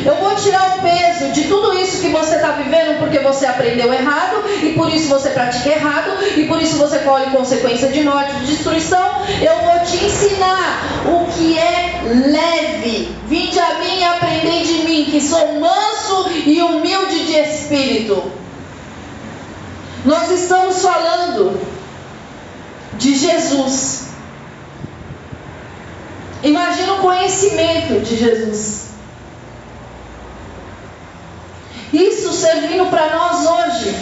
Eu 0.06 0.16
vou 0.16 0.36
tirar 0.36 0.78
o 0.78 0.82
peso 0.82 1.32
de 1.34 1.43
tudo 1.43 1.74
isso 1.78 2.02
que 2.02 2.10
você 2.10 2.36
está 2.36 2.52
vivendo 2.52 3.00
porque 3.00 3.20
você 3.20 3.45
aprendeu 3.45 3.93
errado 3.93 4.43
e 4.64 4.74
por 4.74 4.89
isso 4.93 5.08
você 5.08 5.30
pratica 5.30 5.70
errado 5.70 6.12
e 6.38 6.45
por 6.45 6.62
isso 6.62 6.78
você 6.78 7.00
colhe 7.00 7.30
consequência 7.32 7.89
de 7.89 8.04
morte, 8.04 8.34
de 8.36 8.45
destruição. 8.47 9.08
Eu 9.41 9.56
vou 9.60 9.80
te 9.86 10.04
ensinar 10.04 11.04
o 11.06 11.26
que 11.32 11.58
é 11.58 12.02
leve. 12.04 13.16
Vinde 13.28 13.60
a 13.60 13.80
mim 13.80 14.00
e 14.00 14.04
aprendei 14.04 14.64
de 14.64 14.74
mim, 14.84 15.06
que 15.06 15.22
sou 15.22 15.60
manso 15.60 16.30
e 16.45 16.62
humilde 16.62 17.26
de 17.26 17.34
espírito. 17.34 18.32
Nós 20.06 20.32
estamos 20.32 20.82
falando 20.82 21.60
de 22.93 23.16
Jesus. 23.16 24.09
Imagina 26.43 26.93
o 26.93 26.99
conhecimento 26.99 27.99
de 27.99 28.15
Jesus. 28.15 28.89
Isso 31.91 32.31
servindo 32.31 32.89
para 32.89 33.09
nós 33.09 33.45
hoje. 33.45 33.95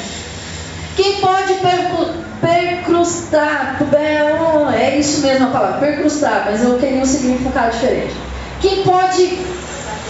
Quem 0.96 1.20
pode 1.22 1.54
percrustar? 2.42 3.78
É 4.78 4.98
isso 4.98 5.22
mesmo 5.22 5.48
a 5.48 5.52
palavra, 5.52 5.80
percrustar, 5.80 6.46
mas 6.46 6.64
eu 6.64 6.78
queria 6.78 7.02
um 7.02 7.06
significado 7.06 7.72
diferente. 7.72 8.14
Quem 8.62 8.84
pode 8.84 9.40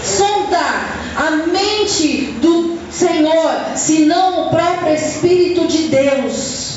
sondar 0.03 0.97
a 1.15 1.31
mente 1.47 2.33
do 2.41 2.77
Senhor, 2.91 3.51
senão 3.75 4.47
o 4.47 4.49
próprio 4.49 4.93
Espírito 4.93 5.67
de 5.67 5.89
Deus? 5.89 6.76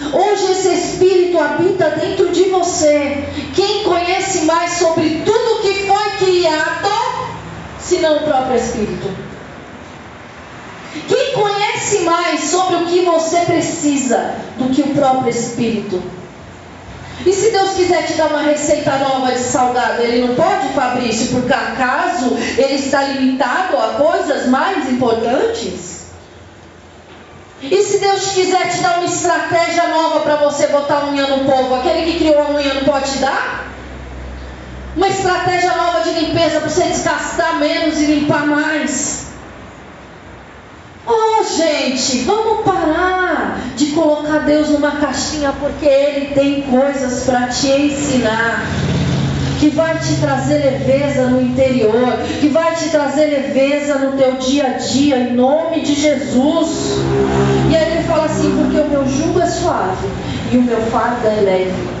Hoje 0.00 0.52
esse 0.52 0.68
Espírito 0.68 1.38
habita 1.38 1.90
dentro 1.90 2.30
de 2.30 2.44
você. 2.44 3.24
Quem 3.54 3.82
conhece 3.82 4.44
mais 4.44 4.72
sobre 4.74 5.22
tudo 5.24 5.62
que 5.62 5.86
foi 5.86 6.26
criado, 6.26 6.88
senão 7.80 8.18
o 8.18 8.22
próprio 8.22 8.56
Espírito? 8.56 9.08
Quem 11.08 11.32
conhece 11.32 12.00
mais 12.00 12.40
sobre 12.44 12.76
o 12.76 12.86
que 12.86 13.04
você 13.04 13.40
precisa 13.40 14.34
do 14.56 14.70
que 14.70 14.82
o 14.82 14.94
próprio 14.94 15.30
Espírito? 15.30 16.00
E 17.26 17.32
se 17.32 17.50
Deus 17.50 17.70
quiser 17.74 18.06
te 18.06 18.12
dar 18.14 18.28
uma 18.28 18.42
receita 18.42 18.96
nova 18.98 19.32
de 19.32 19.40
salgado, 19.40 20.00
Ele 20.02 20.26
não 20.26 20.36
pode, 20.36 20.68
Fabrício, 20.68 21.28
porque 21.32 21.52
acaso 21.52 22.36
Ele 22.56 22.74
está 22.74 23.02
limitado 23.02 23.76
a 23.76 23.94
coisas 23.94 24.46
mais 24.46 24.88
importantes? 24.88 25.87
E 27.60 27.82
se 27.82 27.98
Deus 27.98 28.32
quiser 28.32 28.70
te 28.70 28.80
dar 28.80 28.98
uma 28.98 29.04
estratégia 29.04 29.88
nova 29.88 30.20
para 30.20 30.36
você 30.36 30.68
botar 30.68 31.06
unha 31.06 31.26
no 31.26 31.44
povo, 31.44 31.74
aquele 31.74 32.12
que 32.12 32.18
criou 32.18 32.40
a 32.40 32.50
unha 32.50 32.74
não 32.74 32.84
pode 32.84 33.10
te 33.10 33.18
dar? 33.18 33.66
Uma 34.96 35.08
estratégia 35.08 35.74
nova 35.74 36.00
de 36.02 36.10
limpeza 36.10 36.60
para 36.60 36.68
você 36.68 36.84
desgastar 36.84 37.58
menos 37.58 37.98
e 37.98 38.06
limpar 38.06 38.46
mais. 38.46 39.26
Oh, 41.04 41.42
gente, 41.56 42.18
vamos 42.24 42.64
parar 42.64 43.58
de 43.74 43.86
colocar 43.86 44.40
Deus 44.40 44.68
numa 44.68 44.92
caixinha 44.92 45.52
porque 45.58 45.86
Ele 45.86 46.34
tem 46.34 46.62
coisas 46.62 47.24
para 47.24 47.48
te 47.48 47.68
ensinar 47.68 48.62
que 49.58 49.70
vai 49.70 49.98
te 49.98 50.14
trazer 50.20 50.58
leveza 50.58 51.26
no 51.26 51.40
interior, 51.40 52.18
que 52.40 52.48
vai 52.48 52.74
te 52.74 52.88
trazer 52.90 53.26
leveza 53.26 53.98
no 53.98 54.16
teu 54.16 54.34
dia 54.34 54.66
a 54.66 54.72
dia, 54.74 55.18
em 55.18 55.34
nome 55.34 55.80
de 55.80 55.94
Jesus. 55.94 56.98
E 57.70 57.76
aí 57.76 57.92
ele 57.92 58.04
fala 58.04 58.24
assim: 58.26 58.56
porque 58.56 58.78
o 58.78 58.88
meu 58.88 59.06
jugo 59.08 59.40
é 59.40 59.46
suave 59.46 60.08
e 60.52 60.56
o 60.56 60.62
meu 60.62 60.80
fardo 60.82 61.26
é 61.26 61.40
leve. 61.40 61.98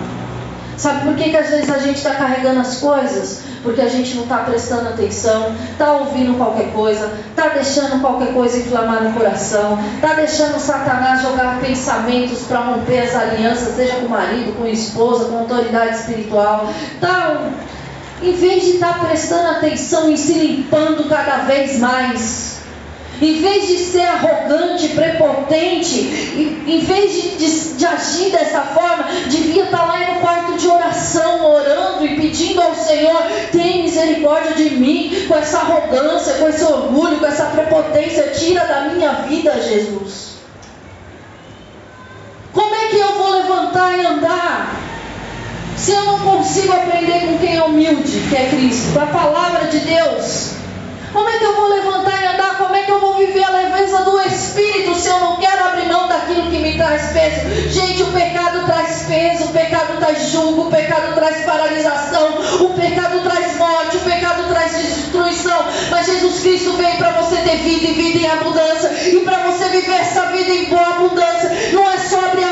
Sabe 0.76 1.06
por 1.06 1.16
que, 1.16 1.30
que 1.30 1.36
às 1.36 1.50
vezes 1.50 1.68
a 1.68 1.78
gente 1.78 1.96
está 1.96 2.14
carregando 2.14 2.60
as 2.60 2.76
coisas? 2.76 3.42
Porque 3.62 3.80
a 3.80 3.88
gente 3.88 4.14
não 4.14 4.22
está 4.24 4.38
prestando 4.38 4.88
atenção, 4.88 5.54
está 5.72 5.92
ouvindo 5.92 6.36
qualquer 6.36 6.72
coisa, 6.72 7.12
está 7.30 7.48
deixando 7.48 8.00
qualquer 8.00 8.32
coisa 8.32 8.58
inflamar 8.58 9.02
no 9.02 9.12
coração, 9.12 9.78
está 9.96 10.14
deixando 10.14 10.58
Satanás 10.58 11.22
jogar 11.22 11.60
pensamentos 11.60 12.42
para 12.42 12.60
romper 12.60 13.00
as 13.00 13.14
alianças, 13.14 13.74
seja 13.74 13.96
com 13.96 14.06
o 14.06 14.10
marido, 14.10 14.56
com 14.56 14.64
a 14.64 14.70
esposa, 14.70 15.26
com 15.26 15.36
a 15.36 15.40
autoridade 15.40 15.96
espiritual. 15.96 16.72
Tá, 17.00 17.50
em 18.22 18.32
vez 18.32 18.64
de 18.64 18.70
estar 18.72 18.98
tá 18.98 19.04
prestando 19.04 19.48
atenção 19.48 20.10
e 20.10 20.18
se 20.18 20.34
limpando 20.34 21.08
cada 21.08 21.38
vez 21.38 21.78
mais. 21.78 22.57
Em 23.20 23.40
vez 23.40 23.66
de 23.66 23.78
ser 23.78 24.06
arrogante, 24.06 24.88
prepotente, 24.90 25.98
em 26.66 26.78
vez 26.80 27.12
de, 27.12 27.30
de, 27.36 27.74
de, 27.74 27.86
agir 27.86 28.30
dessa 28.30 28.60
forma, 28.60 29.08
devia 29.26 29.64
estar 29.64 29.86
lá 29.86 29.98
no 29.98 30.20
quarto 30.20 30.56
de 30.56 30.68
oração, 30.68 31.44
orando 31.44 32.06
e 32.06 32.14
pedindo 32.14 32.62
ao 32.62 32.76
Senhor: 32.76 33.20
tem 33.50 33.82
misericórdia 33.82 34.54
de 34.54 34.70
mim, 34.76 35.24
com 35.26 35.34
essa 35.34 35.58
arrogância, 35.58 36.34
com 36.34 36.48
esse 36.48 36.62
orgulho, 36.62 37.18
com 37.18 37.26
essa 37.26 37.46
prepotência, 37.46 38.28
tira 38.28 38.64
da 38.66 38.82
minha 38.82 39.12
vida, 39.28 39.52
Jesus. 39.62 40.38
Como 42.52 42.74
é 42.74 42.88
que 42.88 42.98
eu 42.98 43.14
vou 43.14 43.30
levantar 43.30 43.98
e 43.98 44.06
andar? 44.06 44.76
Se 45.76 45.90
eu 45.90 46.04
não 46.04 46.20
consigo 46.20 46.72
aprender 46.72 47.26
com 47.26 47.38
quem 47.38 47.56
é 47.56 47.62
humilde, 47.64 48.28
que 48.28 48.36
é 48.36 48.48
Cristo, 48.48 48.92
com 48.92 49.00
a 49.00 49.06
palavra 49.06 49.66
de 49.66 49.78
Deus. 49.80 50.58
Como 51.18 51.30
é 51.30 51.36
que 51.36 51.44
eu 51.44 51.56
vou 51.56 51.68
levantar 51.68 52.22
e 52.22 52.26
andar? 52.28 52.58
Como 52.58 52.76
é 52.76 52.82
que 52.84 52.92
eu 52.92 53.00
vou 53.00 53.16
viver 53.16 53.42
a 53.42 53.50
leveza 53.50 54.04
do 54.04 54.20
Espírito 54.20 54.94
se 54.94 55.08
eu 55.08 55.18
não 55.18 55.36
quero 55.36 55.64
abrir 55.64 55.86
mão 55.86 56.06
daquilo 56.06 56.48
que 56.48 56.58
me 56.60 56.76
traz 56.76 57.12
peso? 57.12 57.70
Gente, 57.70 58.04
o 58.04 58.12
pecado 58.12 58.64
traz 58.64 59.02
peso, 59.02 59.46
o 59.46 59.48
pecado 59.48 59.98
traz 59.98 60.30
julgo, 60.30 60.68
o 60.68 60.70
pecado 60.70 61.16
traz 61.16 61.44
paralisação, 61.44 62.38
o 62.60 62.68
pecado 62.74 63.20
traz 63.24 63.56
morte, 63.56 63.96
o 63.96 64.00
pecado 64.00 64.48
traz 64.48 64.78
destruição. 64.78 65.64
Mas 65.90 66.06
Jesus 66.06 66.40
Cristo 66.40 66.74
veio 66.74 66.96
para 66.98 67.10
você 67.20 67.34
ter 67.38 67.56
vida 67.56 67.86
e 67.86 67.94
vida 67.94 68.18
em 68.18 68.30
abundância. 68.30 68.88
E 69.08 69.20
para 69.24 69.38
você 69.38 69.68
viver 69.70 70.00
essa 70.00 70.26
vida 70.26 70.50
em 70.50 70.66
boa 70.66 70.88
abundância, 70.88 71.50
não 71.72 71.90
é 71.90 71.98
só 71.98 72.26
abrir 72.26 72.44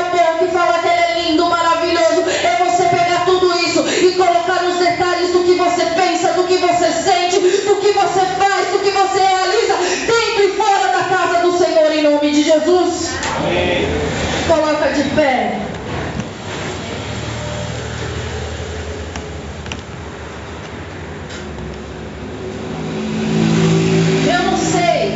Jesus. 12.59 13.09
Amém. 13.37 13.87
Coloca 14.47 14.89
de 14.93 15.03
pé. 15.11 15.59
Eu 24.25 24.43
não 24.43 24.57
sei 24.57 25.13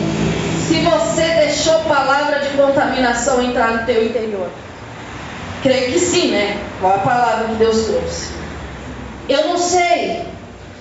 se 0.67 0.81
você 0.81 1.21
deixou 1.45 1.79
palavra 1.81 2.39
de 2.39 2.49
contaminação 2.49 3.41
entrar 3.41 3.71
no 3.71 3.85
teu 3.85 4.05
interior. 4.05 4.49
Creio 5.63 5.93
que 5.93 5.99
sim, 5.99 6.31
né? 6.31 6.57
Qual 6.79 6.93
a 6.93 6.99
palavra 6.99 7.47
que 7.49 7.55
Deus 7.55 7.85
trouxe? 7.85 8.29
Eu 9.29 9.47
não 9.47 9.57
sei 9.57 10.25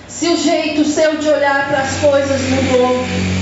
se 0.08 0.28
o 0.28 0.36
jeito 0.36 0.84
seu 0.84 1.16
de 1.16 1.28
olhar 1.28 1.68
para 1.68 1.80
as 1.80 1.96
coisas 1.98 2.40
mudou. 2.42 3.39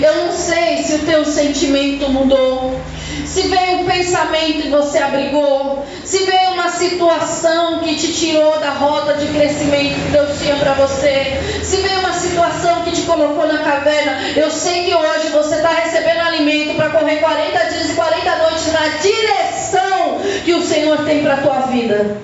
Eu 0.00 0.26
não 0.26 0.32
sei 0.32 0.82
se 0.82 0.94
o 0.94 0.98
teu 1.00 1.24
sentimento 1.24 2.08
mudou. 2.10 2.80
Se 3.24 3.42
veio 3.48 3.80
um 3.80 3.84
pensamento 3.84 4.66
e 4.66 4.70
você 4.70 4.98
abrigou. 4.98 5.84
Se 6.04 6.18
veio 6.24 6.52
uma 6.52 6.70
situação 6.70 7.80
que 7.80 7.96
te 7.96 8.12
tirou 8.12 8.58
da 8.60 8.70
rota 8.70 9.14
de 9.14 9.26
crescimento 9.28 9.94
que 9.94 10.12
Deus 10.12 10.38
tinha 10.40 10.56
para 10.56 10.74
você. 10.74 11.40
Se 11.62 11.76
veio 11.78 12.00
uma 12.00 12.12
situação 12.12 12.82
que 12.82 12.92
te 12.92 13.02
colocou 13.02 13.46
na 13.46 13.58
caverna. 13.58 14.18
Eu 14.36 14.50
sei 14.50 14.84
que 14.84 14.94
hoje 14.94 15.28
você 15.30 15.56
está 15.56 15.70
recebendo 15.70 16.20
alimento 16.20 16.76
para 16.76 16.90
correr 16.90 17.16
40 17.16 17.58
dias 17.70 17.90
e 17.90 17.94
40 17.94 18.36
noites 18.36 18.72
na 18.72 18.88
direção 18.88 20.20
que 20.44 20.52
o 20.52 20.62
Senhor 20.62 20.98
tem 21.04 21.22
para 21.22 21.34
a 21.34 21.38
tua 21.38 21.60
vida. 21.60 22.16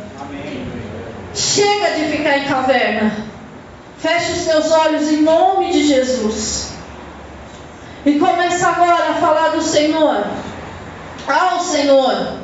Chega 1.34 1.90
de 1.92 2.16
ficar 2.16 2.38
em 2.38 2.44
caverna. 2.44 3.12
Feche 3.98 4.32
os 4.32 4.44
teus 4.44 4.70
olhos 4.70 5.10
em 5.10 5.22
nome 5.22 5.72
de 5.72 5.86
Jesus. 5.86 6.79
E 8.04 8.18
começa 8.18 8.68
agora 8.68 9.10
a 9.10 9.14
falar 9.14 9.48
do 9.50 9.62
Senhor. 9.62 10.24
Ao 11.28 11.60
Senhor. 11.60 12.40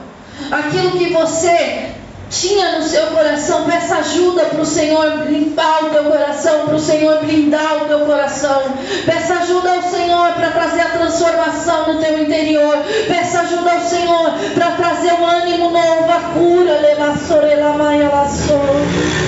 Aquilo 0.50 0.92
que 0.92 1.12
você 1.12 1.92
tinha 2.28 2.78
no 2.78 2.82
seu 2.82 3.06
coração, 3.06 3.64
peça 3.64 3.96
ajuda 3.96 4.46
para 4.46 4.60
o 4.60 4.66
Senhor 4.66 5.26
limpar 5.28 5.84
o 5.84 5.90
teu 5.90 6.04
coração, 6.04 6.66
para 6.66 6.74
o 6.74 6.80
Senhor 6.80 7.20
blindar 7.20 7.84
o 7.84 7.86
teu 7.86 8.00
coração. 8.00 8.62
Peça 9.04 9.34
ajuda 9.34 9.74
ao 9.74 9.82
Senhor 9.82 10.32
para 10.32 10.50
trazer 10.50 10.80
a 10.82 10.90
transformação 10.90 11.94
no 11.94 12.00
teu 12.00 12.20
interior. 12.22 12.78
Peça 13.06 13.40
ajuda 13.40 13.72
ao 13.72 13.80
Senhor 13.80 14.32
para 14.54 14.72
trazer 14.72 15.12
um 15.14 15.24
ânimo 15.24 15.70
novo, 15.70 16.10
a 16.10 16.20
cura. 16.34 16.76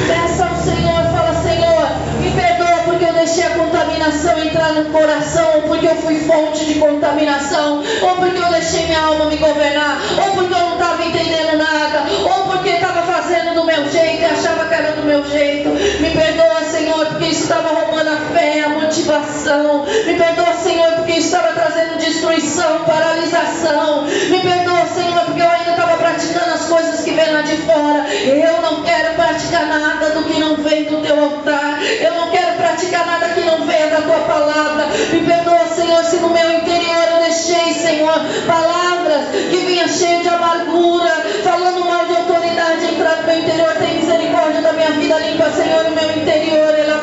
Peça 0.07 0.45
ao 0.45 0.57
Senhor, 1.43 1.89
me 2.21 2.31
perdoa 2.33 2.83
porque 2.85 3.05
eu 3.05 3.13
deixei 3.13 3.45
a 3.45 3.48
contaminação 3.59 4.39
entrar 4.39 4.73
no 4.73 4.85
coração, 4.91 5.57
ou 5.57 5.63
porque 5.63 5.87
eu 5.87 5.97
fui 5.97 6.21
fonte 6.21 6.65
de 6.65 6.75
contaminação, 6.75 7.83
ou 8.03 8.15
porque 8.17 8.39
eu 8.39 8.51
deixei 8.51 8.87
minha 8.87 9.01
alma 9.01 9.25
me 9.27 9.37
governar, 9.37 10.01
ou 10.17 10.33
porque 10.33 10.55
eu 10.55 10.59
não 10.59 10.73
estava 10.75 11.05
entendendo 11.05 11.59
nada, 11.59 12.05
ou 12.23 12.53
porque 12.53 12.71
estava 12.71 13.03
fazendo 13.03 13.55
do 13.55 13.65
meu 13.65 13.91
jeito 13.91 14.23
e 14.23 14.25
achava 14.25 14.65
que 14.67 14.75
era 14.75 14.93
do 14.93 15.03
meu 15.03 15.25
jeito. 15.25 15.69
Me 15.69 16.11
perdoa, 16.11 16.63
Senhor, 16.71 17.07
porque 17.07 17.27
isso 17.27 17.43
estava 17.43 17.69
roubando 17.69 18.11
a 18.11 18.17
fé, 18.33 18.63
a 18.63 18.69
motivação. 18.69 19.85
Me 19.85 20.15
perdoa, 20.15 20.55
Senhor, 20.55 20.93
porque 20.93 21.13
isso 21.13 21.35
estava 21.35 21.53
trazendo 21.53 21.99
destruição, 21.99 22.85
paralisação. 22.85 24.05
Me 24.05 24.41
perdoa, 24.41 24.87
Senhor, 24.87 25.21
porque 25.25 25.43
eu 25.43 25.51
ainda 25.51 25.71
estava 25.71 25.97
praticando 25.97 26.55
as 26.55 26.67
coisas 26.67 27.01
que 27.01 27.11
vêm 27.11 27.33
lá 27.33 27.43
de 27.43 27.57
fora. 27.57 28.07
Eu 28.15 28.63
não 28.63 28.83
quero 28.83 29.15
praticar 29.15 29.67
nada 29.67 30.11
do 30.11 30.23
que 30.25 30.39
não 30.39 30.57
vem 30.57 30.85
do 30.85 31.03
teu 31.03 31.19
altar. 31.19 31.83
Eu 32.01 32.15
não 32.15 32.31
quero 32.31 32.57
praticar 32.57 33.07
nada 33.07 33.29
que 33.31 33.38
da 33.99 34.03
tua 34.03 34.21
palavra. 34.21 34.87
Me 35.13 35.21
perdoa, 35.21 35.67
Senhor, 35.75 36.05
se 36.05 36.17
no 36.17 36.31
meu 36.31 36.53
interior 36.53 37.05
eu 37.13 37.21
deixei, 37.23 37.73
Senhor, 37.75 38.21
palavras 38.47 39.29
que 39.51 39.57
vinham 39.57 39.89
cheias 39.89 40.23
de 40.23 40.29
amargura, 40.29 41.11
falando 41.43 41.85
mal 41.85 42.07
de 42.07 42.17
autoridade 42.17 42.85
entrar 42.95 43.17
no 43.19 43.27
meu 43.27 43.39
interior. 43.39 43.75
Tem 43.79 43.95
misericórdia 43.97 44.63
da 44.63 44.73
minha 44.73 44.91
vida, 44.93 45.19
limpa, 45.19 45.51
Senhor, 45.51 45.87
o 45.87 45.91
meu 45.91 46.23
interior. 46.23 46.75
Ela 46.75 46.99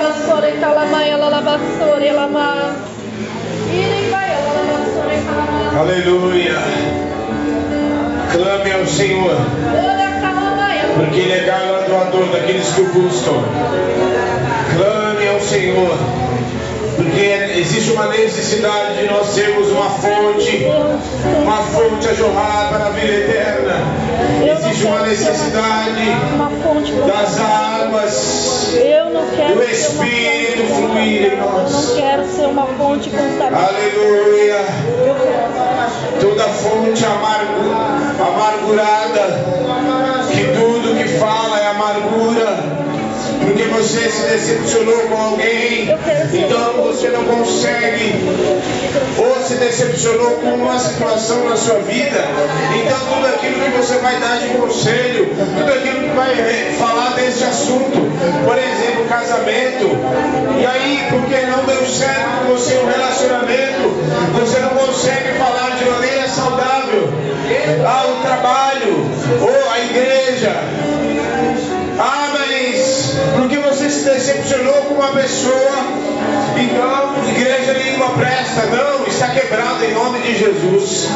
e 2.01 2.09
ela. 2.09 2.75
Aleluia. 5.79 6.59
Clame 8.31 8.71
ao 8.71 8.85
Senhor, 8.85 9.37
porque 10.95 11.19
Ele 11.19 11.33
é 11.33 11.43
galardoador 11.45 12.25
daqueles 12.31 12.67
que 12.73 12.81
o 12.81 12.85
buscam. 12.85 13.43
Clame 14.75 15.27
ao 15.27 15.39
Senhor, 15.39 15.97
porque 16.95 17.59
existe 17.59 17.91
uma 17.91 18.07
necessidade 18.07 18.97
de 18.99 19.05
nós 19.07 19.33
termos 19.33 19.69
uma 19.71 19.89
fonte, 19.89 20.65
uma 21.43 21.57
fonte 21.57 22.07
a 22.07 22.13
jorrar 22.13 22.69
para 22.69 22.85
a 22.87 22.89
vida 22.89 23.13
eterna. 23.13 23.75
Existe 24.57 24.85
uma 24.85 25.01
necessidade 25.01 26.05
das 27.07 27.39
águas 27.39 28.73
do 29.53 29.63
Espírito 29.63 30.63
fluir 30.73 31.33
em 31.33 31.37
contaminada. 31.37 31.45
Eu 31.45 31.61
nós. 31.63 31.71
não 31.71 31.95
quero 31.95 32.25
ser 32.27 32.45
uma 32.47 32.65
fonte 32.67 33.09
contaminada. 33.09 33.67
Aleluia. 33.67 34.65
Toda 36.21 36.43
fonte 36.43 37.05
amargu- 37.05 37.75
amargurada, 38.19 39.45
que 40.31 40.43
tudo 40.57 40.95
que 40.97 41.07
fala 41.19 41.59
é 41.59 41.67
amargura, 41.67 42.54
você 43.75 44.09
se 44.09 44.21
decepcionou 44.27 45.01
com 45.09 45.21
alguém, 45.21 45.89
então 46.33 46.83
você 46.83 47.09
não 47.09 47.25
consegue, 47.25 48.23
ou 49.17 49.43
se 49.43 49.55
decepcionou 49.55 50.31
com 50.37 50.51
uma 50.51 50.79
situação 50.79 51.49
na 51.49 51.57
sua 51.57 51.79
vida, 51.79 52.23
então 52.73 52.97
tudo 53.13 53.27
aquilo 53.27 53.59
que 53.59 53.69
você 53.71 53.97
vai 53.97 54.17
dar 54.17 54.39
de 54.39 54.47
conselho, 54.57 55.27
tudo 55.35 55.73
aquilo 55.73 56.07
que 56.07 56.15
vai 56.15 56.31
eh, 56.39 56.75
falar 56.79 57.15
desse 57.15 57.43
assunto, 57.43 57.99
por 58.45 58.57
exemplo, 58.57 59.05
casamento, 59.09 59.89
e 60.57 60.65
aí 60.65 61.07
porque 61.09 61.45
não 61.45 61.65
deu 61.65 61.85
certo 61.85 62.29
com 62.39 62.53
você 62.53 62.77
um 62.77 62.85
relacionamento, 62.85 63.89
você 64.39 64.59
não 64.59 64.69
consegue 64.69 65.37
falar 65.37 65.75
de 65.75 65.83
maneira 65.83 66.29
saudável 66.29 67.09
ao 67.85 68.21
trabalho 68.21 69.05
ou 69.41 69.71
à 69.71 69.79
igreja. 69.79 70.63
Decepcionou 74.05 74.73
com 74.83 74.93
uma 74.95 75.07
pessoa, 75.09 75.77
então 76.55 77.29
igreja 77.29 77.73
nenhuma 77.73 78.09
presta. 78.11 78.65
Não, 78.67 79.07
está 79.07 79.29
quebrado 79.29 79.83
em 79.83 79.93
nome 79.93 80.19
de 80.19 80.37
Jesus. 80.37 81.09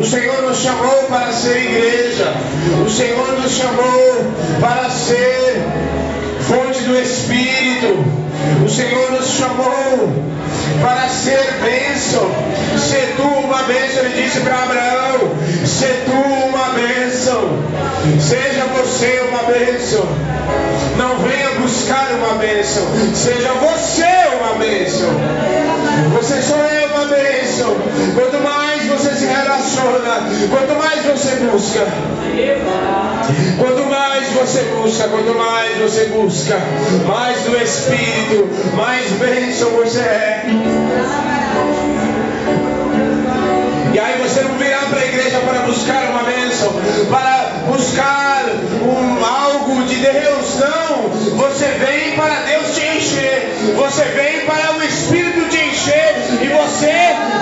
O 0.00 0.04
Senhor 0.04 0.42
nos 0.42 0.58
chamou 0.58 1.04
para 1.08 1.32
ser 1.32 1.56
igreja. 1.56 2.32
O 2.84 2.88
Senhor 2.88 3.40
nos 3.40 3.52
chamou 3.52 4.32
para 4.60 4.88
ser 4.90 5.62
fonte 6.50 6.82
do 6.82 6.98
Espírito. 6.98 8.04
O 8.64 8.68
Senhor 8.68 9.12
nos 9.12 9.28
chamou 9.30 10.12
para 10.82 11.08
ser 11.08 11.58
bênção. 11.62 12.28
Se 12.76 13.14
tu 13.16 13.22
uma 13.22 13.62
bênção, 13.62 14.04
ele 14.04 14.22
disse 14.22 14.40
para 14.40 14.62
Abraão: 14.64 15.30
Se 15.64 15.86
tu 16.06 16.48
uma 16.48 16.70
bênção, 16.70 17.58
seja 18.18 18.64
você 18.76 19.22
uma 19.28 19.44
bênção. 19.44 20.04
Não 20.96 21.18
venha 21.18 21.50
buscar 21.60 22.08
uma 22.18 22.34
bênção, 22.38 22.82
seja 23.14 23.52
você 23.52 24.04
uma 24.40 24.58
bênção. 24.58 25.08
Você 26.16 26.42
só 26.42 26.56
é 26.56 26.86
uma 26.92 27.04
bênção. 27.06 27.76
Quanto 28.14 28.42
mais 28.42 28.79
você 28.90 29.14
se 29.14 29.26
relaciona, 29.26 30.20
quanto 30.50 30.74
mais 30.78 31.04
você 31.04 31.36
busca. 31.36 31.86
Quanto 33.58 33.86
mais 33.88 34.28
você 34.30 34.62
busca, 34.74 35.08
quanto 35.08 35.34
mais 35.38 35.78
você 35.78 36.04
busca, 36.06 36.58
mais 37.06 37.40
do 37.42 37.56
Espírito, 37.56 38.48
mais 38.76 39.10
bênção 39.12 39.70
você 39.70 40.00
é. 40.00 40.44
E 43.92 43.98
aí 43.98 44.22
você 44.22 44.40
não 44.42 44.56
virá 44.56 44.78
para 44.88 45.00
a 45.00 45.04
igreja 45.04 45.38
para 45.40 45.60
buscar 45.60 46.10
uma 46.10 46.22
bênção, 46.24 46.72
para 47.10 47.52
buscar 47.68 48.44
um, 48.82 49.24
algo 49.24 49.82
de 49.84 49.96
Deus, 49.96 50.58
não. 50.58 51.08
Você 51.36 51.66
vem 51.66 52.16
para 52.16 52.34
Deus 52.40 52.74
te 52.74 52.86
encher, 52.96 53.52
você 53.76 54.04
vem 54.04 54.46
para 54.46 54.78
o 54.78 54.82
Espírito 54.82 55.48
te 55.48 55.58
encher, 55.58 56.16
e 56.42 56.48
você 56.48 57.39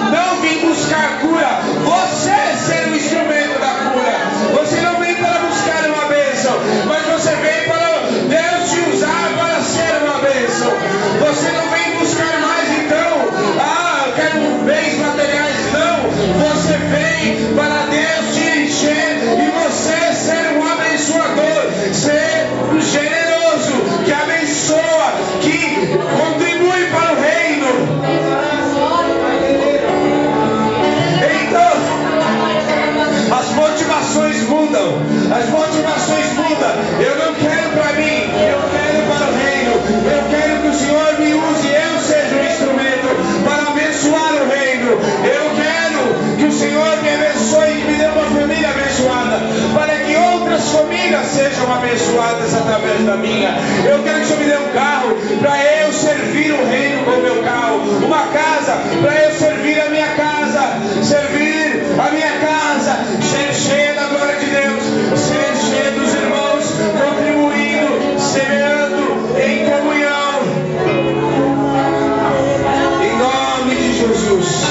para 17.54 17.86
Deus 17.86 18.34
te 18.34 18.58
encher 18.60 19.18
e 19.22 19.50
você 19.50 20.12
ser 20.14 20.58
um 20.58 20.64
abençoador, 20.66 21.70
ser 21.92 22.48
um 22.72 22.80
generoso 22.80 24.04
que 24.04 24.12
abençoa, 24.12 25.12
que 25.40 25.98
contribui 26.16 26.86
para 26.90 27.12
o 27.12 27.20
reino. 27.20 27.68
Então, 31.42 31.72
as 33.38 33.48
motivações 33.54 34.42
mudam, 34.48 35.02
as 35.32 35.48
motivações 35.48 36.32
mudam. 36.34 36.74
Eu 37.00 37.16
não 37.18 37.34
quero 37.34 37.57
sejam 51.38 51.72
abençoadas 51.72 52.52
através 52.52 53.06
da 53.06 53.16
minha. 53.16 53.50
Eu 53.88 54.02
quero 54.02 54.18
que 54.18 54.24
o 54.24 54.26
Senhor 54.26 54.40
me 54.40 54.46
dê 54.46 54.56
um 54.56 54.72
carro 54.72 55.16
para 55.40 55.82
eu 55.82 55.92
servir 55.92 56.52
o 56.52 56.66
reino 56.66 57.04
com 57.04 57.12
o 57.12 57.22
meu 57.22 57.42
carro, 57.44 57.78
uma 58.04 58.26
casa 58.26 58.76
para 59.00 59.14
eu 59.22 59.32
servir 59.38 59.80
a 59.80 59.88
minha 59.88 60.08
casa, 60.08 60.80
servir 61.00 61.84
a 61.96 62.10
minha 62.10 62.32
casa, 62.40 62.98
ser 63.22 63.54
cheia 63.54 63.94
da 63.94 64.08
glória 64.08 64.34
de 64.34 64.46
Deus, 64.46 64.82
ser 65.16 65.54
cheia 65.70 65.92
dos 65.92 66.12
irmãos, 66.12 66.64
contribuindo, 66.98 68.18
semeando 68.18 69.38
em 69.38 69.64
comunhão. 69.64 70.42
Em 73.00 73.16
nome 73.16 73.74
de 73.76 73.96
Jesus. 73.96 74.62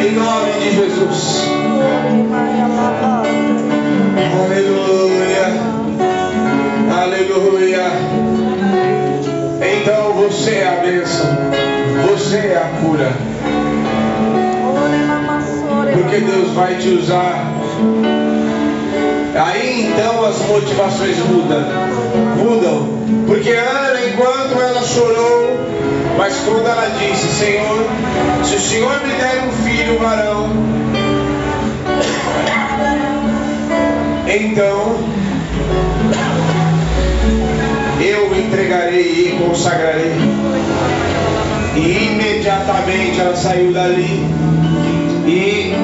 Em 0.00 0.12
nome 0.12 0.52
de 0.60 0.70
Jesus. 0.76 1.50
Aleluia. 4.44 5.46
Aleluia. 7.02 7.86
Então 9.60 10.12
você 10.14 10.50
é 10.50 10.68
a 10.68 10.80
bênção. 10.82 11.26
Você 12.08 12.36
é 12.36 12.56
a 12.56 12.80
cura. 12.80 13.12
Porque 15.92 16.20
Deus 16.20 16.52
vai 16.52 16.76
te 16.76 16.88
usar 16.88 17.50
Aí 19.34 19.86
então 19.86 20.26
as 20.26 20.38
motivações 20.46 21.16
mudam. 21.18 21.64
Mudam. 22.36 22.88
Porque 23.26 23.50
Ana, 23.50 24.00
enquanto 24.06 24.60
ela 24.60 24.82
chorou, 24.82 25.56
mas 26.18 26.36
quando 26.44 26.66
ela 26.66 26.90
disse, 26.98 27.28
Senhor, 27.28 27.86
se 28.44 28.56
o 28.56 28.60
Senhor 28.60 29.00
me 29.06 29.14
der 29.14 29.44
um 29.46 29.52
filho 29.64 29.98
varão, 29.98 30.50
então 34.36 34.96
eu 38.00 38.36
entregarei 38.38 39.28
e 39.28 39.38
consagrarei. 39.44 40.12
E 41.76 42.12
imediatamente 42.12 43.20
ela 43.20 43.36
saiu 43.36 43.72
dali 43.72 44.26
e 45.26 45.74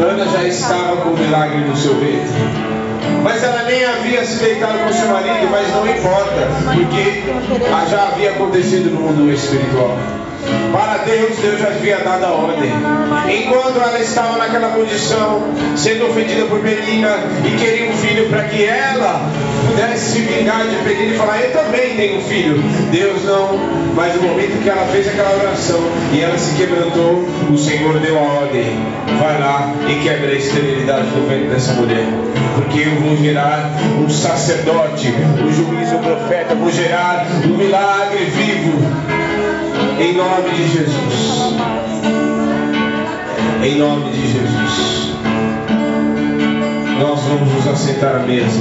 Ana 0.00 0.24
já 0.26 0.44
estava 0.44 0.96
com 0.98 1.10
o 1.10 1.18
milagre 1.18 1.58
no 1.58 1.76
seu 1.76 1.94
ventre. 1.94 2.30
Mas 3.22 3.42
ela 3.42 3.64
nem 3.64 3.84
havia 3.84 4.24
se 4.24 4.42
deitado 4.42 4.78
com 4.78 4.92
seu 4.92 5.08
marido, 5.08 5.48
mas 5.50 5.68
não 5.74 5.86
importa, 5.86 6.48
porque 6.72 7.22
já 7.90 8.08
havia 8.08 8.30
acontecido 8.30 8.90
no 8.90 9.00
mundo 9.00 9.30
espiritual. 9.32 9.96
Para 10.72 10.98
Deus, 10.98 11.36
Deus 11.38 11.58
já 11.58 11.68
havia 11.68 11.98
dado 11.98 12.24
a 12.24 12.30
ordem. 12.30 12.70
Enquanto 13.28 13.76
ela 13.76 13.98
estava 13.98 14.38
naquela 14.38 14.68
condição, 14.68 15.42
sendo 15.76 16.06
ofendida 16.06 16.46
por 16.46 16.60
Penina 16.60 17.18
e 17.44 17.56
queria 17.56 17.90
um 17.90 17.92
filho 17.94 18.28
para 18.28 18.44
que 18.44 18.64
ela 18.64 19.28
pudesse 19.66 20.12
se 20.12 20.20
vingar 20.20 20.66
de 20.68 20.76
Penina 20.76 21.14
e 21.14 21.16
falar: 21.16 21.40
Eu 21.40 21.52
também 21.52 21.96
tenho 21.96 22.18
um 22.18 22.22
filho. 22.22 22.62
Deus 22.92 23.24
não. 23.24 23.80
Mas 23.96 24.14
no 24.14 24.22
momento 24.22 24.62
que 24.62 24.68
ela 24.68 24.86
fez 24.86 25.08
aquela 25.08 25.30
oração 25.42 25.80
e 26.12 26.20
ela 26.20 26.38
se 26.38 26.54
quebrantou, 26.54 27.26
o 27.50 27.58
Senhor 27.58 27.98
deu 27.98 28.16
a 28.16 28.22
ordem: 28.22 28.78
Vai 29.18 29.40
lá 29.40 29.72
e 29.88 29.94
quebra 30.04 30.30
a 30.30 30.34
esterilidade 30.34 31.08
do 31.08 31.28
ventre 31.28 31.48
dessa 31.48 31.72
mulher. 31.72 32.06
Porque 32.54 32.80
eu 32.80 32.94
vou 33.00 33.16
gerar 33.16 33.70
um 33.98 34.08
sacerdote, 34.08 35.12
um 35.42 35.52
juiz, 35.52 35.92
um 35.92 35.98
profeta, 35.98 36.54
vou 36.54 36.70
gerar 36.70 37.26
um 37.44 37.56
milagre 37.56 38.24
vivo 38.26 39.19
em 40.00 40.14
nome 40.14 40.50
de 40.50 40.66
Jesus. 40.66 41.54
Em 43.62 43.76
nome 43.76 44.10
de 44.12 44.32
Jesus. 44.32 45.14
Nós 46.98 47.20
vamos 47.20 47.54
nos 47.54 47.68
assentar 47.68 48.16
à 48.16 48.18
mesa. 48.20 48.60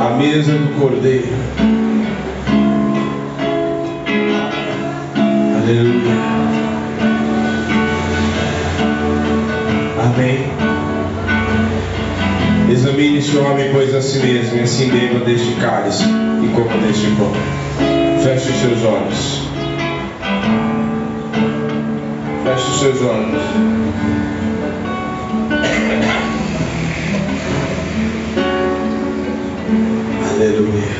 A 0.00 0.10
mesa 0.16 0.52
do 0.52 0.80
Cordeiro. 0.80 1.34
Aleluia. 5.62 6.14
Amém. 10.04 10.46
Examine 12.70 13.18
esse 13.18 13.36
homem, 13.36 13.70
pois 13.72 13.92
a 13.92 14.00
si 14.00 14.20
mesmo, 14.20 14.58
e 14.58 14.60
assim 14.60 14.90
beba 14.90 15.24
deste 15.24 15.52
cálice 15.54 16.04
e 16.04 16.48
coma 16.54 16.78
deste 16.86 17.06
pão. 17.16 17.32
Feche 18.22 18.50
os 18.50 18.56
seus 18.56 18.84
olhos. 18.84 19.45
Seus 22.78 23.00
olhos. 23.00 23.42
Aleluia. 30.30 30.96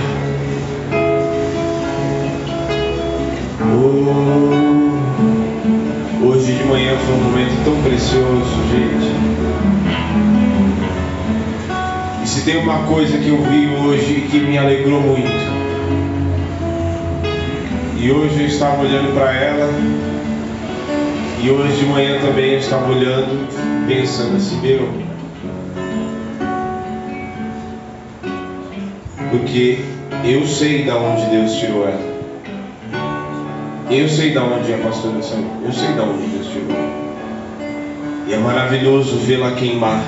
Oh, 3.61 3.87
hoje 6.27 6.55
de 6.55 6.65
manhã 6.65 6.97
foi 6.97 7.15
um 7.15 7.19
momento 7.19 7.65
tão 7.65 7.83
precioso, 7.83 8.57
gente. 8.73 9.13
E 12.25 12.27
se 12.27 12.41
tem 12.41 12.57
uma 12.57 12.85
coisa 12.85 13.19
que 13.19 13.29
eu 13.29 13.43
vi 13.43 13.69
hoje 13.77 14.29
que 14.31 14.41
me 14.41 14.57
alegrou 14.57 15.03
muito. 15.03 15.31
E 17.99 18.11
hoje 18.11 18.41
eu 18.41 18.47
estava 18.47 18.83
olhando 18.83 19.13
para 19.13 19.35
ela 19.35 19.71
e 21.43 21.51
hoje 21.51 21.77
de 21.77 21.87
manhã 21.87 22.19
também 22.21 22.53
eu 22.53 22.59
estava 22.59 22.91
olhando, 22.91 23.47
pensando 23.87 24.37
assim, 24.37 24.61
meu. 24.61 24.89
Porque 29.31 29.79
eu 30.25 30.47
sei 30.47 30.85
da 30.85 30.97
onde 30.97 31.27
Deus 31.27 31.55
tirou 31.57 31.87
ela. 31.87 32.17
Eu 33.91 34.09
sei 34.09 34.33
da 34.33 34.43
onde 34.43 34.73
a 34.73 34.79
pastora 34.79 35.23
saiu. 35.23 35.47
Eu 35.65 35.73
sei 35.73 35.89
da 35.95 36.03
onde 36.03 36.27
Deus 36.27 36.47
tirou 36.47 36.71
ela. 36.71 36.97
E 38.27 38.33
é 38.33 38.39
maravilhoso 38.39 39.19
vê-la 39.19 39.53
queimar 39.53 40.03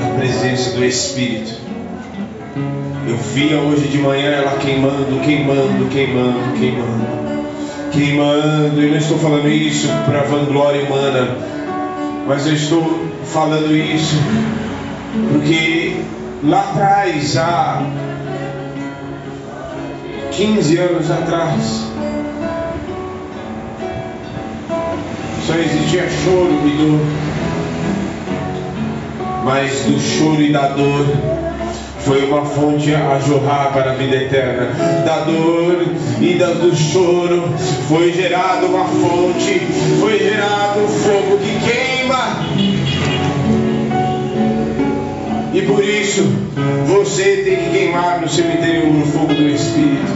na 0.00 0.18
presença 0.18 0.76
do 0.76 0.84
Espírito. 0.84 1.54
Eu 3.06 3.16
via 3.16 3.58
hoje 3.58 3.88
de 3.88 3.98
manhã 3.98 4.30
ela 4.30 4.56
queimando, 4.58 5.20
queimando, 5.20 5.88
queimando, 5.90 6.58
queimando 6.58 7.07
queimando, 7.98 8.80
e 8.80 8.90
não 8.90 8.96
estou 8.96 9.18
falando 9.18 9.48
isso 9.48 9.88
para 10.06 10.22
vanglória 10.22 10.84
humana, 10.84 11.36
mas 12.28 12.46
eu 12.46 12.54
estou 12.54 13.08
falando 13.24 13.76
isso 13.76 14.14
porque 15.32 15.96
lá 16.44 16.60
atrás, 16.60 17.36
há 17.36 17.82
15 20.30 20.78
anos 20.78 21.10
atrás, 21.10 21.86
só 25.44 25.54
existia 25.56 26.08
choro 26.08 26.60
e 26.64 26.70
dor, 26.76 27.00
mas 29.44 29.72
do 29.86 29.98
choro 29.98 30.40
e 30.40 30.52
da 30.52 30.68
dor 30.68 31.37
foi 32.08 32.24
uma 32.24 32.42
fonte 32.42 32.94
a 32.94 33.18
jorrar 33.20 33.70
para 33.70 33.92
a 33.92 33.94
vida 33.94 34.16
eterna. 34.16 34.70
Da 35.04 35.24
dor 35.24 35.84
e 36.20 36.34
do 36.34 36.74
choro 36.74 37.44
foi 37.86 38.12
gerada 38.14 38.66
uma 38.66 38.86
fonte, 38.86 39.60
foi 40.00 40.18
gerado 40.18 40.80
um 40.80 40.88
fogo 40.88 41.38
que 41.38 41.60
queima. 41.68 42.48
E 45.52 45.62
por 45.62 45.84
isso 45.84 46.22
você 46.86 47.42
tem 47.44 47.56
que 47.56 47.70
queimar 47.70 48.22
no 48.22 48.28
seu 48.28 48.50
interior 48.50 48.86
o 48.86 49.06
fogo 49.06 49.34
do 49.34 49.48
Espírito. 49.50 50.12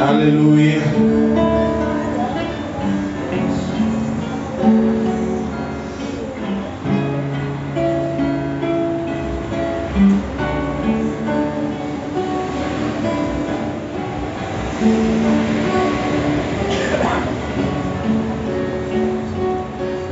Aleluia. 0.00 0.82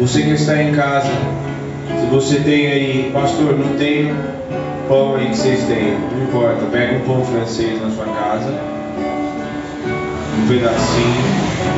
Você 0.02 0.22
que 0.22 0.30
está 0.30 0.60
em 0.60 0.72
casa, 0.72 1.12
se 2.00 2.06
você 2.10 2.40
tem 2.40 2.66
aí, 2.66 3.10
pastor, 3.12 3.56
não 3.56 3.78
tem 3.78 4.12
pão 4.88 5.14
aí 5.14 5.28
que 5.28 5.36
vocês 5.36 5.62
têm, 5.66 5.96
não 5.96 6.24
importa, 6.24 6.66
pega 6.72 6.96
um 6.96 7.00
pão 7.02 7.24
francês 7.24 7.80
na 7.80 7.88
sua 7.88 8.06
casa, 8.06 8.50
um 10.42 10.48
pedacinho, 10.48 11.24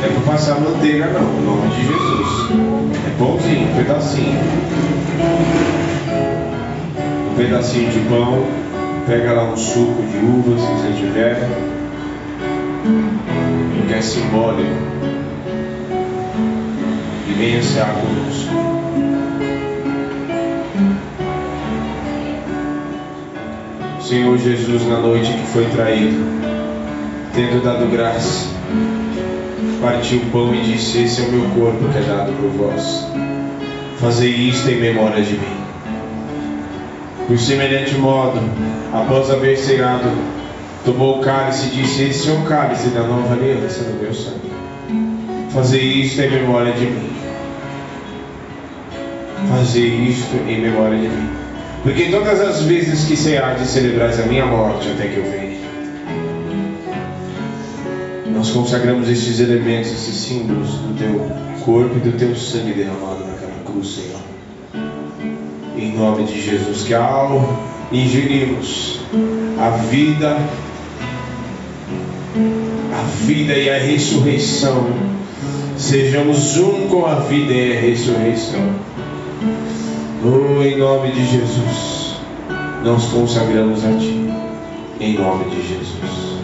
é 0.03 0.07
para 0.07 0.31
passar 0.33 0.59
manteiga 0.59 1.05
não, 1.09 1.21
em 1.21 1.45
nome 1.45 1.67
de 1.75 1.85
Jesus. 1.85 2.49
É 3.05 3.19
pãozinho, 3.19 3.69
um 3.69 3.75
pedacinho. 3.75 4.39
Um 7.31 7.35
pedacinho 7.37 7.91
de 7.91 7.99
pão, 8.09 8.43
pega 9.05 9.33
lá 9.33 9.43
um 9.43 9.55
suco 9.55 10.01
de 10.01 10.17
uva 10.17 10.59
se 10.59 10.65
você 10.65 10.93
tiver, 10.99 11.47
que 13.87 13.93
é 13.93 14.01
simbólico 14.01 15.04
venha 17.37 17.61
cear 17.61 17.93
conosco. 17.95 18.49
Senhor 24.01 24.37
Jesus, 24.37 24.87
na 24.87 24.99
noite 24.99 25.33
que 25.33 25.47
foi 25.47 25.65
traído, 25.65 26.23
tendo 27.33 27.63
dado 27.63 27.91
graça, 27.91 28.47
partiu 29.81 30.19
o 30.19 30.25
pão 30.31 30.55
e 30.55 30.61
disse: 30.61 31.03
Esse 31.03 31.21
é 31.21 31.25
o 31.25 31.31
meu 31.31 31.49
corpo 31.49 31.89
que 31.91 31.97
é 31.97 32.01
dado 32.01 32.31
por 32.33 32.49
vós. 32.51 33.05
Fazei 33.99 34.29
isto 34.29 34.69
em 34.69 34.79
memória 34.79 35.23
de 35.23 35.33
mim. 35.33 35.65
Por 37.27 37.39
semelhante 37.39 37.95
modo, 37.95 38.39
após 38.93 39.31
haver 39.31 39.57
ceado, 39.57 40.09
tomou 40.85 41.17
o 41.17 41.21
cálice 41.21 41.67
e 41.67 41.81
disse: 41.81 42.03
Esse 42.03 42.29
é 42.29 42.33
o 42.33 42.43
cálice 42.43 42.89
da 42.89 43.01
nova 43.01 43.33
aliança 43.33 43.83
no 43.83 44.01
meu 44.01 44.13
sangue. 44.13 44.53
Fazei 45.49 45.81
isto 45.81 46.21
em 46.21 46.29
memória 46.29 46.71
de 46.73 46.85
mim 46.85 47.14
fazer 49.55 49.87
isto 49.87 50.35
em 50.47 50.61
memória 50.61 50.97
de 50.97 51.07
mim. 51.07 51.29
Porque 51.83 52.05
todas 52.05 52.41
as 52.41 52.63
vezes 52.63 53.05
que 53.05 53.15
ceardes 53.15 53.69
celebrais 53.69 54.19
a 54.19 54.23
minha 54.23 54.45
morte 54.45 54.89
até 54.89 55.07
que 55.07 55.17
eu 55.17 55.23
venha, 55.23 55.55
nós 58.35 58.49
consagramos 58.49 59.07
estes 59.07 59.39
elementos, 59.39 59.91
esses 59.91 60.15
símbolos 60.15 60.69
do 60.69 60.97
teu 60.97 61.31
corpo 61.63 61.95
e 61.95 61.99
do 61.99 62.17
teu 62.17 62.35
sangue 62.35 62.73
derramado 62.73 63.25
naquela 63.25 63.63
cruz, 63.63 63.87
Senhor. 63.87 64.21
Em 65.77 65.95
nome 65.95 66.23
de 66.25 66.41
Jesus, 66.41 66.83
que 66.83 66.93
ao 66.93 67.63
ingerirmos 67.91 68.99
a 69.59 69.69
vida, 69.77 70.37
a 72.93 73.03
vida 73.25 73.53
e 73.53 73.69
a 73.69 73.77
ressurreição, 73.77 74.87
sejamos 75.77 76.57
um 76.57 76.87
com 76.87 77.05
a 77.05 77.15
vida 77.15 77.53
e 77.53 77.77
a 77.77 77.79
ressurreição. 77.79 78.94
Oh, 80.27 80.63
em 80.63 80.75
nome 80.75 81.11
de 81.11 81.23
Jesus, 81.23 82.15
nós 82.83 83.05
consagramos 83.05 83.85
a 83.85 83.89
Ti. 83.89 84.27
Em 84.99 85.13
nome 85.13 85.51
de 85.51 85.61
Jesus. 85.61 86.39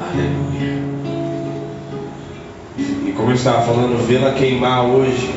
Aleluia. 0.00 0.82
E 3.06 3.12
como 3.14 3.32
eu 3.32 3.34
estava 3.34 3.66
falando, 3.66 4.02
vê-la 4.06 4.32
queimar 4.32 4.86
hoje 4.86 5.30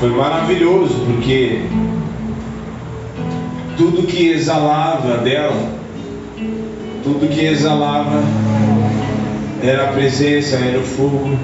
foi 0.00 0.10
maravilhoso, 0.10 1.04
porque 1.06 1.62
tudo 3.76 4.08
que 4.08 4.30
exalava 4.30 5.18
dela, 5.18 5.70
tudo 7.04 7.32
que 7.32 7.44
exalava 7.44 8.20
era 9.62 9.84
a 9.84 9.92
presença, 9.92 10.56
era 10.56 10.80
o 10.80 10.82
fogo, 10.82 11.38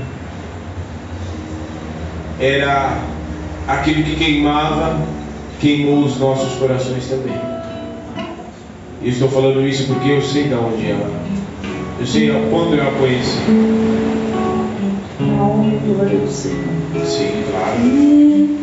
era 2.41 2.99
aquilo 3.67 4.03
que 4.03 4.17
queimava, 4.17 5.01
queimou 5.61 6.05
os 6.05 6.19
nossos 6.19 6.59
corações 6.59 7.07
também. 7.07 7.37
E 9.03 9.11
estou 9.11 9.29
falando 9.29 9.67
isso 9.67 9.87
porque 9.87 10.11
eu 10.11 10.23
sei 10.23 10.45
de 10.45 10.55
onde 10.55 10.91
ela, 10.91 11.11
eu 12.01 12.07
sei 12.07 12.31
quando 12.51 12.75
eu 12.75 12.89
a 12.89 12.93
conheci. 12.93 13.39
Sim, 17.05 17.45
claro. 17.51 18.58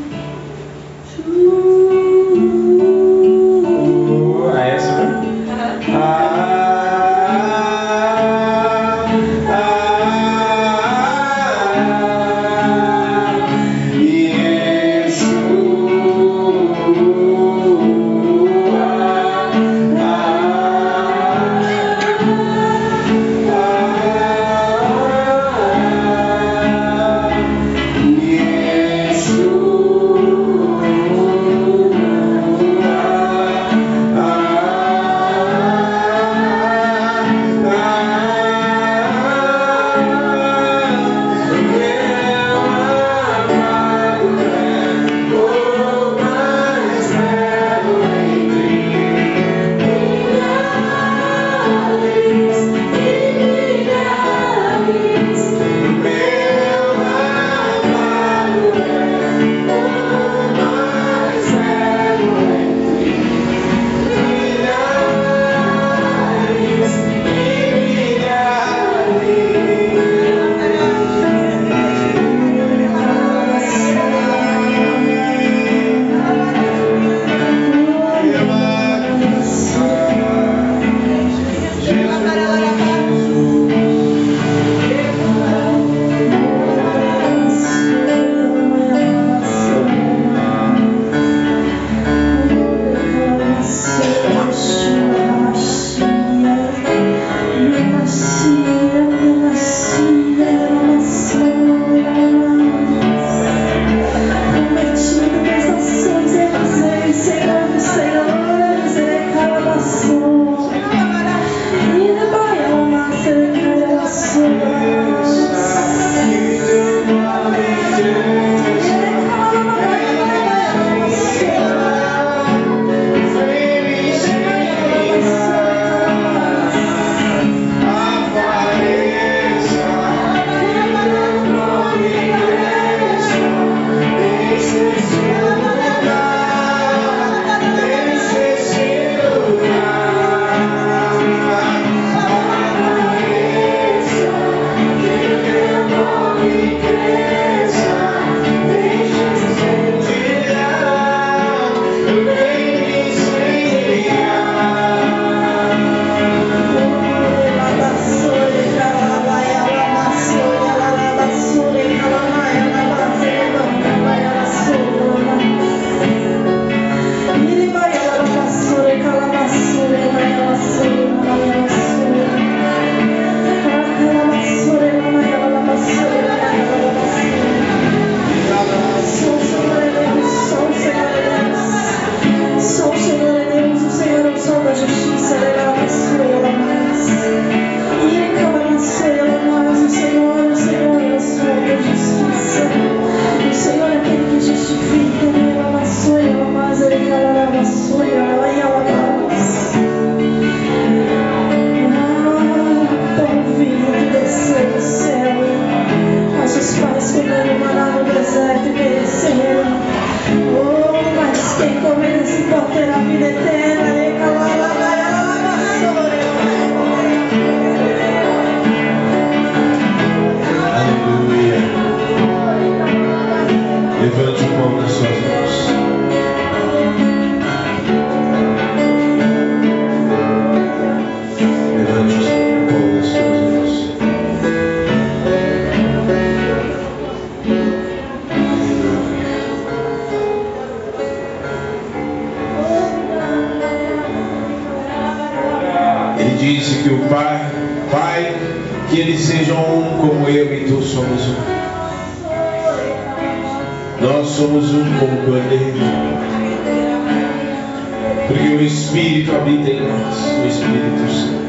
Espírito 258.96 259.36
habita 259.36 259.70
em 259.72 259.82
nós, 259.82 260.16
o 260.42 260.48
Espírito 260.48 261.12
Santo. 261.12 261.46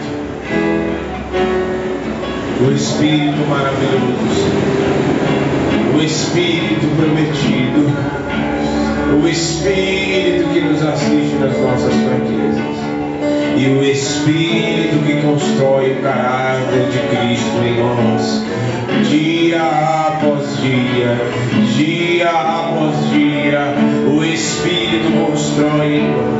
O 2.60 2.72
Espírito 2.72 3.48
maravilhoso, 3.48 4.50
o 5.94 6.02
Espírito 6.02 6.88
prometido, 6.96 7.86
o 9.22 9.28
Espírito 9.28 10.48
que 10.52 10.60
nos 10.60 10.82
assiste 10.82 11.36
nas 11.36 11.56
nossas 11.60 11.94
fraquezas 11.94 12.76
e 13.56 13.68
o 13.78 13.84
Espírito 13.84 15.06
que 15.06 15.22
constrói 15.22 15.92
o 15.92 16.02
caráter 16.02 16.88
de 16.90 16.98
Cristo 16.98 17.62
em 17.64 17.78
nós, 17.78 18.44
dia 19.08 19.62
após 19.62 20.60
dia, 20.62 21.16
dia 21.76 22.28
após 22.28 23.08
dia, 23.12 23.72
o 24.12 24.24
Espírito 24.24 25.12
constrói 25.12 25.94
em 25.94 26.10
nós. 26.10 26.35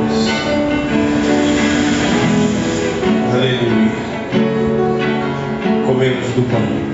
Comemos 6.37 6.77
do 6.77 6.86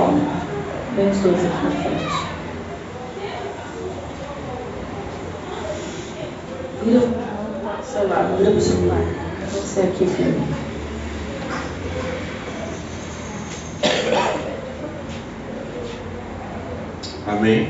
Paulo, 0.00 0.18
vem 0.96 1.10
os 1.10 1.18
dois 1.18 1.44
aqui 1.44 1.62
na 1.62 1.70
frente. 1.72 2.24
Vira 6.82 7.00
o 7.00 8.08
lado, 8.08 8.38
vira 8.38 8.50
o 8.50 8.60
celular. 8.62 9.04
Você 9.52 9.80
aqui, 9.80 10.06
filho. 10.06 10.40
Amém? 17.26 17.68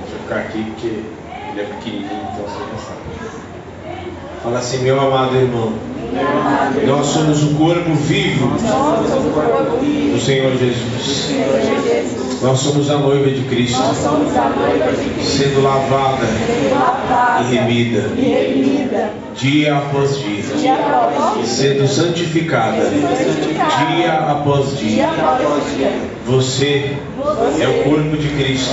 Deixa 0.00 0.16
eu 0.16 0.20
ficar 0.22 0.40
aqui 0.40 0.64
porque 0.64 0.88
ele 1.52 1.60
é 1.60 1.64
pequenininho, 1.66 2.28
então 2.32 2.44
você 2.46 2.64
já 2.68 2.78
sabe. 2.78 3.53
Fala 4.44 4.58
assim, 4.58 4.82
meu 4.82 5.00
amado 5.00 5.34
irmão. 5.36 5.72
Nós 6.86 7.06
somos 7.06 7.42
o 7.42 7.54
corpo 7.54 7.94
vivo 7.94 8.48
do 10.12 10.20
Senhor 10.20 10.52
Jesus. 10.58 11.30
Nós 12.42 12.58
somos 12.58 12.90
a 12.90 12.98
noiva 12.98 13.30
de 13.30 13.40
Cristo, 13.44 13.80
sendo 15.22 15.62
lavada 15.62 16.26
e 17.40 17.54
remida, 17.54 18.10
dia 19.34 19.78
após 19.78 20.18
dia, 20.18 20.44
sendo 21.46 21.88
santificada, 21.88 22.84
dia 23.88 24.12
após 24.30 24.78
dia. 24.78 25.08
Você 26.26 26.96
é 27.60 27.68
o 27.68 27.84
corpo 27.84 28.16
de 28.16 28.28
Cristo. 28.30 28.72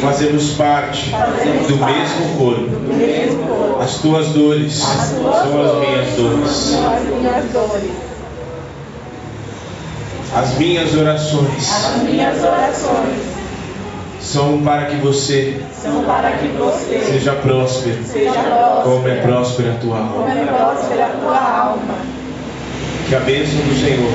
Fazemos 0.00 0.50
parte 0.54 1.10
do 1.68 1.76
mesmo 1.76 2.36
corpo. 2.36 3.80
As 3.80 3.98
tuas 3.98 4.28
dores 4.28 4.74
são 4.74 5.28
as 5.28 5.78
minhas 5.78 6.16
dores. 6.16 6.76
As 10.34 10.58
minhas 10.58 10.94
orações. 10.96 11.64
São 14.20 14.62
para 14.62 14.86
que 14.86 14.96
você, 14.96 15.60
seja, 17.04 17.32
próspero, 17.34 18.02
próspero, 18.02 18.02
como 18.82 19.08
é 19.08 19.16
alma. 19.98 20.12
Como 20.12 20.28
é 20.28 20.44
próspera 20.44 21.06
a 21.06 21.10
tua 21.20 21.38
alma. 21.38 22.21
Que 23.12 23.16
a 23.16 23.20
bênção 23.20 23.60
do 23.60 23.78
Senhor, 23.78 24.10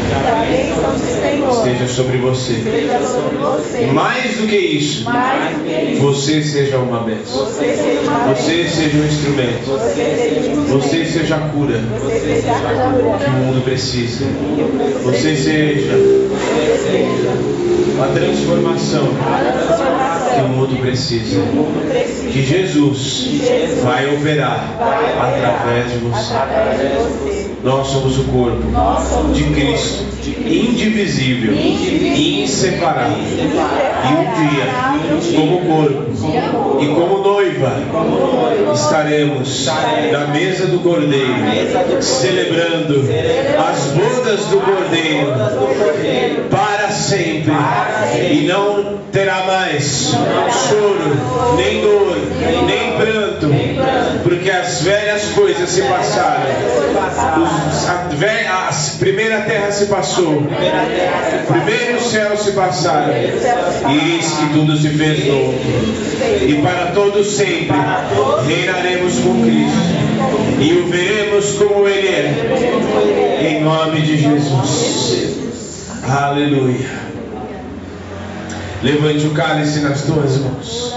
bênção 0.49 0.91
do 0.91 0.97
Senhor 1.21 1.51
esteja 1.51 1.87
sobre 1.87 2.17
você. 2.17 2.53
Sobre 3.05 3.37
você. 3.37 3.85
Mais 3.93 4.37
do 4.37 4.47
que 4.47 4.57
isso, 4.57 5.03
Mais 5.03 5.55
do 5.55 5.63
que 5.65 5.91
isso 5.91 6.01
você 6.01 6.41
seja 6.41 6.79
uma 6.79 7.03
bênção. 7.03 7.45
Você 7.45 7.75
seja, 7.75 8.01
uma 8.01 8.33
você 8.33 8.67
seja 8.67 8.97
um 8.97 9.05
instrumento. 9.05 9.65
Você 9.67 10.03
seja, 10.03 10.39
cura 10.49 10.73
você 10.73 11.05
seja 11.05 11.35
a 11.35 11.39
cura 11.41 11.79
que 13.19 13.29
o 13.29 13.33
mundo 13.33 13.63
precisa. 13.63 14.25
Você 15.03 15.35
seja 15.35 15.93
a 18.01 18.07
transformação 18.15 19.09
que 20.33 20.41
o 20.41 20.47
mundo 20.47 20.81
precisa. 20.81 21.39
Que 22.31 22.41
Jesus 22.43 23.27
vai 23.83 24.11
operar 24.11 24.75
através 25.19 25.91
de 25.91 25.99
você. 25.99 27.36
Nós 27.67 27.87
somos 27.87 28.17
o 28.17 28.23
corpo 28.23 28.63
de 29.33 29.43
Cristo, 29.43 30.05
indivisível 30.45 31.53
e 31.53 32.43
inseparável. 32.43 33.17
E 33.17 34.13
um 34.13 34.23
dia, 34.47 35.35
como 35.35 35.59
corpo 35.65 36.05
e 36.79 36.87
como 36.87 37.17
noiva, 37.17 37.73
estaremos 38.73 39.65
na 40.13 40.27
mesa 40.27 40.67
do 40.67 40.79
Cordeiro, 40.79 42.01
celebrando 42.01 43.03
as 43.69 43.79
bodas 43.87 44.45
do 44.45 44.61
Cordeiro 44.61 46.45
para 46.49 46.89
sempre. 46.89 47.51
E 48.31 48.47
não 48.47 48.97
terá 49.11 49.43
mais 49.45 50.15
choro, 50.69 51.57
nem 51.57 51.81
dor, 51.81 52.17
nem 52.65 52.95
pranto, 52.95 53.49
porque 54.23 54.49
as 54.49 54.81
velhas 54.83 55.16
se 55.67 55.81
passaram. 55.81 56.43
a, 57.87 58.15
velha, 58.15 58.51
a 58.51 58.97
primeira 58.99 59.41
terra 59.41 59.71
se 59.71 59.85
passou, 59.87 60.37
o 60.37 61.53
primeiro 61.53 62.01
céu 62.01 62.37
se 62.37 62.51
passaram, 62.51 63.13
e 63.13 64.15
eis 64.15 64.31
que 64.31 64.53
tudo 64.53 64.77
se 64.77 64.89
fez 64.89 65.25
novo. 65.27 65.53
E 66.47 66.61
para 66.61 66.91
todos 66.93 67.27
sempre 67.27 67.75
reinaremos 68.47 69.19
com 69.19 69.41
Cristo, 69.43 69.77
e 70.59 70.73
o 70.73 70.87
veremos 70.87 71.51
como 71.53 71.87
Ele 71.87 72.07
é, 72.07 73.47
em 73.49 73.63
nome 73.63 74.01
de 74.01 74.17
Jesus. 74.17 75.87
Aleluia. 76.07 77.07
Levante 78.81 79.25
o 79.25 79.31
cálice 79.31 79.79
nas 79.79 80.03
tuas 80.03 80.37
mãos. 80.37 80.93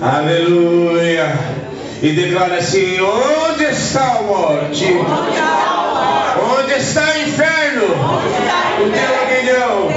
Aleluia. 0.00 1.69
E 2.02 2.12
declara 2.12 2.56
assim: 2.56 2.98
Onde 3.00 3.64
está 3.64 4.16
a 4.18 4.22
morte? 4.22 4.86
Onde 6.58 6.72
está 6.72 7.02
o 7.02 7.18
inferno? 7.20 7.84
O 7.84 8.90
teu 8.90 9.20
aguilhão? 9.22 9.88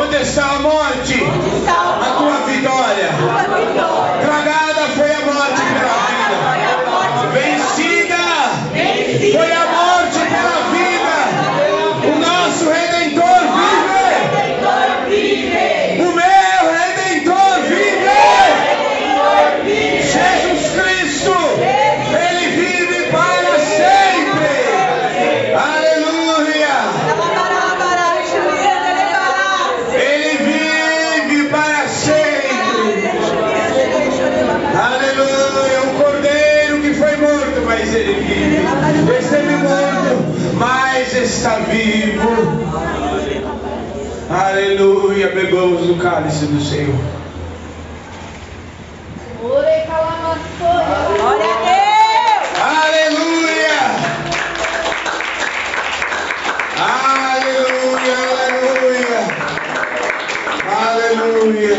Onde 0.00 0.16
está 0.22 0.44
a 0.44 0.58
morte? 0.60 1.24
A 1.68 2.14
tua 2.16 2.46
vitória? 2.46 3.10
Está 41.26 41.58
vivo. 41.58 42.30
Aleluia, 44.30 45.28
bebamos 45.28 45.86
do 45.86 45.96
cálice 45.96 46.46
do 46.46 46.60
Senhor. 46.60 46.94
Glória 49.40 49.84
a 49.84 51.58
Deus! 51.66 52.46
Aleluia! 52.62 53.78
Aleluia, 56.78 58.16
aleluia! 58.30 59.20
Aleluia! 60.86 61.75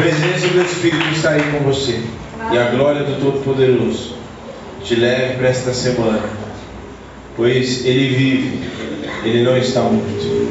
Presença 0.00 0.48
do 0.48 0.62
Espírito 0.62 1.10
está 1.12 1.30
aí 1.30 1.42
com 1.52 1.58
você. 1.58 2.00
E 2.52 2.58
a 2.58 2.70
glória 2.70 3.04
do 3.04 3.20
Todo-Poderoso 3.20 4.14
te 4.82 4.94
leve 4.94 5.34
para 5.34 5.48
esta 5.48 5.74
semana. 5.74 6.22
Pois 7.36 7.84
Ele 7.84 8.14
vive, 8.14 8.60
Ele 9.24 9.42
não 9.42 9.56
está 9.58 9.82
morto. 9.82 10.50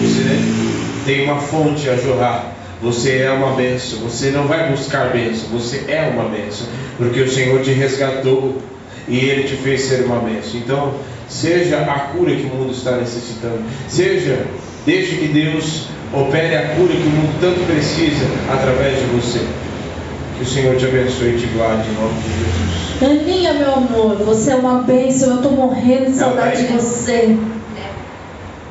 Você 0.00 1.04
tem 1.04 1.24
uma 1.24 1.40
fonte 1.40 1.90
a 1.90 1.96
jorrar. 1.96 2.52
Você 2.80 3.18
é 3.18 3.30
uma 3.30 3.54
bênção. 3.54 3.98
Você 4.00 4.30
não 4.30 4.46
vai 4.46 4.70
buscar 4.70 5.12
bênção. 5.12 5.48
Você 5.50 5.84
é 5.88 6.08
uma 6.12 6.28
bênção. 6.28 6.66
Porque 6.96 7.20
o 7.20 7.30
Senhor 7.30 7.62
te 7.62 7.72
resgatou 7.72 8.58
e 9.08 9.18
Ele 9.18 9.42
te 9.42 9.56
fez 9.56 9.82
ser 9.82 10.04
uma 10.04 10.20
bênção. 10.20 10.60
Então, 10.60 10.94
seja 11.28 11.80
a 11.80 11.98
cura 11.98 12.34
que 12.34 12.44
o 12.44 12.48
mundo 12.48 12.72
está 12.72 12.92
necessitando. 12.92 13.62
Seja, 13.88 14.46
deixe 14.86 15.16
que 15.16 15.28
Deus 15.28 15.88
opere 16.12 16.54
a 16.56 16.74
cura 16.74 16.94
que 16.94 17.06
o 17.06 17.10
mundo 17.10 17.40
tanto 17.40 17.60
precisa 17.66 18.26
através 18.52 18.98
de 18.98 19.04
você. 19.06 19.46
Que 20.36 20.42
o 20.42 20.46
Senhor 20.46 20.76
te 20.76 20.86
abençoe 20.86 21.36
e 21.36 21.38
te 21.38 21.46
guarde 21.46 21.88
em 21.88 21.94
nome 21.94 22.14
de 22.20 22.28
Jesus. 22.28 22.82
Aninha, 23.02 23.54
meu 23.54 23.74
amor, 23.74 24.16
você 24.16 24.52
é 24.52 24.56
uma 24.56 24.82
bênção, 24.82 25.36
eu 25.36 25.42
tô 25.42 25.50
morrendo 25.50 26.06
de 26.06 26.12
saudade 26.12 26.66
de 26.66 26.72
você. 26.72 27.36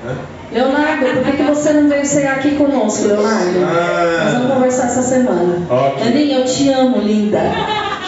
Hã? 0.05 0.15
Leonardo, 0.51 1.05
por 1.05 1.23
que, 1.23 1.31
que 1.37 1.43
você 1.43 1.71
não 1.71 1.87
veio 1.87 2.05
chegar 2.05 2.35
aqui 2.35 2.55
conosco, 2.55 3.07
Leonardo? 3.07 3.59
Ah. 3.63 4.23
Nós 4.23 4.33
vamos 4.33 4.53
conversar 4.53 4.87
essa 4.87 5.01
semana. 5.01 5.65
Ok. 5.69 6.07
Aninha, 6.07 6.39
eu 6.39 6.45
te 6.45 6.69
amo, 6.69 6.99
linda. 6.99 7.39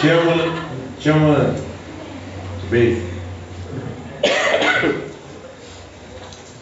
Te 0.00 0.08
amo, 0.10 0.52
te 1.00 1.08
amo, 1.08 1.26
Ana. 1.28 1.54
Beijo. 2.70 3.02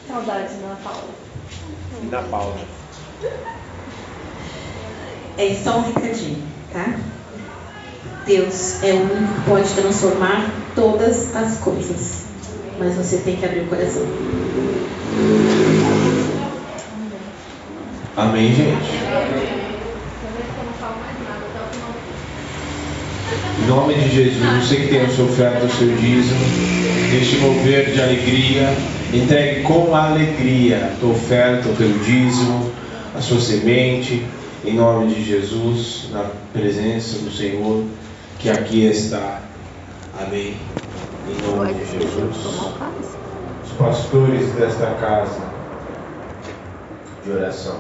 Saudades. 0.09 0.62
Da 2.13 2.21
Paula. 2.25 2.59
É 5.39 5.55
só 5.55 5.79
um 5.79 5.95
recadinho, 5.95 6.43
tá? 6.71 6.95
Deus 8.27 8.83
é 8.83 8.93
o 8.93 9.01
único 9.01 9.33
que 9.33 9.49
pode 9.49 9.73
transformar 9.73 10.51
todas 10.75 11.35
as 11.35 11.57
coisas. 11.61 12.25
Mas 12.79 12.97
você 12.97 13.17
tem 13.17 13.37
que 13.37 13.47
abrir 13.47 13.61
o 13.61 13.67
coração. 13.67 14.03
Amém, 18.15 18.55
gente. 18.55 18.91
Em 23.59 23.67
nome 23.67 23.95
de 23.95 24.11
Jesus, 24.11 24.69
você 24.69 24.77
que 24.77 24.89
tem 24.89 25.01
a 25.01 25.09
sua 25.09 25.25
oferta, 25.25 25.65
o 25.65 25.71
seu 25.71 25.97
dízimo, 25.97 26.45
deixe 27.11 27.39
mover 27.39 27.91
de 27.91 28.03
alegria, 28.03 28.69
entregue 29.13 29.63
com 29.63 29.95
alegria 29.95 30.87
a 30.87 31.01
tua 31.01 31.11
oferta, 31.11 31.69
o 31.69 31.77
teu 31.77 31.93
dízimo, 31.99 32.71
a 33.15 33.21
sua 33.21 33.41
semente, 33.41 34.27
em 34.65 34.75
nome 34.75 35.13
de 35.13 35.23
Jesus, 35.23 36.09
na 36.13 36.25
presença 36.53 37.19
do 37.19 37.31
Senhor, 37.31 37.85
que 38.39 38.49
aqui 38.49 38.87
está. 38.87 39.41
Amém. 40.21 40.57
Em 41.29 41.57
nome 41.57 41.75
de 41.75 41.85
Jesus. 41.85 42.37
Você 42.37 43.75
pastores 43.79 44.53
desta 44.53 44.87
casa 45.01 45.41
de 47.25 47.31
oração 47.33 47.79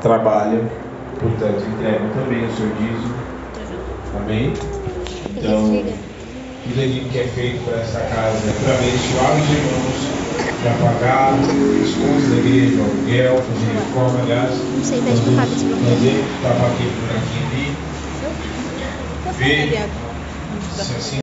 trabalham, 0.00 0.68
portanto, 1.18 1.64
entregam 1.66 2.08
também 2.10 2.44
o 2.44 2.56
seu 2.56 2.68
dízimo. 2.76 3.14
Amém? 4.16 4.52
Então, 5.36 5.84
tudo 6.68 6.80
aquilo 6.82 7.08
que 7.08 7.18
é 7.18 7.26
feito 7.34 7.64
para 7.64 7.80
esta 7.80 8.00
casa 8.00 8.36
é 8.44 8.52
para 8.62 8.74
abençoar 8.74 9.32
os 9.40 9.48
irmãos, 9.48 10.00
para 10.62 10.72
pagar 10.84 11.32
as 11.32 11.92
contas 11.96 12.28
da 12.28 12.36
igreja, 12.36 12.76
o 12.76 12.84
aluguel, 12.84 13.36
fazer 13.40 13.72
reforma, 13.72 14.20
aliás. 14.22 14.52
Não 14.52 14.84
sei, 14.84 15.00
pede 15.00 15.16
se 15.16 15.24
não 15.24 15.32
Nós 15.32 16.02
estava 16.04 16.66
aqui 16.68 16.84
por 16.92 17.08
aqui 17.16 17.38
ali. 17.48 17.66
Ver 19.38 19.88
se 20.74 20.92
assim 20.94 21.16